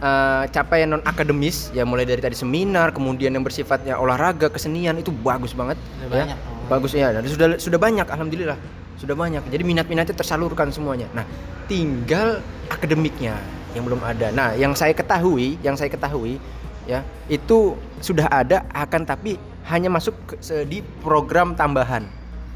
eh, 0.00 0.44
capaian 0.50 0.88
non 0.90 1.02
akademis 1.04 1.70
ya 1.70 1.84
mulai 1.84 2.08
dari 2.08 2.18
tadi 2.18 2.34
seminar 2.34 2.90
kemudian 2.90 3.30
yang 3.30 3.44
bersifatnya 3.44 4.00
olahraga 4.00 4.48
kesenian 4.48 4.96
itu 4.96 5.12
bagus 5.12 5.52
banget 5.52 5.76
Sudah 6.00 6.08
ya. 6.08 6.24
banyak. 6.24 6.38
Oh. 6.40 6.68
bagus 6.68 6.92
ya. 6.96 7.08
Dan 7.12 7.22
sudah 7.28 7.46
sudah 7.60 7.78
banyak 7.78 8.06
alhamdulillah. 8.08 8.58
Sudah 8.96 9.16
banyak. 9.16 9.40
Jadi 9.48 9.62
minat-minatnya 9.64 10.12
tersalurkan 10.12 10.68
semuanya. 10.72 11.08
Nah 11.12 11.24
tinggal 11.64 12.40
akademiknya 12.68 13.36
yang 13.76 13.86
belum 13.86 14.00
ada. 14.02 14.28
Nah 14.34 14.56
yang 14.58 14.74
saya 14.74 14.92
ketahui 14.92 15.60
yang 15.62 15.78
saya 15.78 15.88
ketahui 15.88 16.40
ya 16.88 17.04
itu 17.30 17.76
sudah 18.00 18.26
ada 18.26 18.64
akan 18.72 19.04
tapi 19.06 19.36
hanya 19.68 19.92
masuk 19.92 20.16
ke- 20.26 20.64
di 20.66 20.80
program 21.04 21.52
tambahan. 21.54 22.04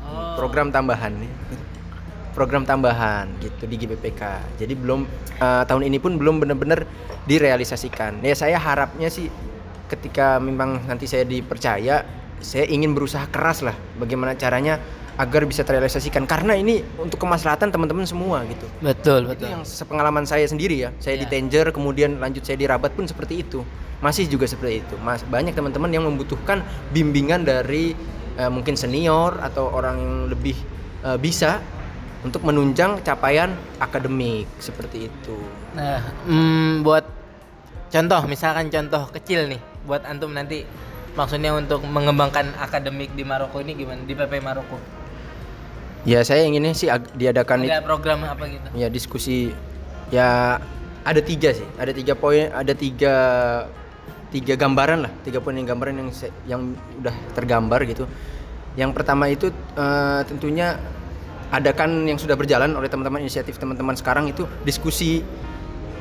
Oh. 0.05 0.37
program 0.37 0.69
tambahan 0.69 1.17
program 2.35 2.67
tambahan 2.67 3.31
gitu 3.39 3.65
di 3.71 3.79
GBPK 3.79 4.23
jadi 4.59 4.75
belum 4.75 5.07
eh, 5.39 5.63
tahun 5.65 5.83
ini 5.87 5.99
pun 6.03 6.19
belum 6.19 6.43
benar-benar 6.43 6.85
direalisasikan. 7.25 8.21
Ya 8.21 8.37
saya 8.37 8.61
harapnya 8.61 9.09
sih 9.09 9.29
ketika 9.89 10.41
memang 10.41 10.85
nanti 10.89 11.09
saya 11.09 11.25
dipercaya 11.25 12.05
saya 12.45 12.65
ingin 12.69 12.93
berusaha 12.93 13.25
keras 13.33 13.65
lah 13.65 13.73
bagaimana 13.97 14.37
caranya 14.37 14.77
agar 15.17 15.47
bisa 15.49 15.65
terrealisasikan. 15.65 16.29
Karena 16.29 16.53
ini 16.59 16.85
untuk 17.01 17.23
kemaslahatan 17.23 17.73
teman-teman 17.73 18.05
semua 18.05 18.45
gitu. 18.45 18.67
Betul 18.85 19.25
itu 19.25 19.31
betul. 19.33 19.49
yang 19.49 19.63
sepengalaman 19.65 20.29
saya 20.29 20.45
sendiri 20.45 20.77
ya. 20.77 20.91
Saya 21.01 21.17
di 21.17 21.27
Iya. 21.27 21.33
Tanger 21.41 21.67
kemudian 21.73 22.21
lanjut 22.21 22.45
saya 22.45 22.61
di 22.61 22.67
Rabat 22.69 22.93
pun 22.93 23.09
seperti 23.09 23.41
itu. 23.41 23.65
Masih 24.05 24.29
juga 24.29 24.45
seperti 24.45 24.85
itu. 24.85 24.95
Mas 25.01 25.25
banyak 25.25 25.57
teman-teman 25.57 25.89
yang 25.89 26.05
membutuhkan 26.05 26.61
bimbingan 26.93 27.47
dari 27.47 27.97
eh, 28.37 28.51
mungkin 28.53 28.77
senior 28.77 29.41
atau 29.41 29.73
orang 29.73 29.97
yang 29.97 30.15
lebih 30.29 30.57
eh, 31.07 31.17
bisa 31.17 31.63
untuk 32.25 32.41
menunjang 32.41 33.05
capaian 33.05 33.53
akademik 33.77 34.49
seperti 34.57 35.13
itu. 35.13 35.37
Nah 35.77 36.01
hmm, 36.25 36.81
buat 36.81 37.05
contoh 37.93 38.21
misalkan 38.25 38.73
contoh 38.73 39.13
kecil 39.13 39.47
nih 39.47 39.61
buat 39.85 40.03
antum 40.09 40.33
nanti 40.33 40.65
maksudnya 41.15 41.53
untuk 41.55 41.85
mengembangkan 41.85 42.57
akademik 42.59 43.13
di 43.13 43.23
Maroko 43.23 43.61
ini 43.61 43.77
gimana? 43.77 44.01
Di 44.03 44.17
PP 44.17 44.41
Maroko? 44.41 44.81
Ya 46.05 46.21
saya 46.25 46.45
inginnya 46.45 46.73
sih 46.73 46.89
diadakan 47.17 47.65
ada 47.65 47.85
program 47.85 48.25
apa 48.25 48.45
gitu? 48.49 48.69
Ya 48.73 48.89
diskusi 48.89 49.53
ya 50.09 50.61
ada 51.05 51.21
tiga 51.21 51.53
sih. 51.53 51.69
Ada 51.77 51.93
tiga 51.93 52.17
poin 52.17 52.49
ada 52.53 52.73
tiga 52.73 53.15
tiga 54.33 54.57
gambaran 54.57 55.09
lah. 55.09 55.13
Tiga 55.25 55.45
poin 55.45 55.57
yang 55.57 55.69
gambaran 55.69 55.95
yang 56.01 56.11
yang 56.49 56.61
udah 57.05 57.17
tergambar 57.37 57.85
gitu. 57.85 58.09
Yang 58.75 58.91
pertama 58.97 59.29
itu 59.29 59.49
eh, 59.77 60.21
tentunya 60.29 60.77
adakan 61.55 62.11
yang 62.11 62.19
sudah 62.19 62.35
berjalan 62.35 62.75
oleh 62.75 62.91
teman-teman 62.91 63.23
inisiatif 63.23 63.57
teman-teman 63.57 63.95
sekarang 63.95 64.27
itu 64.27 64.45
diskusi 64.67 65.23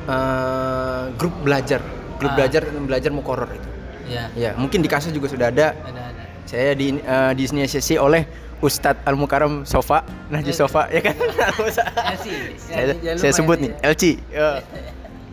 eh, 0.04 1.04
grup 1.16 1.34
belajar. 1.40 1.80
Grup 2.20 2.30
Ah. 2.34 2.36
belajar 2.44 2.62
belajar 2.68 3.10
mukoror 3.10 3.50
itu. 3.50 3.68
Ya 4.04 4.28
ya 4.36 4.50
mungkin 4.58 4.84
di 4.84 4.88
kasus 4.90 5.10
juga 5.14 5.32
sudah 5.32 5.48
ada. 5.48 5.72
Ada 5.72 6.02
ada. 6.12 6.22
Saya 6.44 6.76
di 6.76 7.00
eh, 7.00 7.32
diinisiasi 7.32 7.96
oleh 7.96 8.28
Ustadz 8.60 9.04
Al 9.04 9.16
Mukarram 9.18 9.64
Sofa 9.68 10.04
Najib 10.32 10.56
Sofa 10.56 10.88
ya 10.88 11.00
kan? 11.04 11.16
LC 12.16 12.28
saya, 13.20 13.32
sebut 13.32 13.58
nih 13.60 13.72
LC 13.82 14.20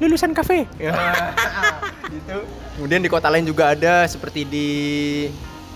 lulusan 0.02 0.34
kafe. 0.34 0.66
Ya. 0.82 0.98
gitu. 2.16 2.42
Kemudian 2.76 3.06
di 3.06 3.10
kota 3.12 3.30
lain 3.30 3.46
juga 3.46 3.78
ada 3.78 4.10
seperti 4.10 4.50
di 4.50 4.68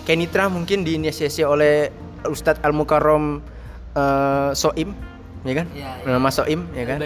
Kenitra 0.02 0.50
mungkin 0.50 0.82
diinisiasi 0.82 1.46
oleh 1.46 1.94
Ustadz 2.26 2.62
Al 2.66 2.74
Mukarram 2.74 3.46
eh, 3.96 4.52
Soim 4.54 4.92
ya 5.46 5.54
kan? 5.64 5.68
Ya, 5.72 5.90
ya. 6.04 6.20
nama 6.20 6.30
Soim 6.30 6.68
ya 6.76 6.84
kan? 6.84 6.98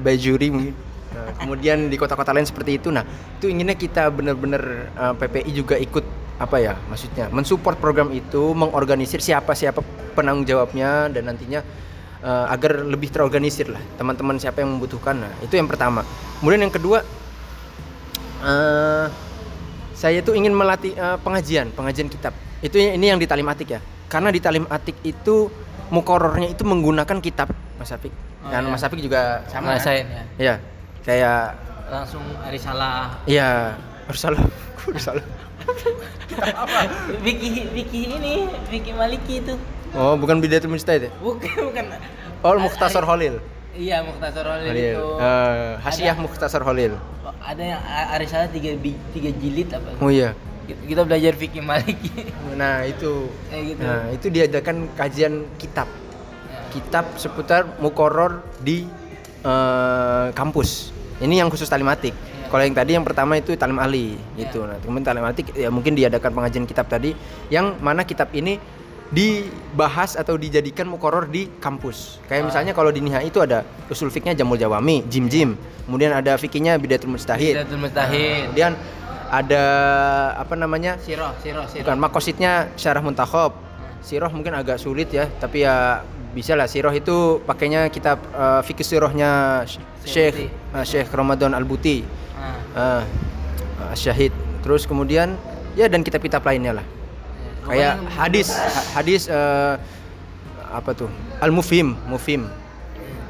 By 0.00 0.16
juri 0.16 0.48
mungkin. 0.48 0.74
Nah, 1.08 1.32
kemudian 1.40 1.88
di 1.88 1.96
kota-kota 1.96 2.36
lain 2.36 2.44
seperti 2.44 2.76
itu. 2.76 2.88
Nah 2.92 3.02
itu 3.40 3.48
inginnya 3.48 3.76
kita 3.76 4.12
benar-benar 4.12 4.62
eh, 4.92 5.14
PPI 5.16 5.50
juga 5.52 5.76
ikut 5.76 6.04
apa 6.38 6.62
ya 6.62 6.78
maksudnya 6.86 7.26
mensupport 7.34 7.74
program 7.82 8.14
itu 8.14 8.54
mengorganisir 8.54 9.18
siapa 9.18 9.58
siapa 9.58 9.82
penanggung 10.14 10.46
jawabnya 10.46 11.10
dan 11.10 11.26
nantinya 11.26 11.66
eh, 12.22 12.46
agar 12.54 12.86
lebih 12.86 13.10
terorganisir 13.10 13.66
lah 13.66 13.82
teman-teman 13.98 14.38
siapa 14.38 14.62
yang 14.62 14.78
membutuhkan. 14.78 15.18
Nah 15.18 15.32
itu 15.42 15.58
yang 15.58 15.66
pertama. 15.66 16.06
Kemudian 16.38 16.68
yang 16.68 16.74
kedua 16.74 17.02
eh 18.38 19.06
saya 19.98 20.22
tuh 20.22 20.38
ingin 20.38 20.54
melatih 20.54 20.94
eh, 20.94 21.18
pengajian 21.24 21.74
pengajian 21.74 22.06
kitab. 22.06 22.36
Itu 22.62 22.78
ini 22.78 23.10
yang 23.10 23.18
di 23.18 23.26
talim 23.26 23.48
atik 23.48 23.68
ya. 23.74 23.80
Karena 24.06 24.30
di 24.30 24.40
talim 24.40 24.64
atik 24.70 24.96
itu 25.04 25.50
mukorornya 25.88 26.48
itu 26.48 26.62
menggunakan 26.62 27.18
kitab 27.18 27.48
Mas 27.76 27.90
Afik 27.90 28.12
Oh, 28.38 28.48
dan 28.48 28.62
iya. 28.62 28.70
Mas 28.70 28.82
Afik 28.82 28.98
juga 28.98 29.42
sama 29.46 29.74
kan? 29.74 29.82
ya 29.82 30.22
ya 30.38 30.54
kayak 31.02 31.58
langsung 31.88 32.22
hari 32.38 32.56
salah. 32.56 33.16
Ya 33.24 33.74
harus 34.04 34.20
salah. 34.20 34.40
Harus 34.88 35.04
salah. 35.04 35.24
Vicky 37.20 37.66
Vicky 37.68 38.00
ini 38.08 38.34
Vicky 38.66 38.92
Maliki 38.92 39.42
itu. 39.42 39.54
Oh 39.92 40.14
bukan 40.14 40.38
bidatul 40.38 40.68
mujtahid 40.68 41.08
ya 41.08 41.10
bukan 41.18 41.48
bukan. 41.64 41.84
Oh 42.40 42.54
Mukhtasar 42.56 43.02
Holil 43.02 43.40
iya 43.74 44.00
Mukhtasar 44.00 44.44
Holil 44.44 44.68
Holil 44.68 44.92
itu. 44.94 45.06
Eh, 45.18 45.70
Hasyiah 45.80 46.12
Ada- 46.12 46.22
Mukhtasar 46.22 46.62
Holil 46.62 46.94
Oh, 47.20 47.34
ada 47.38 47.60
yang 47.62 47.80
a- 47.80 48.08
hari 48.12 48.24
salah 48.24 48.48
tiga 48.48 48.72
tiga 49.12 49.30
jilid 49.34 49.68
apa? 49.70 49.90
Oh 49.98 50.08
iya 50.08 50.32
kita, 50.68 51.02
belajar 51.04 51.32
Vicky 51.32 51.60
Maliki 51.60 52.12
nah 52.56 52.84
itu 52.84 53.32
kayak 53.48 53.64
gitu 53.72 53.80
nah 53.80 54.02
itu 54.12 54.26
diadakan 54.28 54.76
kajian 54.92 55.46
kitab 55.56 55.88
Ya. 56.48 56.64
kitab 56.72 57.04
seputar 57.20 57.68
mukoror 57.76 58.40
di 58.64 58.88
eh, 59.44 60.26
kampus. 60.32 60.90
Ini 61.20 61.44
yang 61.44 61.52
khusus 61.52 61.68
talimatik. 61.68 62.16
Iya. 62.16 62.48
Kalau 62.48 62.62
yang 62.64 62.72
tadi 62.72 62.90
yang 62.96 63.04
pertama 63.04 63.36
itu 63.36 63.52
talim 63.52 63.76
ali 63.76 64.16
gitu. 64.34 64.64
Iya. 64.64 64.72
Nah, 64.72 64.76
kemudian 64.80 65.04
talimatik 65.04 65.52
ya 65.52 65.68
mungkin 65.68 65.92
diadakan 65.92 66.32
pengajian 66.32 66.64
kitab 66.64 66.88
tadi 66.88 67.12
yang 67.52 67.76
mana 67.84 68.00
kitab 68.02 68.32
ini 68.32 68.56
dibahas 69.08 70.16
atau 70.16 70.36
dijadikan 70.36 70.88
mukoror 70.88 71.28
di 71.28 71.48
kampus. 71.60 72.20
Kayak 72.28 72.42
Ah. 72.44 72.46
misalnya 72.48 72.72
kalau 72.72 72.88
di 72.88 73.00
Nihai 73.00 73.28
itu 73.28 73.40
ada 73.40 73.64
usul 73.88 74.08
fiknya 74.08 74.32
Jamul 74.32 74.56
Jawami, 74.56 75.04
Jim 75.08 75.28
Jim. 75.28 75.52
Kemudian 75.84 76.12
ada 76.12 76.36
fikihnya 76.36 76.76
Bidatul 76.76 77.12
Mustahid. 77.12 77.56
Bidatul 77.56 77.80
Mustahid. 77.80 78.52
Kemudian 78.52 78.72
ada 79.28 79.64
apa 80.36 80.56
namanya? 80.56 80.96
Siroh 80.98 81.36
Siroh 81.44 81.68
Siroh 81.68 81.84
Bukan 81.84 81.98
makosidnya 82.00 82.72
Syarah 82.80 83.04
Muntakhob. 83.04 83.54
Siroh 84.00 84.32
mungkin 84.32 84.56
agak 84.56 84.80
sulit 84.80 85.12
ya, 85.12 85.28
tapi 85.38 85.62
ya 85.68 86.00
bisa 86.32 86.56
lah 86.56 86.64
Siroh 86.70 86.94
itu 86.94 87.42
pakainya 87.44 87.88
kitab 87.92 88.20
uh, 88.32 88.64
fikih 88.64 88.86
sirohnya 88.86 89.62
Syekh 90.06 90.48
uh, 90.72 90.84
Syekh 90.86 91.12
Ramadan 91.12 91.52
Al-Buti. 91.52 92.04
Ah, 92.38 92.54
Uh, 92.78 93.02
uh, 93.82 93.94
Syahid. 93.98 94.30
Terus 94.62 94.86
kemudian 94.86 95.34
ya 95.74 95.90
dan 95.90 96.06
kitab-kitab 96.06 96.44
lainnya 96.46 96.78
lah. 96.78 96.86
ya. 96.86 97.66
Kayak 97.66 97.94
hadis 98.14 98.48
ha- 98.54 98.86
hadis 99.00 99.22
uh, 99.26 99.74
apa 100.70 100.94
tuh? 100.94 101.10
Al-Mufhim, 101.42 101.98
Mufhim. 102.06 102.46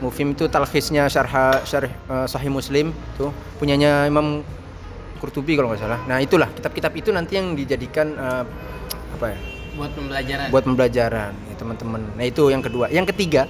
Mufhim 0.05 0.37
itu 0.37 0.47
talkhisnya 0.47 1.09
syarh 1.11 1.59
syarh 1.67 1.91
uh, 2.07 2.27
Sahih 2.29 2.53
Muslim 2.53 2.95
tuh 3.19 3.33
punyanya 3.59 4.07
Imam 4.07 4.47
Qurtubi 5.19 5.55
kalau 5.55 5.69
nggak 5.69 5.83
salah. 5.83 6.01
Nah, 6.07 6.19
itulah 6.19 6.49
kitab-kitab 6.49 6.93
itu 6.95 7.11
nanti 7.11 7.35
yang 7.35 7.53
dijadikan 7.53 8.15
uh, 8.15 8.45
apa 9.13 9.27
ya? 9.29 9.39
buat 9.75 9.95
pembelajaran. 9.95 10.47
buat 10.51 10.65
pembelajaran 10.65 11.33
ya 11.47 11.55
teman-teman. 11.55 12.03
Nah 12.19 12.25
itu 12.25 12.51
yang 12.51 12.59
kedua. 12.59 12.91
Yang 12.91 13.15
ketiga, 13.15 13.47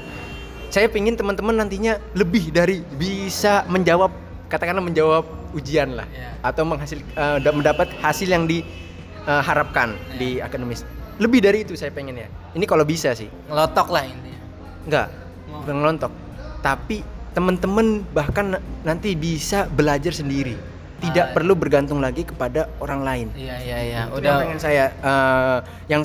saya 0.68 0.84
pingin 0.84 1.16
teman-teman 1.16 1.56
nantinya 1.56 1.96
lebih 2.12 2.52
dari 2.52 2.84
bisa 2.84 3.64
menjawab 3.64 4.12
katakanlah 4.44 4.84
menjawab 4.84 5.24
ujian 5.52 5.96
lah 5.96 6.04
Ya. 6.08 6.36
atau 6.44 6.68
menghasil 6.68 7.00
eh, 7.00 7.38
da- 7.40 7.56
mendapat 7.56 7.88
hasil 8.00 8.28
yang 8.28 8.44
diharapkan 8.44 9.96
Ya. 9.96 10.16
di 10.16 10.28
akademis. 10.36 10.84
Lebih 11.16 11.40
dari 11.40 11.64
itu 11.64 11.72
saya 11.74 11.88
pengen 11.90 12.20
ya. 12.20 12.28
Ini 12.52 12.64
kalau 12.64 12.84
bisa 12.84 13.16
sih. 13.16 13.32
Ngelotok 13.48 13.88
lah 13.88 14.04
intinya. 14.04 14.40
Enggak, 14.84 15.08
Oh. 15.48 15.64
bukan 15.64 15.74
ngelontok. 15.80 16.12
Tapi 16.60 16.96
teman-teman 17.32 18.04
bahkan 18.12 18.52
na- 18.52 18.64
nanti 18.84 19.16
bisa 19.16 19.64
belajar 19.64 20.12
sendiri. 20.12 20.60
Tidak 20.98 21.30
Ah, 21.30 21.32
perlu 21.32 21.54
bergantung 21.54 22.02
lagi 22.02 22.26
kepada 22.26 22.66
orang 22.82 23.00
lain. 23.06 23.26
Iya 23.38 23.56
iya 23.62 23.78
iya. 23.86 24.00
Itu 24.10 24.18
Udah 24.18 24.28
yang 24.28 24.40
pengen 24.42 24.58
saya 24.58 24.84
eh, 24.90 25.58
yang 25.86 26.02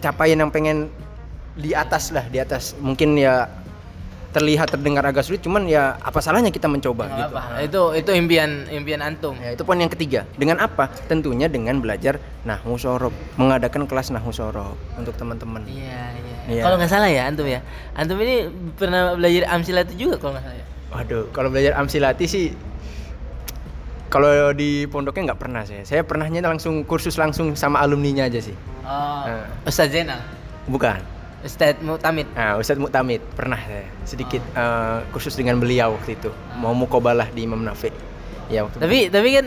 capaian 0.00 0.38
yang 0.40 0.48
pengen 0.48 0.88
di 1.52 1.76
atas 1.76 2.08
lah, 2.16 2.24
di 2.32 2.40
atas. 2.40 2.72
Mungkin 2.80 3.20
ya 3.20 3.44
terlihat 4.32 4.72
terdengar 4.72 5.04
agak 5.04 5.28
sulit, 5.28 5.44
cuman 5.44 5.68
ya 5.68 6.00
apa 6.00 6.16
salahnya 6.24 6.48
kita 6.48 6.64
mencoba 6.64 7.04
nggak 7.04 7.20
gitu. 7.20 7.36
apa. 7.36 7.40
Itu 7.60 7.82
itu 7.92 8.10
impian 8.16 8.64
impian 8.72 9.04
antum. 9.04 9.36
Ya, 9.36 9.52
itu 9.52 9.60
poin 9.68 9.76
yang 9.76 9.92
ketiga. 9.92 10.24
Dengan 10.40 10.64
apa? 10.64 10.88
Tentunya 11.04 11.52
dengan 11.52 11.84
belajar 11.84 12.16
nahwu 12.48 12.80
sorob, 12.80 13.12
mengadakan 13.36 13.84
kelas 13.84 14.08
nahwu 14.08 14.32
sorob 14.32 14.72
untuk 14.96 15.12
teman-teman. 15.20 15.60
Iya 15.68 16.16
iya. 16.16 16.36
Iya. 16.48 16.62
Kalau 16.64 16.80
nggak 16.80 16.88
salah 16.88 17.12
ya 17.12 17.28
antum 17.28 17.44
ya. 17.44 17.60
Antum 17.92 18.16
ini 18.24 18.48
pernah 18.80 19.12
belajar 19.12 19.52
amsilati 19.52 19.92
juga 20.00 20.16
kalau 20.16 20.32
nggak 20.40 20.44
salah 20.48 20.56
ya. 20.56 20.66
Waduh, 20.92 21.24
kalau 21.36 21.48
belajar 21.52 21.76
amsilati 21.76 22.24
sih 22.24 22.56
kalau 24.12 24.28
di 24.52 24.84
pondoknya 24.84 25.32
nggak 25.32 25.40
pernah 25.40 25.64
saya. 25.64 25.82
Saya 25.82 26.04
pernahnya 26.04 26.44
langsung 26.44 26.84
kursus 26.84 27.16
langsung 27.16 27.56
sama 27.56 27.80
alumninya 27.80 28.28
aja 28.28 28.44
sih. 28.44 28.52
Oh. 28.84 29.24
Eh. 29.24 29.46
Ustaz 29.64 29.88
Zainal. 29.88 30.20
Bukan. 30.68 31.00
Ustaz 31.42 31.74
Mutamid. 31.80 32.28
Nah, 32.36 32.54
Ustadz 32.54 32.78
Muktamid 32.78 33.18
pernah 33.34 33.58
saya 33.58 33.82
sedikit 34.06 34.38
Ah. 34.52 35.00
eh, 35.02 35.10
kursus 35.10 35.34
dengan 35.34 35.58
beliau 35.58 35.96
waktu 35.96 36.14
itu. 36.14 36.30
Mau 36.54 36.70
mukobalah 36.70 37.26
di 37.32 37.42
Imam 37.42 37.58
Nafi. 37.58 37.90
Ya 38.46 38.62
waktu 38.62 38.78
Tapi 38.78 39.08
tapi 39.08 39.28
kan 39.32 39.46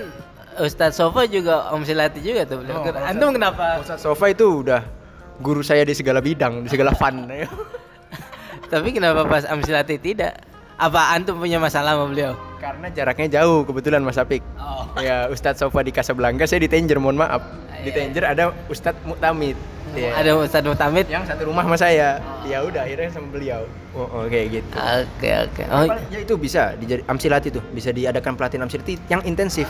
Ustaz 0.59 0.97
Sofa 0.97 1.23
juga 1.23 1.71
Om 1.71 1.85
Silati 1.85 2.19
juga 2.19 2.43
tuh 2.43 2.59
beliau. 2.59 2.81
Oh, 2.81 2.83
Kan 2.83 2.97
Ustaz- 2.97 3.09
Antum 3.13 3.29
kenapa? 3.31 3.63
Ustadz 3.79 4.01
Sofa 4.01 4.25
itu 4.27 4.65
udah 4.65 4.81
guru 5.37 5.61
saya 5.61 5.85
di 5.85 5.93
segala 5.93 6.19
bidang, 6.19 6.65
di 6.65 6.69
segala 6.73 6.91
fun. 6.91 7.29
Tapi 8.71 8.89
kenapa 8.91 9.23
pas 9.23 9.45
Om 9.45 9.61
Silati 9.61 9.95
tidak? 9.95 10.41
Apa 10.75 11.15
antum 11.15 11.39
punya 11.39 11.55
masalah 11.55 11.95
sama 11.95 12.11
beliau? 12.11 12.35
Karena 12.65 12.87
jaraknya 12.89 13.27
jauh 13.37 13.61
kebetulan 13.61 14.01
Mas 14.01 14.17
Apik. 14.17 14.41
Oh. 14.57 14.89
Ya 14.97 15.29
Ustadz 15.29 15.61
Sofa 15.61 15.85
di 15.85 15.93
Casablanca, 15.93 16.49
saya 16.49 16.65
di 16.65 16.69
Tanger, 16.69 16.97
mohon 16.97 17.21
maaf. 17.21 17.45
Di 17.85 17.93
Iya. 17.93 18.09
Tanger 18.09 18.23
ada 18.25 18.43
Ustadz 18.65 19.05
Muktamid. 19.05 19.53
Ya. 19.93 20.11
Ada 20.17 20.35
Ustaz 20.35 20.65
Mutamid. 20.65 21.07
yang 21.07 21.23
satu 21.23 21.47
rumah 21.47 21.63
sama 21.63 21.77
saya. 21.77 22.19
Oh. 22.19 22.49
Ya 22.49 22.65
udah 22.65 22.83
akhirnya 22.83 23.13
sama 23.13 23.29
beliau. 23.31 23.63
Oh, 23.93 24.03
oh, 24.03 24.23
kayak 24.27 24.59
gitu. 24.59 24.75
Oke 24.75 25.29
oke. 25.29 25.61
Oh, 25.71 25.87
Apa- 25.87 26.03
ya 26.09 26.19
itu 26.19 26.33
bisa 26.35 26.73
di 26.75 26.99
amsilati 27.05 27.47
itu 27.47 27.61
bisa 27.71 27.95
diadakan 27.95 28.35
pelatihan 28.35 28.67
amsilati 28.67 28.99
yang 29.07 29.23
intensif 29.23 29.69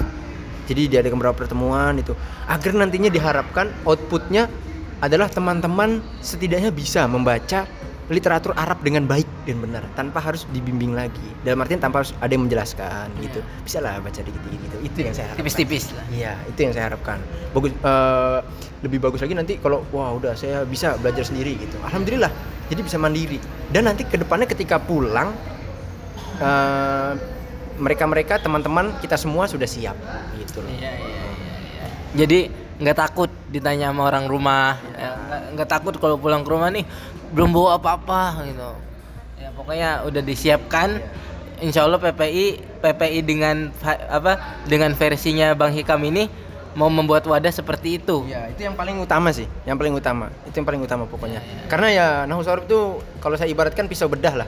jadi 0.65 0.89
diadakan 0.89 1.21
beberapa 1.21 1.45
pertemuan 1.45 1.93
itu 2.01 2.17
agar 2.49 2.73
nantinya 2.73 3.13
diharapkan 3.13 3.69
outputnya 3.85 4.49
adalah 4.97 5.29
teman-teman 5.29 6.01
setidaknya 6.25 6.73
bisa 6.73 7.05
membaca 7.05 7.69
literatur 8.05 8.53
Arab 8.53 8.85
dengan 8.85 9.09
baik 9.09 9.25
dan 9.49 9.57
benar 9.61 9.83
tanpa 9.97 10.21
harus 10.21 10.45
dibimbing 10.53 10.93
lagi 10.93 11.25
dalam 11.41 11.57
artian 11.65 11.81
tanpa 11.81 12.05
harus 12.05 12.13
ada 12.21 12.29
yang 12.29 12.45
menjelaskan 12.45 13.09
gitu 13.17 13.41
bisa 13.65 13.81
lah 13.81 13.97
baca 13.97 14.21
dikit-dikit 14.21 14.59
gitu 14.61 14.77
itu 14.85 14.97
yang 15.01 15.13
saya 15.17 15.25
harapkan 15.33 15.41
tipis-tipis 15.41 15.85
lah. 15.91 16.05
Iya, 16.13 16.33
itu 16.45 16.59
yang 16.61 16.73
saya 16.73 16.85
harapkan. 16.93 17.17
Bagus, 17.51 17.71
eh, 17.73 18.39
lebih 18.85 18.99
bagus 19.01 19.19
lagi 19.25 19.33
nanti 19.33 19.53
kalau 19.57 19.81
wah 19.89 20.13
udah 20.13 20.37
saya 20.37 20.61
bisa 20.63 20.95
belajar 21.01 21.25
sendiri 21.25 21.57
gitu. 21.57 21.75
Alhamdulillah, 21.81 22.29
jadi 22.69 22.81
bisa 22.85 22.97
mandiri. 23.01 23.41
Dan 23.73 23.89
nanti 23.89 24.05
ke 24.05 24.15
depannya 24.21 24.45
ketika 24.45 24.77
pulang, 24.77 25.33
eh, 26.39 27.11
mereka-mereka 27.75 28.39
teman-teman 28.39 28.95
kita 29.03 29.19
semua 29.19 29.49
sudah 29.49 29.67
siap 29.67 29.97
gitu 30.39 30.63
loh. 30.63 30.71
Iya 30.71 30.91
iya 30.95 31.09
iya. 31.11 31.25
iya. 31.27 31.87
Jadi 32.15 32.39
nggak 32.75 32.97
takut 32.99 33.31
ditanya 33.51 33.91
sama 33.91 34.11
orang 34.11 34.27
rumah, 34.27 34.75
ya, 34.99 35.15
nggak 35.15 35.41
nggak 35.55 35.69
takut 35.71 35.93
kalau 35.95 36.19
pulang 36.19 36.43
ke 36.43 36.49
rumah 36.51 36.67
nih 36.71 36.83
belum 37.35 37.51
bawa 37.51 37.75
apa-apa 37.75 38.47
gitu. 38.47 38.69
Ya 39.35 39.51
pokoknya 39.51 39.89
udah 40.07 40.21
disiapkan. 40.23 41.03
Insya 41.55 41.87
Allah 41.87 41.99
PPI 41.99 42.45
PPI 42.83 43.19
dengan 43.23 43.71
apa 44.11 44.63
dengan 44.67 44.91
versinya 44.91 45.55
Bang 45.55 45.71
Hikam 45.71 46.03
ini 46.03 46.27
mau 46.75 46.91
membuat 46.91 47.23
wadah 47.23 47.47
seperti 47.47 47.99
itu. 48.03 48.27
Iya, 48.27 48.51
itu 48.51 48.67
yang 48.67 48.75
paling 48.75 48.99
utama 48.99 49.31
sih, 49.31 49.47
yang 49.63 49.79
paling 49.79 49.95
utama. 49.95 50.27
Itu 50.43 50.59
yang 50.59 50.67
paling 50.67 50.83
utama 50.83 51.07
pokoknya. 51.07 51.39
Iya, 51.39 51.55
iya. 51.55 51.67
Karena 51.71 51.87
ya 51.91 52.07
nahu 52.27 52.43
sorab 52.43 52.67
itu 52.67 52.99
kalau 53.23 53.39
saya 53.39 53.47
ibaratkan 53.47 53.87
pisau 53.87 54.11
bedah 54.11 54.43
lah, 54.43 54.47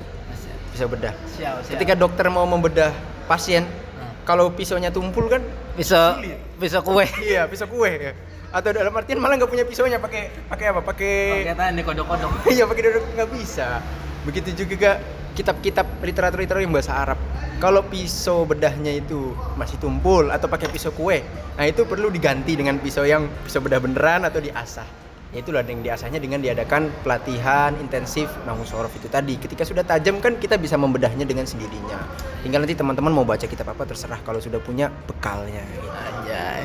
pisau 0.76 0.92
bedah. 0.92 1.16
Siap, 1.40 1.64
siap. 1.64 1.80
Ketika 1.80 1.96
dokter 1.96 2.28
mau 2.28 2.44
membedah 2.44 2.92
pasien, 3.32 3.64
Nah. 3.96 4.12
kalau 4.28 4.52
pisaunya 4.52 4.92
tumpul 4.92 5.32
kan 5.32 5.40
Sulit. 5.80 6.36
bisa 6.60 6.84
kue. 6.84 7.08
iya 7.24 7.48
pisau 7.48 7.72
kue 7.72 7.88
ya. 7.88 8.14
Atau 8.52 8.72
dalam 8.72 8.96
artian 8.96 9.20
malah 9.20 9.36
nggak 9.36 9.52
punya 9.52 9.66
pisaunya 9.68 10.00
pakai 10.00 10.32
pakai 10.48 10.66
apa? 10.72 10.82
Pakai 10.84 11.16
Pakai 11.52 11.84
kodok-kodok. 11.84 12.32
iya 12.56 12.64
pakai 12.64 12.84
duduk 12.88 13.04
nggak 13.16 13.30
bisa. 13.36 13.84
Begitu 14.24 14.66
juga 14.66 15.00
kitab-kitab 15.38 15.86
literatur-literatur 16.02 16.66
yang 16.66 16.74
bahasa 16.74 16.98
Arab. 16.98 17.20
Kalau 17.58 17.86
pisau 17.90 18.46
bedahnya 18.46 18.94
itu 18.94 19.34
masih 19.58 19.82
tumpul 19.82 20.30
atau 20.30 20.46
pakai 20.46 20.70
pisau 20.70 20.94
kue, 20.94 21.26
nah 21.58 21.66
itu 21.66 21.90
perlu 21.90 22.14
diganti 22.14 22.54
dengan 22.54 22.78
pisau 22.78 23.02
yang 23.02 23.26
pisau 23.46 23.66
bedah 23.66 23.82
beneran 23.82 24.30
atau 24.30 24.38
diasah. 24.38 24.86
Ya, 25.34 25.44
Itulah 25.44 25.66
yang 25.66 25.84
diasahnya 25.84 26.24
dengan 26.24 26.40
diadakan 26.40 26.88
pelatihan 27.04 27.76
intensif 27.84 28.32
nahu 28.48 28.64
sorof 28.64 28.96
itu 28.96 29.12
tadi. 29.12 29.36
Ketika 29.36 29.68
sudah 29.68 29.84
tajam 29.84 30.24
kan 30.24 30.40
kita 30.40 30.56
bisa 30.56 30.80
membedahnya 30.80 31.28
dengan 31.28 31.44
sendirinya. 31.44 32.00
Tinggal 32.46 32.64
nanti 32.64 32.80
teman-teman 32.80 33.12
mau 33.12 33.26
baca 33.28 33.44
kitab 33.44 33.68
apa 33.68 33.84
terserah 33.84 34.24
kalau 34.24 34.40
sudah 34.40 34.64
punya 34.64 34.88
bekalnya. 34.88 35.60
Gitu. 35.68 35.88
Anjay. 35.92 36.62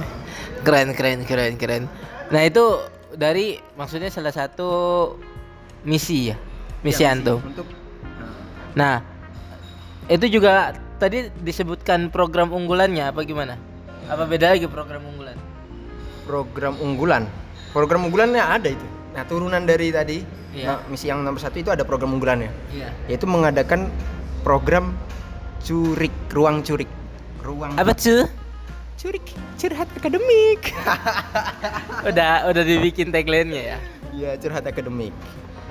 Keren 0.63 0.95
keren 0.95 1.27
keren 1.27 1.55
keren. 1.59 1.83
Nah, 2.31 2.43
itu 2.47 2.63
dari 3.15 3.59
maksudnya 3.77 4.09
salah 4.09 4.33
satu 4.33 4.71
misi 5.83 6.33
ya. 6.33 6.37
Misi 6.83 7.03
Ya, 7.03 7.13
antum. 7.15 7.39
Untuk 7.43 7.67
Nah, 8.73 9.05
itu 10.09 10.27
juga 10.33 10.73
tadi 10.97 11.29
disebutkan 11.45 12.09
program 12.09 12.51
unggulannya 12.51 13.13
apa 13.13 13.21
gimana? 13.23 13.61
Apa 14.09 14.25
beda 14.25 14.57
lagi 14.57 14.65
program 14.67 15.03
unggulan? 15.05 15.37
program 16.23 16.79
unggulan. 16.79 17.27
Program 17.75 18.07
unggulannya 18.07 18.41
ada 18.41 18.71
itu. 18.71 18.87
Nah 19.13 19.27
turunan 19.29 19.61
dari 19.67 19.91
tadi 19.93 20.23
Iya. 20.53 20.65
nah, 20.69 20.79
misi 20.89 21.09
yang 21.09 21.25
nomor 21.25 21.41
satu 21.41 21.59
itu 21.61 21.73
ada 21.73 21.81
program 21.85 22.13
unggulannya, 22.17 22.53
Iya. 22.77 22.89
yaitu 23.09 23.25
mengadakan 23.25 23.89
program 24.45 24.93
curik, 25.65 26.13
ruang 26.29 26.61
curik, 26.61 26.89
ruang 27.41 27.73
Apa 27.77 27.97
tuh? 27.97 28.29
Curik, 28.99 29.27
curhat 29.59 29.89
akademik. 29.97 30.73
Udah 32.09 32.51
udah 32.51 32.63
dibikin 32.67 33.15
tagline-nya 33.15 33.63
ya. 33.75 33.79
Iya 34.13 34.31
curhat 34.39 34.67
akademik. 34.67 35.15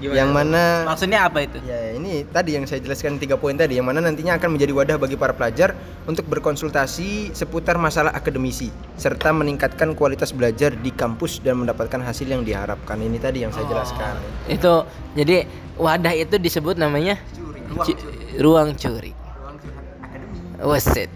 Gimana 0.01 0.17
yang 0.17 0.29
tuh? 0.33 0.37
mana 0.41 0.61
Maksudnya 0.89 1.19
apa 1.29 1.45
itu? 1.45 1.61
Ya 1.61 1.93
ini 1.93 2.25
tadi 2.25 2.57
yang 2.57 2.65
saya 2.65 2.81
jelaskan 2.81 3.21
tiga 3.21 3.37
poin 3.37 3.53
tadi 3.53 3.77
yang 3.77 3.85
mana 3.85 4.01
nantinya 4.01 4.33
akan 4.41 4.57
menjadi 4.57 4.73
wadah 4.73 4.97
bagi 4.97 5.13
para 5.13 5.29
pelajar 5.29 5.77
untuk 6.09 6.25
berkonsultasi 6.25 7.37
seputar 7.37 7.77
masalah 7.77 8.09
akademisi 8.17 8.73
serta 8.97 9.29
meningkatkan 9.29 9.93
kualitas 9.93 10.33
belajar 10.33 10.73
di 10.73 10.89
kampus 10.89 11.37
dan 11.45 11.61
mendapatkan 11.61 12.01
hasil 12.01 12.25
yang 12.25 12.41
diharapkan 12.41 12.97
ini 12.97 13.21
tadi 13.21 13.45
yang 13.45 13.53
saya 13.53 13.69
jelaskan. 13.69 14.17
Itu 14.49 14.89
jadi 15.13 15.45
wadah 15.77 16.17
itu 16.17 16.41
disebut 16.41 16.81
namanya 16.81 17.21
Curi, 17.37 17.61
Cu- 17.69 18.01
ruang 18.41 18.73
curi. 18.73 19.13
Ruang 19.13 19.55
curhat 19.61 19.85
akademik. 20.01 20.65
Wasit. 20.65 21.11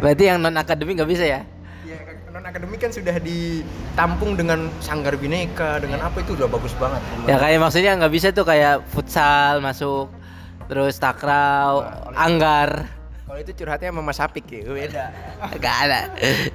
Berarti 0.00 0.22
yang 0.32 0.40
non 0.40 0.56
akademik 0.56 0.96
nggak 0.96 1.10
bisa 1.12 1.24
ya? 1.28 1.40
Ya 1.84 1.98
non 2.32 2.44
akademik 2.48 2.80
kan 2.80 2.88
sudah 2.88 3.20
ditampung 3.20 4.32
dengan 4.34 4.72
sanggar 4.80 5.12
bineka 5.20 5.76
dengan 5.76 6.00
apa 6.08 6.24
itu 6.24 6.32
udah 6.32 6.48
bagus 6.48 6.72
banget. 6.80 7.04
Ya 7.28 7.36
kayak 7.36 7.60
maksudnya 7.60 7.92
nggak 8.00 8.12
bisa 8.12 8.32
tuh 8.32 8.48
kayak 8.48 8.80
futsal 8.88 9.60
masuk, 9.60 10.08
terus 10.72 10.96
takraw, 10.96 11.84
anggar. 12.16 12.88
Kalau 13.28 13.38
itu 13.38 13.52
curhatnya 13.62 13.94
sama 13.94 14.02
Mas 14.02 14.18
Apik 14.18 14.48
ya, 14.50 14.66
beda. 14.66 15.04
Gak 15.62 15.76
ada. 15.86 16.00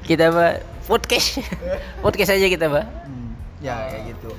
Kita 0.04 0.28
mah 0.28 0.60
podcast. 0.84 1.40
podcast 2.04 2.36
aja 2.36 2.48
kita 2.52 2.68
mah. 2.68 2.84
Ya 3.64 3.88
kayak 3.88 4.12
gitu. 4.12 4.36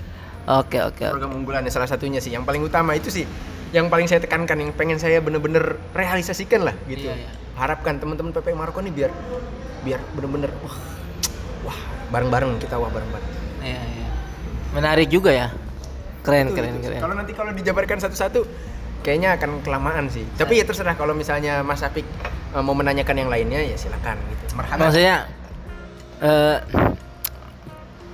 Oke 0.46 0.78
oke. 0.78 1.02
oke. 1.02 1.06
program 1.10 1.32
unggulannya 1.34 1.72
salah 1.72 1.90
satunya 1.90 2.22
sih 2.22 2.30
yang 2.30 2.46
paling 2.46 2.62
utama 2.62 2.94
itu 2.94 3.10
sih 3.10 3.26
yang 3.74 3.90
paling 3.90 4.06
saya 4.06 4.22
tekankan 4.22 4.62
yang 4.62 4.70
pengen 4.78 4.94
saya 4.94 5.18
bener-bener 5.18 5.74
realisasikan 5.90 6.62
lah 6.62 6.74
gitu 6.86 7.10
Iya, 7.10 7.18
iya. 7.18 7.30
Harapkan 7.56 7.96
teman-teman 7.96 8.30
PP 8.30 8.52
Marco 8.52 8.78
nih 8.80 8.92
biar 8.92 9.10
biar 9.82 10.00
bener-bener 10.12 10.50
wah 10.60 10.76
wah 11.64 11.78
bareng-bareng 12.12 12.60
kita 12.60 12.76
wah 12.76 12.92
bareng-bareng 12.92 13.32
Iya 13.64 13.80
iya. 13.82 14.08
Menarik 14.70 15.08
juga 15.10 15.32
ya. 15.34 15.48
Keren 16.22 16.52
Itu, 16.52 16.58
keren 16.58 16.72
itu. 16.78 16.86
keren. 16.86 17.00
kalau 17.00 17.14
nanti 17.16 17.32
kalau 17.32 17.50
dijabarkan 17.50 17.98
satu-satu 17.98 18.44
kayaknya 19.02 19.38
akan 19.38 19.62
kelamaan 19.62 20.10
sih 20.10 20.26
tapi 20.34 20.58
ya 20.58 20.66
terserah 20.66 20.98
kalau 20.98 21.14
misalnya 21.14 21.62
Mas 21.62 21.82
Apik 21.82 22.02
eh, 22.52 22.62
mau 22.62 22.74
menanyakan 22.74 23.16
yang 23.16 23.30
lainnya 23.30 23.62
ya 23.62 23.76
silakan 23.78 24.18
gitu. 24.30 24.58
Maksudnya 24.58 25.26
eh 26.20 26.58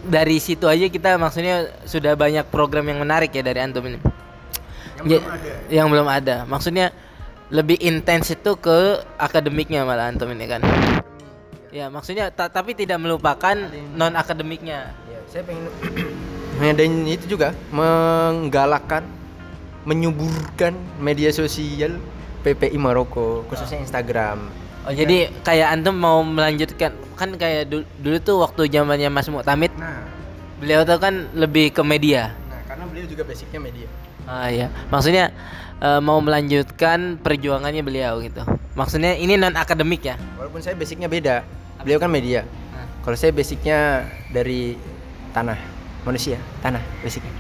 dari 0.03 0.37
situ 0.43 0.67
aja 0.67 0.87
kita 0.91 1.15
maksudnya 1.15 1.71
sudah 1.87 2.19
banyak 2.19 2.43
program 2.51 2.85
yang 2.91 2.99
menarik 3.01 3.31
ya 3.33 3.43
dari 3.43 3.59
antum 3.63 3.87
ini. 3.87 3.99
Yang 5.03 5.09
Ya, 5.09 5.19
belum 5.19 5.27
ada. 5.33 5.51
Yang 5.71 5.87
belum 5.89 6.09
ada. 6.09 6.37
Maksudnya 6.47 6.87
lebih 7.53 7.77
intens 7.79 8.33
itu 8.33 8.57
ke 8.57 8.79
akademiknya 9.21 9.85
malah 9.85 10.09
antum 10.09 10.33
ini 10.33 10.49
kan. 10.49 10.65
Ya, 11.69 11.89
maksudnya 11.89 12.29
ta- 12.29 12.49
tapi 12.49 12.73
tidak 12.73 12.97
melupakan 12.97 13.57
non 13.93 14.17
akademiknya. 14.17 14.93
Ya, 15.05 15.21
saya 15.29 15.45
pengen 15.45 15.69
ngadain 16.61 17.05
itu 17.07 17.37
juga 17.37 17.53
menggalakkan 17.69 19.05
menyuburkan 19.85 20.73
media 20.97 21.29
sosial 21.29 21.99
PPI 22.41 22.77
Maroko 22.77 23.45
khususnya 23.49 23.81
Instagram. 23.81 24.49
Oh, 24.83 24.91
jadi 24.91 25.31
kayak 25.47 25.69
antum 25.79 25.95
mau 25.95 26.25
melanjutkan 26.27 26.91
kan 27.15 27.31
kayak 27.39 27.71
dulu, 27.71 27.85
dulu 28.03 28.17
tuh 28.19 28.37
waktu 28.43 28.67
zamannya 28.67 29.07
Mas 29.09 29.31
Muktamid, 29.31 29.71
Nah, 29.79 30.03
beliau 30.59 30.83
tuh 30.83 30.99
kan 30.99 31.31
lebih 31.33 31.71
ke 31.71 31.83
media. 31.87 32.35
nah 32.51 32.59
karena 32.67 32.85
beliau 32.91 33.07
juga 33.07 33.23
basicnya 33.23 33.63
media. 33.63 33.87
Ah 34.27 34.51
iya, 34.51 34.67
maksudnya 34.91 35.31
eh, 35.83 36.01
mau 36.01 36.23
melanjutkan 36.23 37.19
perjuangannya 37.19 37.83
beliau 37.83 38.23
gitu. 38.23 38.47
Maksudnya 38.79 39.19
ini 39.19 39.35
non 39.35 39.59
akademik 39.59 40.07
ya. 40.07 40.15
Walaupun 40.39 40.63
saya 40.63 40.79
basicnya 40.79 41.11
beda, 41.11 41.43
beliau 41.83 41.99
kan 41.99 42.09
media. 42.09 42.47
Nah. 42.73 42.87
Kalau 43.03 43.17
saya 43.19 43.35
basicnya 43.35 44.07
dari 44.31 44.79
tanah, 45.35 45.59
manusia, 46.07 46.39
tanah 46.63 46.81
basicnya. 47.03 47.35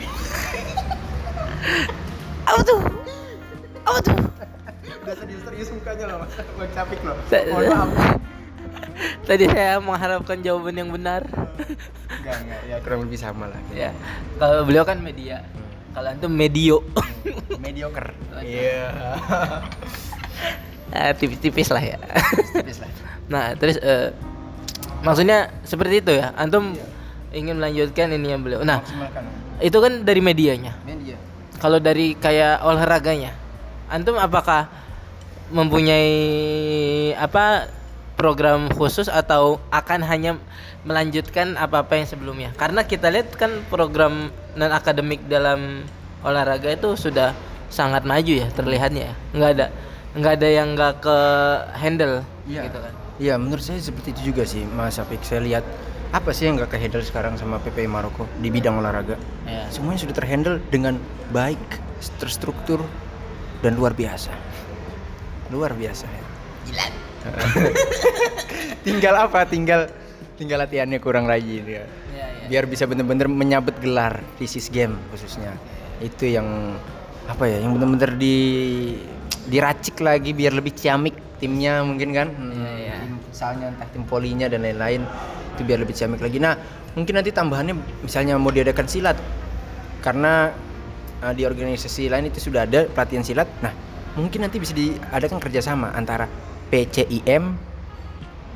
Apa 2.48 2.60
tuh? 2.64 2.80
Apa 3.84 3.98
tuh? 4.00 4.16
Udah 5.04 5.14
serius-serius 5.20 5.68
mukanya 5.76 6.04
loh, 6.08 6.24
Bang 6.56 6.72
Capik 6.72 7.00
loh. 7.04 7.16
Mohon 7.52 7.64
maaf. 7.68 7.90
Tadi 9.28 9.44
saya 9.48 9.80
mengharapkan 9.80 10.40
jawaban 10.40 10.80
yang 10.80 10.88
benar. 10.88 11.28
Enggak, 11.28 12.36
enggak, 12.40 12.60
ya 12.68 12.76
kurang 12.80 13.00
lebih 13.04 13.18
sama 13.20 13.52
lah. 13.52 13.60
ya. 13.76 13.92
Kalau 14.40 14.64
beliau 14.64 14.84
kan 14.88 14.96
media. 15.00 15.44
Kalau 15.92 16.08
antum 16.08 16.32
medio. 16.32 16.80
Mediocre. 17.60 18.12
Iya. 18.42 18.88
Ah, 20.94 21.10
tipis-tipis 21.10 21.74
lah 21.74 21.82
ya. 21.82 21.98
Tipis 22.54 22.78
lah. 22.78 22.90
nah, 23.32 23.44
terus 23.58 23.82
eh, 23.82 24.14
maksudnya 25.02 25.50
seperti 25.66 25.98
itu 25.98 26.12
ya. 26.14 26.30
Antum 26.38 26.78
ingin 27.34 27.58
melanjutkan 27.58 28.14
ini 28.14 28.30
yang 28.30 28.46
beliau. 28.46 28.62
Nah, 28.62 28.78
Maksimalkan 28.78 29.26
itu 29.58 29.78
kan 29.78 29.92
dari 30.06 30.20
medianya. 30.22 30.78
media. 30.86 31.18
Kalau 31.58 31.82
dari 31.82 32.14
kayak 32.14 32.62
olahraganya, 32.62 33.34
antum 33.90 34.18
apakah 34.18 34.70
mempunyai 35.50 36.10
apa 37.18 37.70
program 38.14 38.70
khusus 38.70 39.10
atau 39.10 39.58
akan 39.74 40.00
hanya 40.06 40.38
melanjutkan 40.86 41.58
apa-apa 41.58 41.98
yang 41.98 42.06
sebelumnya? 42.06 42.50
Karena 42.54 42.86
kita 42.86 43.10
lihat 43.10 43.34
kan 43.34 43.66
program 43.66 44.30
non 44.54 44.70
akademik 44.70 45.26
dalam 45.26 45.82
olahraga 46.24 46.72
itu 46.72 46.96
sudah 46.96 47.36
sangat 47.68 48.02
maju 48.02 48.32
ya 48.44 48.48
terlihatnya. 48.52 49.12
ya. 49.12 49.14
Nggak 49.36 49.50
ada 49.60 49.66
nggak 50.14 50.32
ada 50.40 50.48
yang 50.48 50.68
nggak 50.78 50.94
ke 51.02 51.18
handle 51.74 52.22
Iya. 52.46 52.70
gitu 52.70 52.78
kan. 52.80 52.92
Iya, 53.14 53.34
menurut 53.38 53.62
saya 53.62 53.78
seperti 53.78 54.10
itu 54.10 54.34
juga 54.34 54.42
sih, 54.42 54.66
Mas 54.66 54.98
Apik. 54.98 55.22
Saya 55.22 55.42
lihat 55.42 55.62
apa 56.10 56.30
sih 56.34 56.46
yang 56.50 56.58
nggak 56.58 56.70
kehandle 56.74 57.02
sekarang 57.02 57.34
sama 57.38 57.58
PPI 57.62 57.86
Maroko 57.86 58.26
di 58.42 58.50
bidang 58.50 58.78
olahraga? 58.78 59.14
Ya. 59.46 59.66
Semuanya 59.70 60.02
sudah 60.02 60.14
terhandle 60.14 60.58
dengan 60.70 60.98
baik, 61.30 61.58
terstruktur 62.18 62.82
dan 63.62 63.78
luar 63.78 63.94
biasa. 63.94 64.30
Luar 65.50 65.74
biasa 65.74 66.06
ya. 66.06 66.22
tinggal 68.86 69.14
apa? 69.16 69.48
Tinggal 69.48 69.88
tinggal 70.36 70.58
latihannya 70.62 70.98
kurang 70.98 71.24
rajin 71.30 71.64
ya. 71.64 71.82
Ya, 71.82 71.82
ya. 72.14 72.26
Biar 72.50 72.64
bisa 72.66 72.84
bener-bener 72.84 73.30
menyabet 73.30 73.78
gelar 73.80 74.20
di 74.36 74.46
Game 74.70 74.98
khususnya. 75.14 75.54
Itu 76.02 76.26
yang 76.26 76.78
apa 77.28 77.44
ya? 77.46 77.62
Yang 77.62 77.72
bener-bener 77.78 78.10
di 78.18 78.36
diracik 79.44 80.00
lagi 80.00 80.32
biar 80.32 80.56
lebih 80.56 80.72
ciamik 80.72 81.14
timnya 81.38 81.84
mungkin 81.84 82.10
kan. 82.16 82.28
Iya, 82.32 82.72
iya. 82.80 82.96
Tim 83.04 83.16
futsalnya 83.20 83.66
entah 83.76 83.88
tim 83.92 84.04
polinya 84.08 84.46
dan 84.48 84.64
lain-lain 84.64 85.04
itu 85.54 85.62
biar 85.62 85.78
lebih 85.84 85.94
ciamik 85.94 86.20
lagi. 86.24 86.38
Nah, 86.40 86.56
mungkin 86.96 87.20
nanti 87.20 87.30
tambahannya 87.30 87.74
misalnya 88.02 88.40
mau 88.40 88.50
diadakan 88.50 88.86
silat 88.88 89.18
karena 90.00 90.52
uh, 91.20 91.32
di 91.36 91.44
organisasi 91.44 92.08
lain 92.08 92.28
itu 92.32 92.40
sudah 92.40 92.64
ada 92.64 92.88
pelatihan 92.88 93.24
silat. 93.24 93.48
Nah, 93.60 93.72
mungkin 94.16 94.48
nanti 94.48 94.56
bisa 94.56 94.72
diadakan 94.72 95.38
kerjasama 95.38 95.92
antara 95.92 96.26
PCIM, 96.72 97.54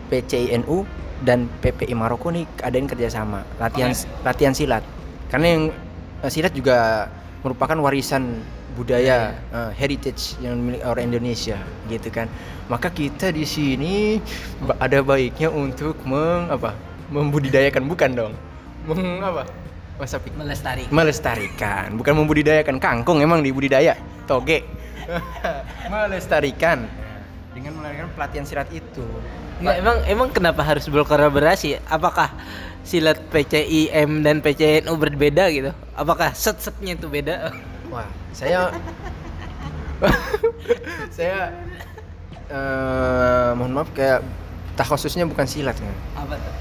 PCINU 0.08 0.78
dan 1.22 1.50
PPI 1.60 1.94
Maroko 1.98 2.30
nih 2.30 2.46
adain 2.62 2.86
kerjasama 2.86 3.42
latihan 3.60 3.92
latihan 4.24 4.54
silat. 4.54 4.82
Karena 5.28 5.46
yang 5.52 5.64
uh, 6.24 6.30
silat 6.30 6.56
juga 6.56 7.10
merupakan 7.42 7.78
warisan 7.78 8.42
budaya 8.74 9.34
uh, 9.50 9.70
heritage 9.74 10.38
yang 10.38 10.58
milik 10.58 10.82
orang 10.86 11.10
Indonesia 11.10 11.58
gitu 11.90 12.08
kan. 12.10 12.30
Maka 12.70 12.92
kita 12.92 13.32
di 13.32 13.48
sini 13.48 14.20
ada 14.78 15.02
baiknya 15.02 15.48
untuk 15.50 15.98
meng 16.06 16.50
apa? 16.50 16.74
membudidayakan 17.08 17.88
bukan 17.88 18.10
dong. 18.12 18.32
Meng 18.84 19.24
apa? 19.24 19.48
Mas 19.98 20.14
Apik? 20.14 20.30
Melestarikan. 20.38 20.94
melestarikan 20.94 21.86
bukan 21.98 22.14
membudidayakan 22.22 22.78
kangkung 22.78 23.18
emang 23.18 23.42
dibudidaya 23.42 23.98
toge 24.30 24.62
melestarikan 25.90 26.86
dengan 27.50 27.82
melestarikan 27.82 28.08
pelatihan 28.14 28.46
silat 28.46 28.70
itu 28.70 29.02
Nggak, 29.58 29.74
emang 29.82 29.96
emang 30.06 30.28
kenapa 30.30 30.62
harus 30.62 30.86
berkolaborasi? 30.86 31.82
Apakah 31.90 32.30
silat 32.88 33.20
PCIM 33.28 34.24
dan 34.24 34.40
PCNU 34.40 34.96
berbeda 34.96 35.52
gitu? 35.52 35.76
Apakah 35.92 36.32
set-setnya 36.32 36.96
itu 36.96 37.06
beda? 37.12 37.52
wah 37.88 38.08
saya 38.36 38.68
saya 41.16 41.50
eh, 42.48 43.50
mohon 43.56 43.72
maaf 43.74 43.90
kayak 43.96 44.22
takhususnya 44.78 45.26
bukan 45.26 45.48
silat 45.48 45.74
kan 45.74 45.94
Apa 46.14 46.34
tuh? 46.38 46.54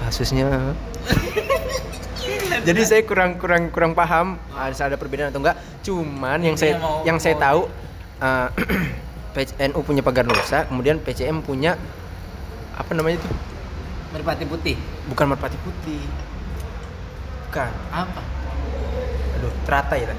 takhususnya 0.00 0.46
jadi 2.66 2.80
saya 2.86 3.02
kurang 3.04 3.36
kurang 3.36 3.68
kurang 3.74 3.92
paham 3.92 4.40
harus 4.54 4.78
ada 4.80 4.96
perbedaan 4.96 5.34
atau 5.34 5.42
enggak 5.42 5.58
cuman 5.84 6.38
yang 6.40 6.56
saya 6.56 6.78
yang 7.04 7.18
saya 7.20 7.36
tahu 7.36 7.68
eh, 8.22 8.48
PCNU 9.36 9.80
punya 9.84 10.00
pagar 10.00 10.24
nusa 10.24 10.64
kemudian 10.70 10.96
PCM 11.02 11.44
punya 11.44 11.76
apa 12.76 12.92
namanya 12.96 13.20
itu 13.20 13.28
Merpati 14.16 14.44
putih. 14.44 14.76
bukan 15.06 15.26
merpati 15.28 15.58
putih 15.60 16.00
bukan 17.46 17.68
Apa? 17.88 18.22
aduh 19.36 19.52
teratai 19.62 19.98
ya 20.02 20.16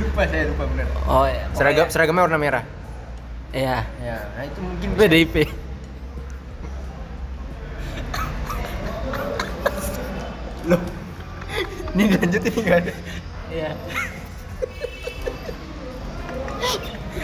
lupa 0.00 0.22
saya 0.24 0.44
lupa 0.50 0.64
benar 0.66 0.86
Oh 1.06 1.24
ya. 1.24 1.46
seragam 1.54 1.86
seragamnya 1.86 2.22
warna 2.22 2.38
merah 2.38 2.64
Ya. 3.50 3.86
ya 3.98 4.18
nah 4.34 4.44
itu 4.44 4.58
mungkin 4.60 4.88
bisa- 4.90 5.00
PDIP. 5.00 5.34
loh 10.66 10.80
ini 11.92 12.02
dilanjutin 12.08 12.52
nggak 12.56 12.78
ada 12.80 12.92
Iya. 13.50 13.70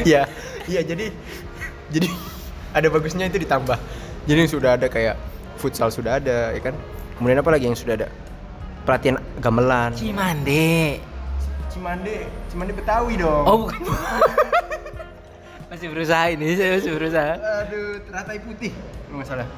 Iya, 0.02 0.22
iya 0.66 0.80
jadi 0.82 1.06
jadi 1.88 2.08
ada 2.74 2.88
bagusnya 2.88 3.24
itu 3.24 3.38
ditambah. 3.38 3.78
Jadi 4.26 4.38
yang 4.42 4.50
sudah 4.50 4.70
ada 4.74 4.86
kayak 4.90 5.14
futsal 5.54 5.88
sudah 5.88 6.18
ada, 6.18 6.50
ya 6.50 6.60
kan? 6.60 6.74
Kemudian 7.16 7.38
apa 7.38 7.50
lagi 7.54 7.70
yang 7.70 7.78
sudah 7.78 7.94
ada? 7.94 8.08
Pelatihan 8.82 9.22
gamelan. 9.38 9.94
Cimande. 9.94 10.98
Cimande, 11.70 12.26
Cimande 12.50 12.72
Betawi 12.74 13.14
dong. 13.22 13.44
Oh 13.46 13.56
bukan. 13.66 13.80
masih 15.70 15.86
berusaha 15.94 16.24
ini, 16.34 16.58
saya 16.58 16.78
masih 16.78 16.92
berusaha. 16.94 17.32
aduh, 17.38 18.02
teratai 18.10 18.38
putih. 18.42 18.72
Nggak 19.14 19.26
salah. 19.30 19.48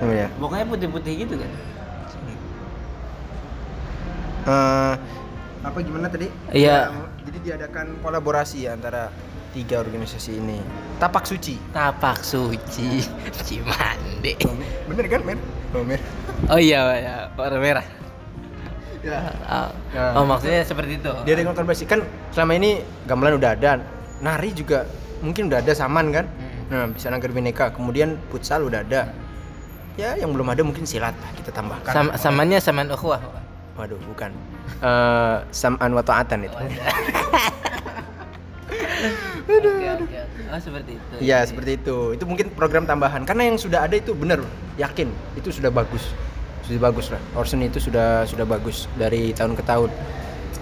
Namanya. 0.00 0.26
Pokoknya 0.40 0.66
putih-putih 0.68 1.12
gitu 1.28 1.34
kan. 1.36 1.50
Eh, 4.40 4.94
apa 5.60 5.78
gimana 5.84 6.08
tadi? 6.08 6.32
Iya. 6.56 6.88
Ya, 6.88 7.04
jadi 7.28 7.38
diadakan 7.44 8.00
kolaborasi 8.00 8.64
antara 8.64 9.12
tiga 9.50 9.78
organisasi 9.78 10.36
ini. 10.36 10.58
Tapak 10.96 11.24
suci. 11.24 11.58
Tapak 11.70 12.20
suci 12.20 13.02
Cimande. 13.46 14.34
Bener 14.86 15.04
kan, 15.06 15.20
Mer? 15.22 15.38
Oh, 15.70 15.82
Mer. 15.82 16.00
Oh 16.46 16.56
iya, 16.56 16.80
ya, 16.96 17.14
warna 17.34 17.58
merah. 17.58 17.86
Ya. 19.00 19.20
Oh, 19.48 19.68
Ya. 19.90 20.12
oh, 20.12 20.24
maksudnya 20.24 20.60
seperti 20.60 21.00
itu. 21.00 21.08
dia 21.24 21.32
dengan 21.32 21.52
kolaborasi 21.52 21.84
kan 21.84 22.04
selama 22.30 22.52
ini 22.54 22.78
gamelan 23.04 23.34
udah 23.34 23.56
ada 23.56 23.80
nari 24.20 24.52
juga 24.52 24.84
mungkin 25.18 25.48
udah 25.48 25.58
ada 25.58 25.72
saman 25.72 26.12
kan 26.12 26.28
Hmm. 26.28 26.68
nah 26.68 26.84
bisa 26.86 27.08
nagar 27.08 27.32
bineka 27.32 27.72
kemudian 27.72 28.20
futsal 28.28 28.62
udah 28.62 28.84
ada 28.84 29.08
ya 29.96 30.14
yang 30.14 30.30
belum 30.30 30.46
ada 30.46 30.60
mungkin 30.60 30.84
silat 30.84 31.16
kita 31.34 31.48
tambahkan 31.50 31.90
Sam 31.90 32.06
samanya 32.14 32.60
saman 32.60 32.86
ukhuwah. 32.86 33.18
waduh 33.74 33.96
bukan 34.04 34.30
Eh 34.78 35.36
sam'an 35.50 35.90
wa 35.90 36.04
ta'atan 36.04 36.44
itu 36.44 36.56
Oke, 39.58 39.88
oke. 40.06 40.20
Oh, 40.50 40.60
seperti 40.60 40.90
itu. 40.98 41.14
Iya 41.22 41.38
seperti 41.46 41.70
itu. 41.78 41.96
Itu 42.14 42.24
mungkin 42.26 42.50
program 42.54 42.86
tambahan. 42.86 43.22
Karena 43.26 43.46
yang 43.46 43.58
sudah 43.58 43.86
ada 43.86 43.94
itu 43.98 44.14
bener 44.14 44.42
yakin. 44.78 45.10
Itu 45.34 45.50
sudah 45.50 45.70
bagus. 45.70 46.10
Sudah 46.66 46.80
bagus 46.90 47.10
lah. 47.10 47.22
Orson 47.34 47.62
itu 47.66 47.82
sudah 47.82 48.26
sudah 48.26 48.46
bagus 48.46 48.90
dari 48.98 49.30
tahun 49.34 49.54
ke 49.54 49.62
tahun. 49.66 49.90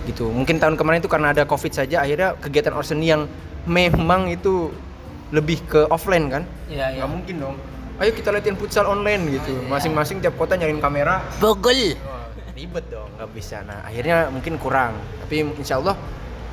Gitu. 0.08 0.28
Mungkin 0.28 0.56
tahun 0.60 0.76
kemarin 0.76 1.04
itu 1.04 1.10
karena 1.10 1.36
ada 1.36 1.44
covid 1.44 1.72
saja 1.72 2.00
akhirnya 2.04 2.36
kegiatan 2.40 2.72
Orson 2.72 3.00
yang 3.04 3.28
memang 3.68 4.32
itu 4.32 4.72
lebih 5.28 5.60
ke 5.68 5.84
offline 5.92 6.32
kan? 6.32 6.42
Iya, 6.72 6.96
iya. 6.96 7.04
nggak 7.04 7.10
mungkin 7.12 7.34
dong. 7.36 7.56
Ayo 7.98 8.14
kita 8.14 8.32
latihan 8.32 8.56
futsal 8.56 8.88
online 8.88 9.26
gitu. 9.36 9.52
Iya. 9.52 9.68
masing-masing 9.68 10.24
tiap 10.24 10.38
kota 10.40 10.56
nyariin 10.56 10.80
kamera. 10.80 11.20
Bogol. 11.42 11.98
Wah, 12.08 12.32
ribet 12.56 12.84
dong 12.88 13.10
nggak 13.20 13.30
bisa. 13.36 13.60
Nah 13.66 13.84
akhirnya 13.84 14.32
mungkin 14.32 14.56
kurang. 14.56 14.96
Tapi 15.24 15.44
insya 15.60 15.76
Allah 15.76 15.98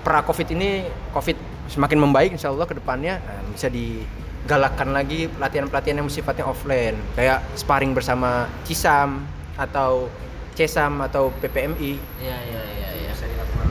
pra 0.04 0.22
covid 0.22 0.52
ini 0.52 0.86
covid 1.16 1.55
semakin 1.68 1.98
membaik 2.00 2.32
insya 2.34 2.50
Allah 2.50 2.66
ke 2.66 2.76
depannya 2.76 3.18
nah, 3.18 3.42
bisa 3.50 3.68
digalakkan 3.68 4.92
lagi 4.92 5.28
pelatihan-pelatihan 5.30 5.98
yang 5.98 6.10
sifatnya 6.10 6.46
offline 6.46 6.96
kayak 7.14 7.42
sparring 7.54 7.92
bersama 7.92 8.46
Cisam 8.64 9.26
atau 9.56 10.08
Cesam 10.54 11.02
atau 11.02 11.36
PPMI 11.40 12.00
Iya, 12.22 12.38
iya, 12.40 12.62
iya, 12.64 12.90
iya. 12.96 13.10
bisa 13.12 13.26
dilakukan. 13.28 13.68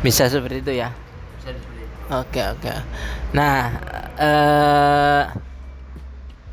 Bisa 0.00 0.22
seperti 0.26 0.58
itu 0.60 0.72
ya. 0.74 0.88
bisa 1.36 1.52
seperti 1.52 1.80
itu. 1.82 1.94
Oke 2.08 2.40
oke. 2.42 2.72
Nah, 3.32 3.56
eh 4.16 5.22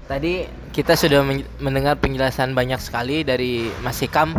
tadi 0.03 0.33
kita 0.71 0.93
sudah 0.93 1.21
men- 1.21 1.47
mendengar 1.59 1.95
penjelasan 1.95 2.51
banyak 2.51 2.77
sekali 2.77 3.21
dari 3.21 3.71
Mas 3.79 4.01
Hikam 4.01 4.35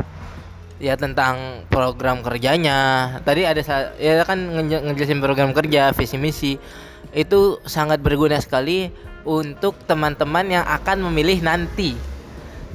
ya 0.81 0.97
tentang 0.97 1.63
program 1.69 2.25
kerjanya. 2.25 3.21
Tadi 3.23 3.45
ada 3.45 3.61
ya 4.01 4.25
kan 4.25 4.41
nge- 4.41 4.83
ngejelasin 4.91 5.21
program 5.21 5.53
kerja, 5.53 5.93
visi 5.93 6.17
misi 6.17 6.53
itu 7.13 7.61
sangat 7.69 8.01
berguna 8.01 8.41
sekali 8.41 8.89
untuk 9.29 9.77
teman-teman 9.85 10.49
yang 10.49 10.65
akan 10.65 11.05
memilih 11.13 11.45
nanti. 11.45 11.95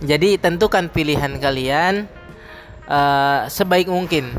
Jadi 0.06 0.38
tentukan 0.38 0.88
pilihan 0.88 1.42
kalian 1.42 2.06
eh, 2.86 3.40
sebaik 3.50 3.90
mungkin, 3.90 4.30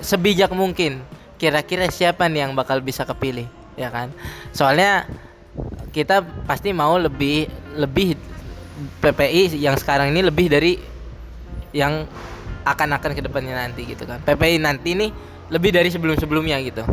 sebijak 0.00 0.50
mungkin. 0.56 1.04
Kira-kira 1.38 1.86
siapa 1.86 2.26
nih 2.26 2.50
yang 2.50 2.52
bakal 2.58 2.82
bisa 2.82 3.06
kepilih, 3.06 3.46
ya 3.78 3.94
kan? 3.94 4.10
Soalnya 4.50 5.06
kita 5.94 6.26
pasti 6.50 6.74
mau 6.74 6.98
lebih 6.98 7.46
lebih 7.78 8.18
PPI 8.98 9.54
yang 9.58 9.78
sekarang 9.78 10.10
ini 10.10 10.26
lebih 10.26 10.50
dari 10.50 10.78
yang 11.70 12.10
akan-akan 12.74 13.12
ke 13.16 13.22
depannya 13.24 13.54
nanti 13.56 13.86
gitu 13.88 14.04
kan. 14.04 14.20
PPI 14.24 14.60
nanti 14.60 14.92
nih 14.96 15.10
lebih 15.48 15.72
dari 15.72 15.88
sebelum-sebelumnya 15.88 16.60
gitu. 16.64 16.84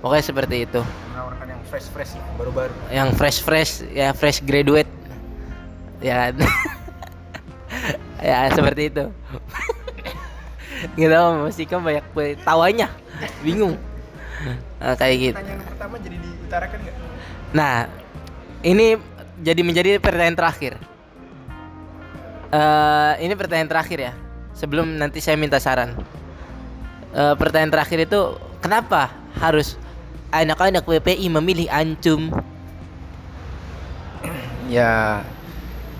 Pokoknya 0.00 0.24
seperti 0.24 0.56
itu. 0.68 0.80
menawarkan 1.12 1.46
yang 1.48 1.62
fresh 1.68 1.88
fresh 1.88 2.12
baru-baru. 2.36 2.72
Yang 2.92 3.08
fresh 3.16 3.38
fresh 3.40 3.72
ya 3.92 4.12
fresh 4.12 4.40
graduate. 4.44 4.88
Ya. 6.00 6.32
Ya 8.24 8.48
seperti 8.56 8.88
itu. 8.88 9.04
Gitu 10.96 11.12
masih 11.12 11.68
kan 11.68 11.84
banyak 11.84 12.06
tawanya 12.40 12.88
bingung. 13.44 13.76
Nah, 14.80 14.96
kayak 14.96 15.16
gitu. 15.20 15.36
Pertanyaan 15.36 15.60
pertama 15.68 15.94
jadi 16.00 16.16
diutarakan 16.16 16.78
nggak? 16.80 16.96
Nah 17.52 17.74
ini 18.64 18.96
jadi 19.44 19.60
menjadi 19.60 19.90
pertanyaan 20.00 20.38
terakhir. 20.40 20.80
Eh 22.48 23.12
ini 23.28 23.34
pertanyaan 23.36 23.68
terakhir 23.68 23.98
ya 24.00 24.12
sebelum 24.54 24.96
nanti 24.96 25.18
saya 25.18 25.36
minta 25.36 25.58
saran. 25.60 25.98
Eh 27.14 27.34
pertanyaan 27.38 27.74
terakhir 27.74 28.06
itu 28.06 28.38
kenapa 28.62 29.10
harus 29.38 29.78
anak-anak 30.34 30.82
PPI 30.82 31.30
memilih 31.30 31.70
ancum 31.70 32.34
ya 34.68 35.22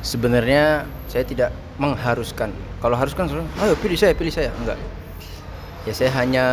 sebenarnya 0.01 0.89
saya 1.07 1.23
tidak 1.23 1.51
mengharuskan. 1.79 2.51
Kalau 2.81 2.97
haruskan 2.99 3.31
ayo 3.63 3.75
pilih 3.79 3.99
saya 3.99 4.13
pilih 4.17 4.33
saya. 4.33 4.51
Enggak. 4.61 4.79
Ya 5.85 5.93
saya 5.93 6.11
hanya 6.19 6.47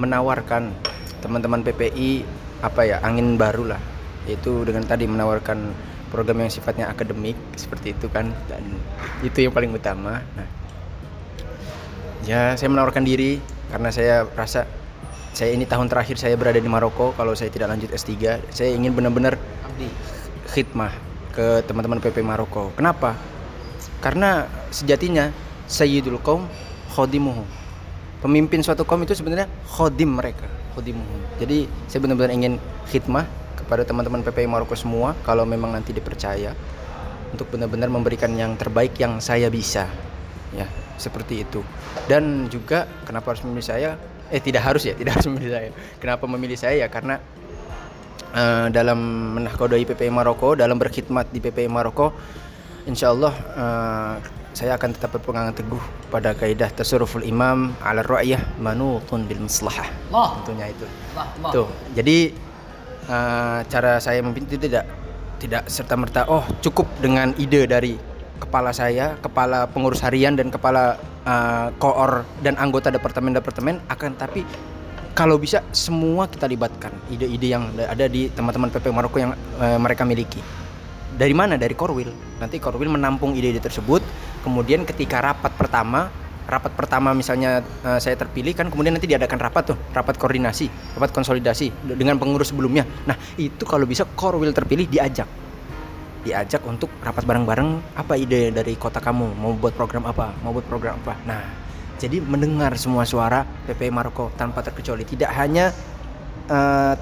menawarkan 0.00 0.72
teman-teman 1.20 1.62
PPI 1.62 2.24
apa 2.64 2.82
ya 2.88 2.96
angin 3.04 3.36
baru 3.36 3.76
lah. 3.76 3.80
Yaitu 4.26 4.62
dengan 4.66 4.86
tadi 4.86 5.06
menawarkan 5.06 5.74
program 6.10 6.44
yang 6.44 6.52
sifatnya 6.52 6.90
akademik 6.90 7.38
seperti 7.56 7.94
itu 7.96 8.06
kan. 8.10 8.30
Dan 8.50 8.62
itu 9.24 9.46
yang 9.46 9.52
paling 9.54 9.72
utama. 9.72 10.20
Nah 10.36 10.61
ya 12.26 12.54
saya 12.54 12.68
menawarkan 12.70 13.02
diri 13.02 13.42
karena 13.70 13.88
saya 13.90 14.26
rasa 14.36 14.68
saya 15.32 15.56
ini 15.56 15.64
tahun 15.64 15.88
terakhir 15.88 16.20
saya 16.20 16.36
berada 16.36 16.60
di 16.60 16.68
Maroko 16.68 17.16
kalau 17.16 17.32
saya 17.32 17.48
tidak 17.48 17.72
lanjut 17.72 17.88
S3 17.88 18.12
saya 18.52 18.70
ingin 18.76 18.92
benar-benar 18.92 19.40
khidmah 20.52 20.92
ke 21.32 21.64
teman-teman 21.64 21.98
PP 21.98 22.20
Maroko. 22.20 22.70
Kenapa? 22.76 23.16
Karena 24.04 24.44
sejatinya 24.68 25.32
Sayyidul 25.64 26.20
Qaum 26.20 26.44
khodimuhu. 26.92 27.48
Pemimpin 28.20 28.62
suatu 28.62 28.86
kaum 28.86 29.02
itu 29.02 29.18
sebenarnya 29.18 29.50
khodim 29.66 30.14
mereka, 30.14 30.46
khodimuhu. 30.76 31.42
Jadi 31.42 31.66
saya 31.90 31.98
benar-benar 32.06 32.30
ingin 32.30 32.54
khidmah 32.86 33.26
kepada 33.58 33.82
teman-teman 33.82 34.22
PPI 34.22 34.46
Maroko 34.46 34.78
semua 34.78 35.16
kalau 35.26 35.42
memang 35.42 35.74
nanti 35.74 35.90
dipercaya 35.90 36.54
untuk 37.34 37.50
benar-benar 37.50 37.90
memberikan 37.90 38.30
yang 38.36 38.54
terbaik 38.54 38.94
yang 39.00 39.18
saya 39.18 39.50
bisa. 39.50 39.90
Ya, 40.52 40.68
seperti 41.00 41.44
itu. 41.48 41.64
Dan 42.06 42.46
juga 42.52 42.84
kenapa 43.08 43.32
harus 43.32 43.42
memilih 43.44 43.64
saya? 43.64 43.90
Eh 44.28 44.40
tidak 44.40 44.64
harus 44.64 44.84
ya, 44.84 44.92
tidak 45.00 45.18
harus 45.18 45.28
memilih 45.32 45.50
saya. 45.52 45.70
Kenapa 45.96 46.24
memilih 46.28 46.58
saya 46.60 46.74
ya 46.84 46.88
karena 46.92 47.18
eh, 48.36 48.66
dalam 48.68 48.98
menahkodai 49.40 49.84
PPI 49.88 50.12
Maroko, 50.12 50.52
dalam 50.52 50.76
berkhidmat 50.76 51.32
di 51.32 51.40
PPI 51.40 51.68
Maroko, 51.72 52.12
insya 52.84 53.12
Allah 53.16 53.32
eh, 53.34 54.14
saya 54.52 54.76
akan 54.76 54.92
tetap 54.92 55.16
berpegang 55.16 55.48
teguh 55.56 55.80
pada 56.12 56.36
kaidah 56.36 56.68
tasarruful 56.68 57.24
imam 57.24 57.72
ala 57.80 58.04
ra'yah 58.04 58.60
manutun 58.60 59.24
bil 59.24 59.40
maslahah. 59.40 59.88
Allah 60.12 60.44
Tentunya 60.44 60.68
itu. 60.68 60.86
Allah 61.16 61.50
Tuh. 61.52 61.68
Jadi 61.96 62.18
eh, 63.08 63.58
cara 63.72 63.96
saya 63.96 64.20
memimpin 64.20 64.44
itu 64.52 64.68
tidak 64.68 64.84
tidak 65.42 65.66
serta 65.66 65.98
merta 65.98 66.22
oh 66.30 66.46
cukup 66.62 66.86
dengan 67.02 67.34
ide 67.34 67.66
dari 67.66 68.11
kepala 68.42 68.74
saya, 68.74 69.14
kepala 69.22 69.70
pengurus 69.70 70.02
harian 70.02 70.34
dan 70.34 70.50
kepala 70.50 70.98
eh, 71.22 71.68
koor 71.78 72.26
dan 72.42 72.58
anggota 72.58 72.90
departemen-departemen 72.90 73.86
akan 73.86 74.10
tapi 74.18 74.42
kalau 75.12 75.36
bisa 75.36 75.60
semua 75.76 76.24
kita 76.24 76.48
libatkan 76.48 76.92
ide-ide 77.12 77.52
yang 77.52 77.68
ada 77.76 78.08
di 78.08 78.32
teman-teman 78.32 78.72
PP 78.72 78.88
Maroko 78.90 79.20
yang 79.20 79.32
eh, 79.60 79.78
mereka 79.78 80.02
miliki. 80.08 80.40
Dari 81.12 81.36
mana? 81.36 81.60
Dari 81.60 81.76
Korwil. 81.76 82.08
Nanti 82.40 82.56
Korwil 82.56 82.88
menampung 82.88 83.36
ide-ide 83.36 83.60
tersebut. 83.60 84.00
Kemudian 84.40 84.88
ketika 84.88 85.20
rapat 85.20 85.52
pertama, 85.54 86.08
rapat 86.48 86.72
pertama 86.72 87.12
misalnya 87.12 87.60
eh, 87.60 88.00
saya 88.00 88.16
terpilih 88.16 88.56
kan 88.56 88.72
kemudian 88.72 88.96
nanti 88.96 89.06
diadakan 89.06 89.38
rapat 89.38 89.76
tuh, 89.76 89.78
rapat 89.92 90.16
koordinasi, 90.16 90.96
rapat 90.96 91.12
konsolidasi 91.12 91.68
de- 91.92 91.96
dengan 92.00 92.16
pengurus 92.16 92.50
sebelumnya. 92.50 92.88
Nah, 93.04 93.14
itu 93.36 93.62
kalau 93.68 93.84
bisa 93.84 94.08
Korwil 94.08 94.50
terpilih 94.56 94.88
diajak. 94.88 95.28
Diajak 96.22 96.62
untuk 96.64 96.88
rapat 97.02 97.26
bareng-bareng 97.26 97.98
apa 97.98 98.14
ide 98.14 98.54
dari 98.54 98.78
kota 98.78 99.02
kamu, 99.02 99.34
mau 99.38 99.52
buat 99.58 99.74
program 99.74 100.06
apa, 100.06 100.30
mau 100.46 100.54
buat 100.54 100.66
program 100.70 100.98
apa. 101.02 101.18
Nah, 101.26 101.42
jadi 101.98 102.22
mendengar 102.22 102.74
semua 102.78 103.02
suara 103.02 103.42
PPI 103.66 103.90
Maroko 103.90 104.30
tanpa 104.38 104.62
terkecuali 104.62 105.02
tidak 105.02 105.34
hanya 105.34 105.74
eh, 106.46 106.94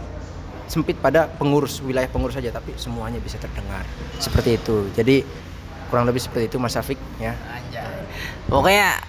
sempit 0.71 0.97
pada 1.03 1.27
pengurus 1.27 1.83
wilayah 1.83 2.07
pengurus 2.07 2.39
saja 2.39 2.55
tapi 2.55 2.71
semuanya 2.79 3.19
bisa 3.19 3.43
terdengar 3.43 3.83
seperti 4.23 4.55
itu 4.55 4.87
jadi 4.95 5.27
kurang 5.91 6.07
lebih 6.07 6.23
seperti 6.23 6.47
itu 6.47 6.63
Mas 6.63 6.79
Safik 6.79 6.95
ya 7.19 7.35
Anjay. 7.51 8.07
Pokoknya 8.47 9.03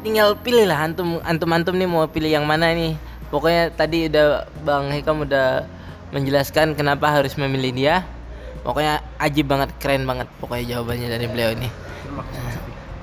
tinggal 0.00 0.38
pilih 0.40 0.64
lah 0.70 0.86
antum 0.86 1.20
antum 1.26 1.50
antum 1.52 1.74
nih 1.76 1.88
mau 1.88 2.06
pilih 2.08 2.30
yang 2.32 2.46
mana 2.46 2.72
nih. 2.72 2.94
Pokoknya 3.28 3.74
tadi 3.74 4.08
udah 4.08 4.48
Bang 4.64 4.88
Hikam 4.88 5.26
udah 5.28 5.68
menjelaskan 6.14 6.72
kenapa 6.72 7.12
harus 7.12 7.36
memilih 7.36 7.72
dia. 7.74 7.96
Pokoknya 8.62 9.00
ajib 9.22 9.46
banget, 9.48 9.68
keren 9.80 10.04
banget 10.04 10.28
pokoknya 10.42 10.76
jawabannya 10.76 11.08
dari 11.08 11.26
beliau 11.30 11.50
ini. 11.54 11.68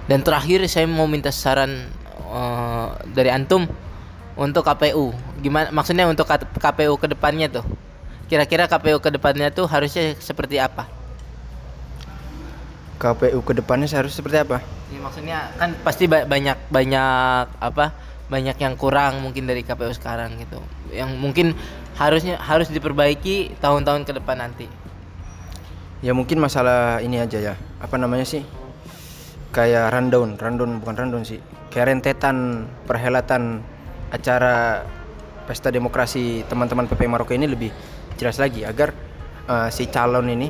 Dan 0.05 0.21
terakhir 0.21 0.61
saya 0.69 0.85
mau 0.85 1.09
minta 1.09 1.33
saran 1.33 1.89
eh, 2.29 2.87
dari 3.11 3.29
antum 3.33 3.65
untuk 4.35 4.61
KPU. 4.67 5.15
Gimana 5.41 5.71
maksudnya 5.73 6.05
untuk 6.05 6.27
KPU 6.31 6.93
ke 6.99 7.07
depannya 7.09 7.49
tuh? 7.49 7.65
Kira-kira 8.25 8.65
KPU 8.69 8.97
ke 9.01 9.09
depannya 9.13 9.49
tuh 9.53 9.69
harusnya 9.69 10.17
seperti 10.17 10.57
apa? 10.57 10.89
KPU 12.95 13.43
ke 13.43 13.53
depannya 13.53 13.87
seharusnya 13.91 14.17
seperti 14.23 14.37
apa 14.39 14.57
Ya, 14.87 14.99
maksudnya 15.03 15.37
kan 15.59 15.75
pasti 15.83 16.07
ba- 16.07 16.23
banyak 16.23 16.71
banyak 16.71 17.45
apa 17.59 17.91
banyak 18.31 18.57
yang 18.57 18.73
kurang 18.79 19.21
mungkin 19.21 19.45
dari 19.45 19.61
KPU 19.61 19.91
sekarang 19.93 20.39
gitu 20.39 20.57
yang 20.89 21.11
mungkin 21.19 21.53
harusnya 21.99 22.39
harus 22.39 22.71
diperbaiki 22.71 23.59
tahun-tahun 23.59 24.07
ke 24.07 24.17
depan 24.17 24.39
nanti 24.39 24.65
ya 26.03 26.11
mungkin 26.11 26.41
masalah 26.41 26.99
ini 26.99 27.21
aja 27.21 27.39
ya. 27.39 27.53
Apa 27.79 27.95
namanya 27.95 28.25
sih? 28.27 28.43
Kayak 29.55 29.93
rundown 29.95 30.35
rundown 30.35 30.81
bukan 30.83 30.95
rundown 30.95 31.23
sih. 31.23 31.39
Kayak 31.71 31.95
rentetan 31.95 32.67
perhelatan 32.87 33.63
acara 34.11 34.83
pesta 35.45 35.69
demokrasi 35.69 36.43
teman-teman 36.49 36.89
PP 36.89 37.05
Maroko 37.05 37.31
ini 37.35 37.45
lebih 37.45 37.69
jelas 38.17 38.39
lagi 38.41 38.65
agar 38.65 38.91
eh, 39.47 39.69
si 39.69 39.87
calon 39.87 40.27
ini 40.31 40.47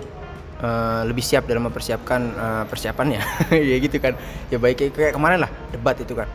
eh, 0.61 1.01
lebih 1.05 1.21
siap 1.21 1.45
dalam 1.45 1.67
mempersiapkan 1.69 2.21
eh, 2.33 2.63
persiapannya. 2.69 3.21
Ya 3.69 3.75
gitu 3.81 3.97
kan. 4.01 4.17
Ya 4.49 4.57
baik 4.57 4.89
kayak, 4.93 5.13
kemarin 5.13 5.45
lah 5.45 5.51
debat 5.69 5.97
itu 5.99 6.13
kan. 6.15 6.29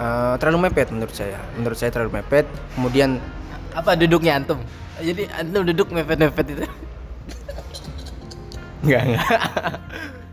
Eh, 0.00 0.34
terlalu 0.40 0.70
mepet 0.70 0.88
menurut 0.88 1.12
saya. 1.12 1.36
Menurut 1.60 1.76
saya 1.76 1.90
terlalu 1.92 2.20
mepet. 2.20 2.48
Kemudian 2.74 3.20
Apa 3.70 3.94
duduknya 3.94 4.34
antum? 4.34 4.58
Jadi 4.98 5.30
antum 5.30 5.62
duduk 5.62 5.94
mepet-mepet 5.94 6.46
itu. 6.58 6.66
Enggak, 8.84 9.02
enggak. 9.06 9.26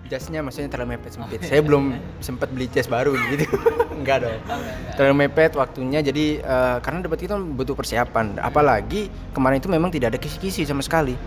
Jasnya 0.07 0.39
maksudnya 0.39 0.71
terlalu 0.71 0.95
mepet 0.95 1.11
sempit. 1.19 1.39
Saya 1.43 1.59
belum 1.59 1.91
sempat 2.23 2.47
beli 2.47 2.71
jas 2.71 2.87
baru 2.87 3.11
gitu. 3.35 3.43
enggak 3.91 4.23
dong. 4.23 4.39
Terlalu 4.95 5.27
mepet 5.27 5.51
waktunya 5.59 5.99
jadi 5.99 6.39
eh, 6.39 6.77
karena 6.79 7.03
debat 7.03 7.19
itu 7.19 7.35
butuh 7.35 7.75
persiapan. 7.75 8.39
Apalagi 8.39 9.11
kemarin 9.35 9.59
itu 9.59 9.67
memang 9.67 9.91
tidak 9.91 10.15
ada 10.15 10.19
kisi-kisi 10.19 10.63
sama 10.63 10.79
sekali. 10.79 11.19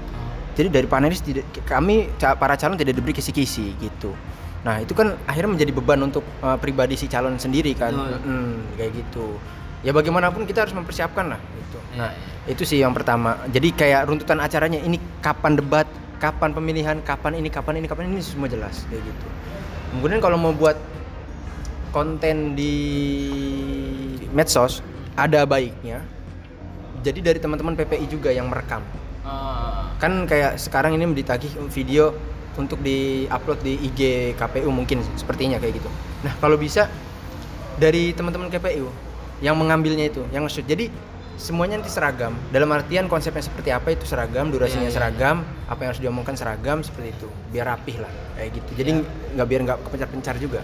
Jadi 0.57 0.69
dari 0.73 0.89
panelis 0.89 1.21
tidak 1.21 1.45
kami 1.69 2.09
para 2.19 2.57
calon 2.57 2.81
tidak 2.81 2.97
diberi 2.97 3.13
kisi-kisi 3.13 3.77
gitu. 3.79 4.17
Nah, 4.61 4.77
itu 4.77 4.93
kan 4.93 5.17
akhirnya 5.25 5.57
menjadi 5.57 5.73
beban 5.77 6.01
untuk 6.01 6.25
eh, 6.41 6.57
pribadi 6.57 6.97
si 6.97 7.05
calon 7.05 7.37
sendiri 7.37 7.77
kan. 7.77 7.93
Betul. 7.93 8.17
Mm, 8.25 8.57
kayak 8.81 8.93
gitu. 8.97 9.27
Ya 9.81 9.93
bagaimanapun 9.93 10.45
kita 10.45 10.65
harus 10.65 10.73
mempersiapkan 10.77 11.37
lah 11.37 11.41
gitu. 11.41 11.79
Iya, 11.97 11.97
Nah, 12.01 12.11
itu 12.49 12.63
sih 12.65 12.81
yang 12.81 12.93
pertama. 12.97 13.41
Jadi 13.49 13.73
kayak 13.77 14.09
runtutan 14.09 14.41
acaranya 14.41 14.81
ini 14.81 15.01
kapan 15.25 15.57
debat, 15.57 15.89
kapan 16.21 16.53
pemilihan, 16.53 17.01
kapan 17.01 17.41
ini, 17.41 17.49
kapan 17.49 17.81
ini, 17.81 17.87
kapan 17.89 18.13
ini 18.13 18.21
semua 18.21 18.47
jelas 18.47 18.85
kayak 18.93 19.03
gitu. 19.03 19.27
Kemudian 19.97 20.21
kalau 20.21 20.37
mau 20.37 20.53
buat 20.53 20.77
konten 21.91 22.55
di 22.55 22.77
medsos 24.31 24.85
ada 25.17 25.43
baiknya. 25.49 26.05
Jadi 27.01 27.25
dari 27.25 27.41
teman-teman 27.41 27.75
PPI 27.75 28.07
juga 28.07 28.31
yang 28.31 28.53
merekam. 28.53 28.85
Kan 29.97 30.29
kayak 30.29 30.61
sekarang 30.61 30.95
ini 30.97 31.09
ditagih 31.17 31.51
video 31.73 32.13
untuk 32.61 32.85
di-upload 32.85 33.65
di 33.65 33.81
IG 33.89 34.01
KPU 34.37 34.69
mungkin 34.69 35.01
sepertinya 35.17 35.57
kayak 35.57 35.81
gitu. 35.81 35.91
Nah, 36.23 36.37
kalau 36.37 36.61
bisa 36.61 36.93
dari 37.81 38.13
teman-teman 38.13 38.53
KPU 38.53 38.93
yang 39.41 39.57
mengambilnya 39.57 40.13
itu, 40.13 40.21
yang 40.29 40.45
nge-shoot. 40.45 40.69
Jadi 40.69 40.93
semuanya 41.41 41.81
nanti 41.81 41.89
seragam. 41.89 42.37
Dalam 42.53 42.69
artian 42.71 43.09
konsepnya 43.09 43.41
seperti 43.41 43.73
apa 43.73 43.91
itu 43.97 44.05
seragam, 44.05 44.53
durasinya 44.53 44.87
Iya, 44.87 44.93
iya, 44.93 44.99
seragam, 45.01 45.37
apa 45.67 45.81
yang 45.83 45.91
harus 45.91 46.03
diomongkan 46.05 46.37
seragam 46.37 46.85
seperti 46.85 47.17
itu. 47.17 47.27
Biar 47.51 47.73
rapih 47.73 48.05
lah 48.05 48.13
kayak 48.37 48.51
gitu. 48.61 48.71
Jadi 48.77 48.91
nggak 49.35 49.47
biar 49.49 49.61
nggak 49.65 49.79
kepencar-pencar 49.89 50.35
juga. 50.37 50.61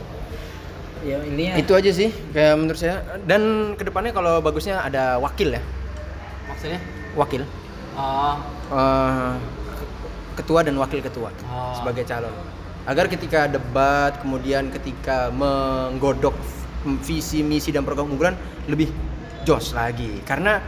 Ya 1.01 1.19
ini 1.25 1.43
ya. 1.51 1.55
Itu 1.57 1.73
aja 1.73 1.91
sih 1.91 2.13
kayak 2.31 2.55
menurut 2.61 2.79
saya. 2.79 3.01
Dan 3.25 3.73
ke 3.75 3.89
depannya 3.89 4.13
kalau 4.13 4.39
bagusnya 4.45 4.85
ada 4.85 5.17
wakil 5.17 5.57
ya, 5.57 5.63
maksudnya? 6.47 6.79
wakil. 7.17 7.49
Oh. 7.97 8.37
Eh, 8.69 9.33
ketua 10.37 10.61
dan 10.61 10.77
wakil 10.77 11.01
ketua 11.01 11.33
Oh. 11.49 11.73
sebagai 11.73 12.05
calon 12.05 12.29
agar 12.87 13.11
ketika 13.11 13.51
debat 13.51 14.15
kemudian 14.23 14.71
ketika 14.71 15.33
menggodok 15.35 16.37
visi 17.03 17.43
misi 17.43 17.75
dan 17.75 17.83
program 17.83 18.07
unggulan 18.07 18.37
lebih 18.71 18.93
jos 19.47 19.73
lagi 19.73 20.21
karena 20.27 20.59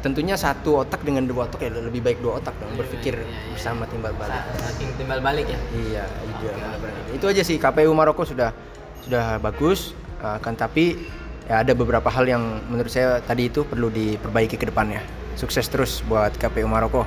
tentunya 0.00 0.36
satu 0.36 0.84
otak 0.84 1.00
dengan 1.04 1.24
dua 1.24 1.48
otak 1.48 1.64
ya 1.64 1.70
lebih 1.72 2.04
baik 2.04 2.18
dua 2.20 2.40
otak 2.40 2.52
dong 2.60 2.76
berpikir 2.76 3.16
iya, 3.16 3.24
iya. 3.24 3.52
bersama 3.56 3.84
timbal 3.88 4.12
balik 4.16 4.42
Saking 4.60 4.90
timbal 5.00 5.20
balik 5.20 5.46
ya. 5.48 5.60
iya 5.72 6.04
itu 6.28 6.46
itu 7.16 7.24
aja 7.28 7.42
sih 7.44 7.56
KPU 7.56 7.92
Maroko 7.92 8.24
sudah 8.24 8.52
sudah 9.04 9.40
bagus 9.40 9.96
akan 10.20 10.56
tapi 10.56 10.96
ya 11.44 11.60
ada 11.60 11.76
beberapa 11.76 12.08
hal 12.08 12.24
yang 12.24 12.64
menurut 12.72 12.88
saya 12.88 13.20
tadi 13.20 13.52
itu 13.52 13.64
perlu 13.64 13.92
diperbaiki 13.92 14.56
ke 14.56 14.68
depannya 14.68 15.04
sukses 15.36 15.68
terus 15.68 16.00
buat 16.04 16.32
KPU 16.36 16.68
Maroko 16.68 17.04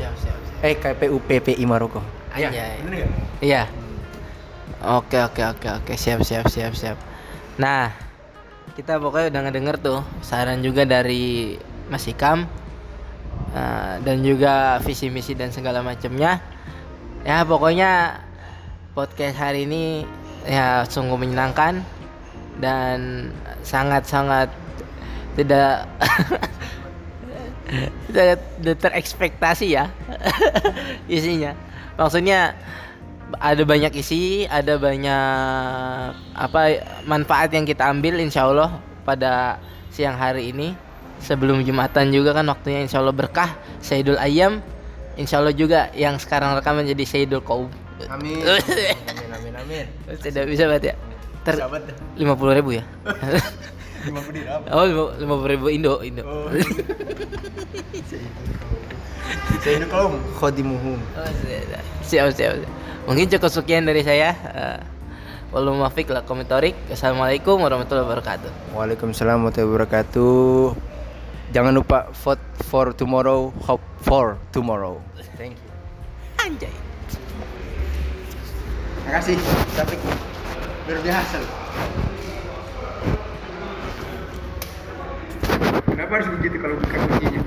Siap, 0.00 0.16
siap, 0.16 0.32
siap. 0.32 0.64
Eh 0.64 0.74
KPU 0.80 1.20
PPI 1.20 1.64
Maroko. 1.68 2.00
Anjay. 2.32 2.80
bener 2.80 3.04
nggak? 3.04 3.10
Iya. 3.44 3.62
Oke 4.80 5.20
oke 5.20 5.42
oke 5.44 5.68
oke 5.82 5.92
siap 5.92 6.24
siap 6.24 6.48
siap 6.48 6.72
siap. 6.72 6.96
Nah 7.60 7.92
kita 8.74 9.02
pokoknya 9.02 9.34
udah 9.34 9.42
ngedenger 9.48 9.76
tuh 9.82 10.00
saran 10.22 10.62
juga 10.62 10.86
dari 10.86 11.58
Mas 11.90 12.06
Ikam 12.06 12.46
eh, 13.54 13.94
dan 14.02 14.22
juga 14.22 14.78
visi 14.82 15.10
misi 15.10 15.34
dan 15.34 15.50
segala 15.50 15.82
macamnya. 15.82 16.38
Ya 17.26 17.44
pokoknya 17.44 18.22
podcast 18.96 19.36
hari 19.36 19.68
ini 19.68 20.06
ya 20.48 20.88
sungguh 20.88 21.20
menyenangkan 21.20 21.84
dan 22.60 23.28
sangat 23.60 24.08
sangat 24.08 24.48
tidak 25.36 25.84
tidak, 28.10 28.42
tidak 28.60 28.76
terekspektasi 28.82 29.78
ya 29.78 29.86
isinya 31.06 31.54
maksudnya 31.94 32.58
ada 33.38 33.62
banyak 33.62 33.92
isi 33.94 34.48
ada 34.50 34.74
banyak 34.80 36.10
apa 36.34 36.60
manfaat 37.06 37.54
yang 37.54 37.62
kita 37.62 37.86
ambil 37.86 38.18
insya 38.18 38.48
Allah 38.48 38.82
pada 39.06 39.60
siang 39.94 40.18
hari 40.18 40.50
ini 40.50 40.74
sebelum 41.20 41.62
jumatan 41.62 42.10
juga 42.10 42.34
kan 42.34 42.48
waktunya 42.48 42.82
insya 42.82 42.98
Allah 42.98 43.14
berkah 43.14 43.54
Sayyidul 43.84 44.18
Ayam 44.18 44.58
insya 45.14 45.38
Allah 45.38 45.54
juga 45.54 45.92
yang 45.94 46.16
sekarang 46.18 46.56
rekaman 46.58 46.88
jadi 46.88 47.04
Sayyidul 47.06 47.44
Kaum 47.44 47.68
Amin. 48.08 48.40
amin 49.12 49.28
amin 49.36 49.54
amin. 49.60 49.84
tidak 50.24 50.48
bisa 50.48 50.64
banget 50.66 50.92
ya 50.92 50.94
ter 51.44 51.54
lima 52.16 52.34
puluh 52.34 52.56
ribu 52.56 52.74
ya 52.80 52.84
Lima 54.00 54.24
puluh 54.24 54.40
dirham. 54.40 54.60
oh 54.72 55.12
lima 55.20 55.34
puluh 55.36 55.50
ribu 55.52 55.66
Indo 55.68 56.00
Indo 56.00 56.24
Oh. 56.24 56.48
Saya 59.60 59.76
ini 59.76 59.86
kaum 59.92 60.16
khodimuhum. 60.40 60.96
Oh, 61.14 61.28
siap, 62.00 62.32
siap, 62.32 62.56
siap. 62.56 62.72
Mungkin 63.10 63.26
cukup 63.26 63.50
sekian 63.50 63.82
dari 63.82 64.06
saya. 64.06 64.30
Uh, 64.54 64.78
Walau 65.50 65.74
muafiq 65.74 66.06
lah 66.14 66.22
komentarik. 66.22 66.78
Assalamualaikum 66.94 67.58
warahmatullahi 67.58 68.06
wabarakatuh. 68.06 68.70
Waalaikumsalam 68.70 69.42
warahmatullahi 69.42 69.66
wabarakatuh. 69.66 70.78
Jangan 71.50 71.74
lupa 71.74 72.06
vote 72.22 72.46
for 72.70 72.94
tomorrow, 72.94 73.50
hope 73.66 73.82
for 74.06 74.38
tomorrow. 74.54 75.02
Thank 75.34 75.58
you. 75.58 75.70
Anjay. 76.38 76.70
Terima 79.02 79.10
kasih. 79.18 79.34
Sampai 79.74 79.98
luar 80.86 81.02
biasa. 81.02 81.34
loh. 81.42 81.52
Kenapa 85.90 86.12
harus 86.14 86.28
begitu 86.38 86.56
kalau 86.62 86.78
bukan 86.78 86.98
kuncinya? 87.10 87.42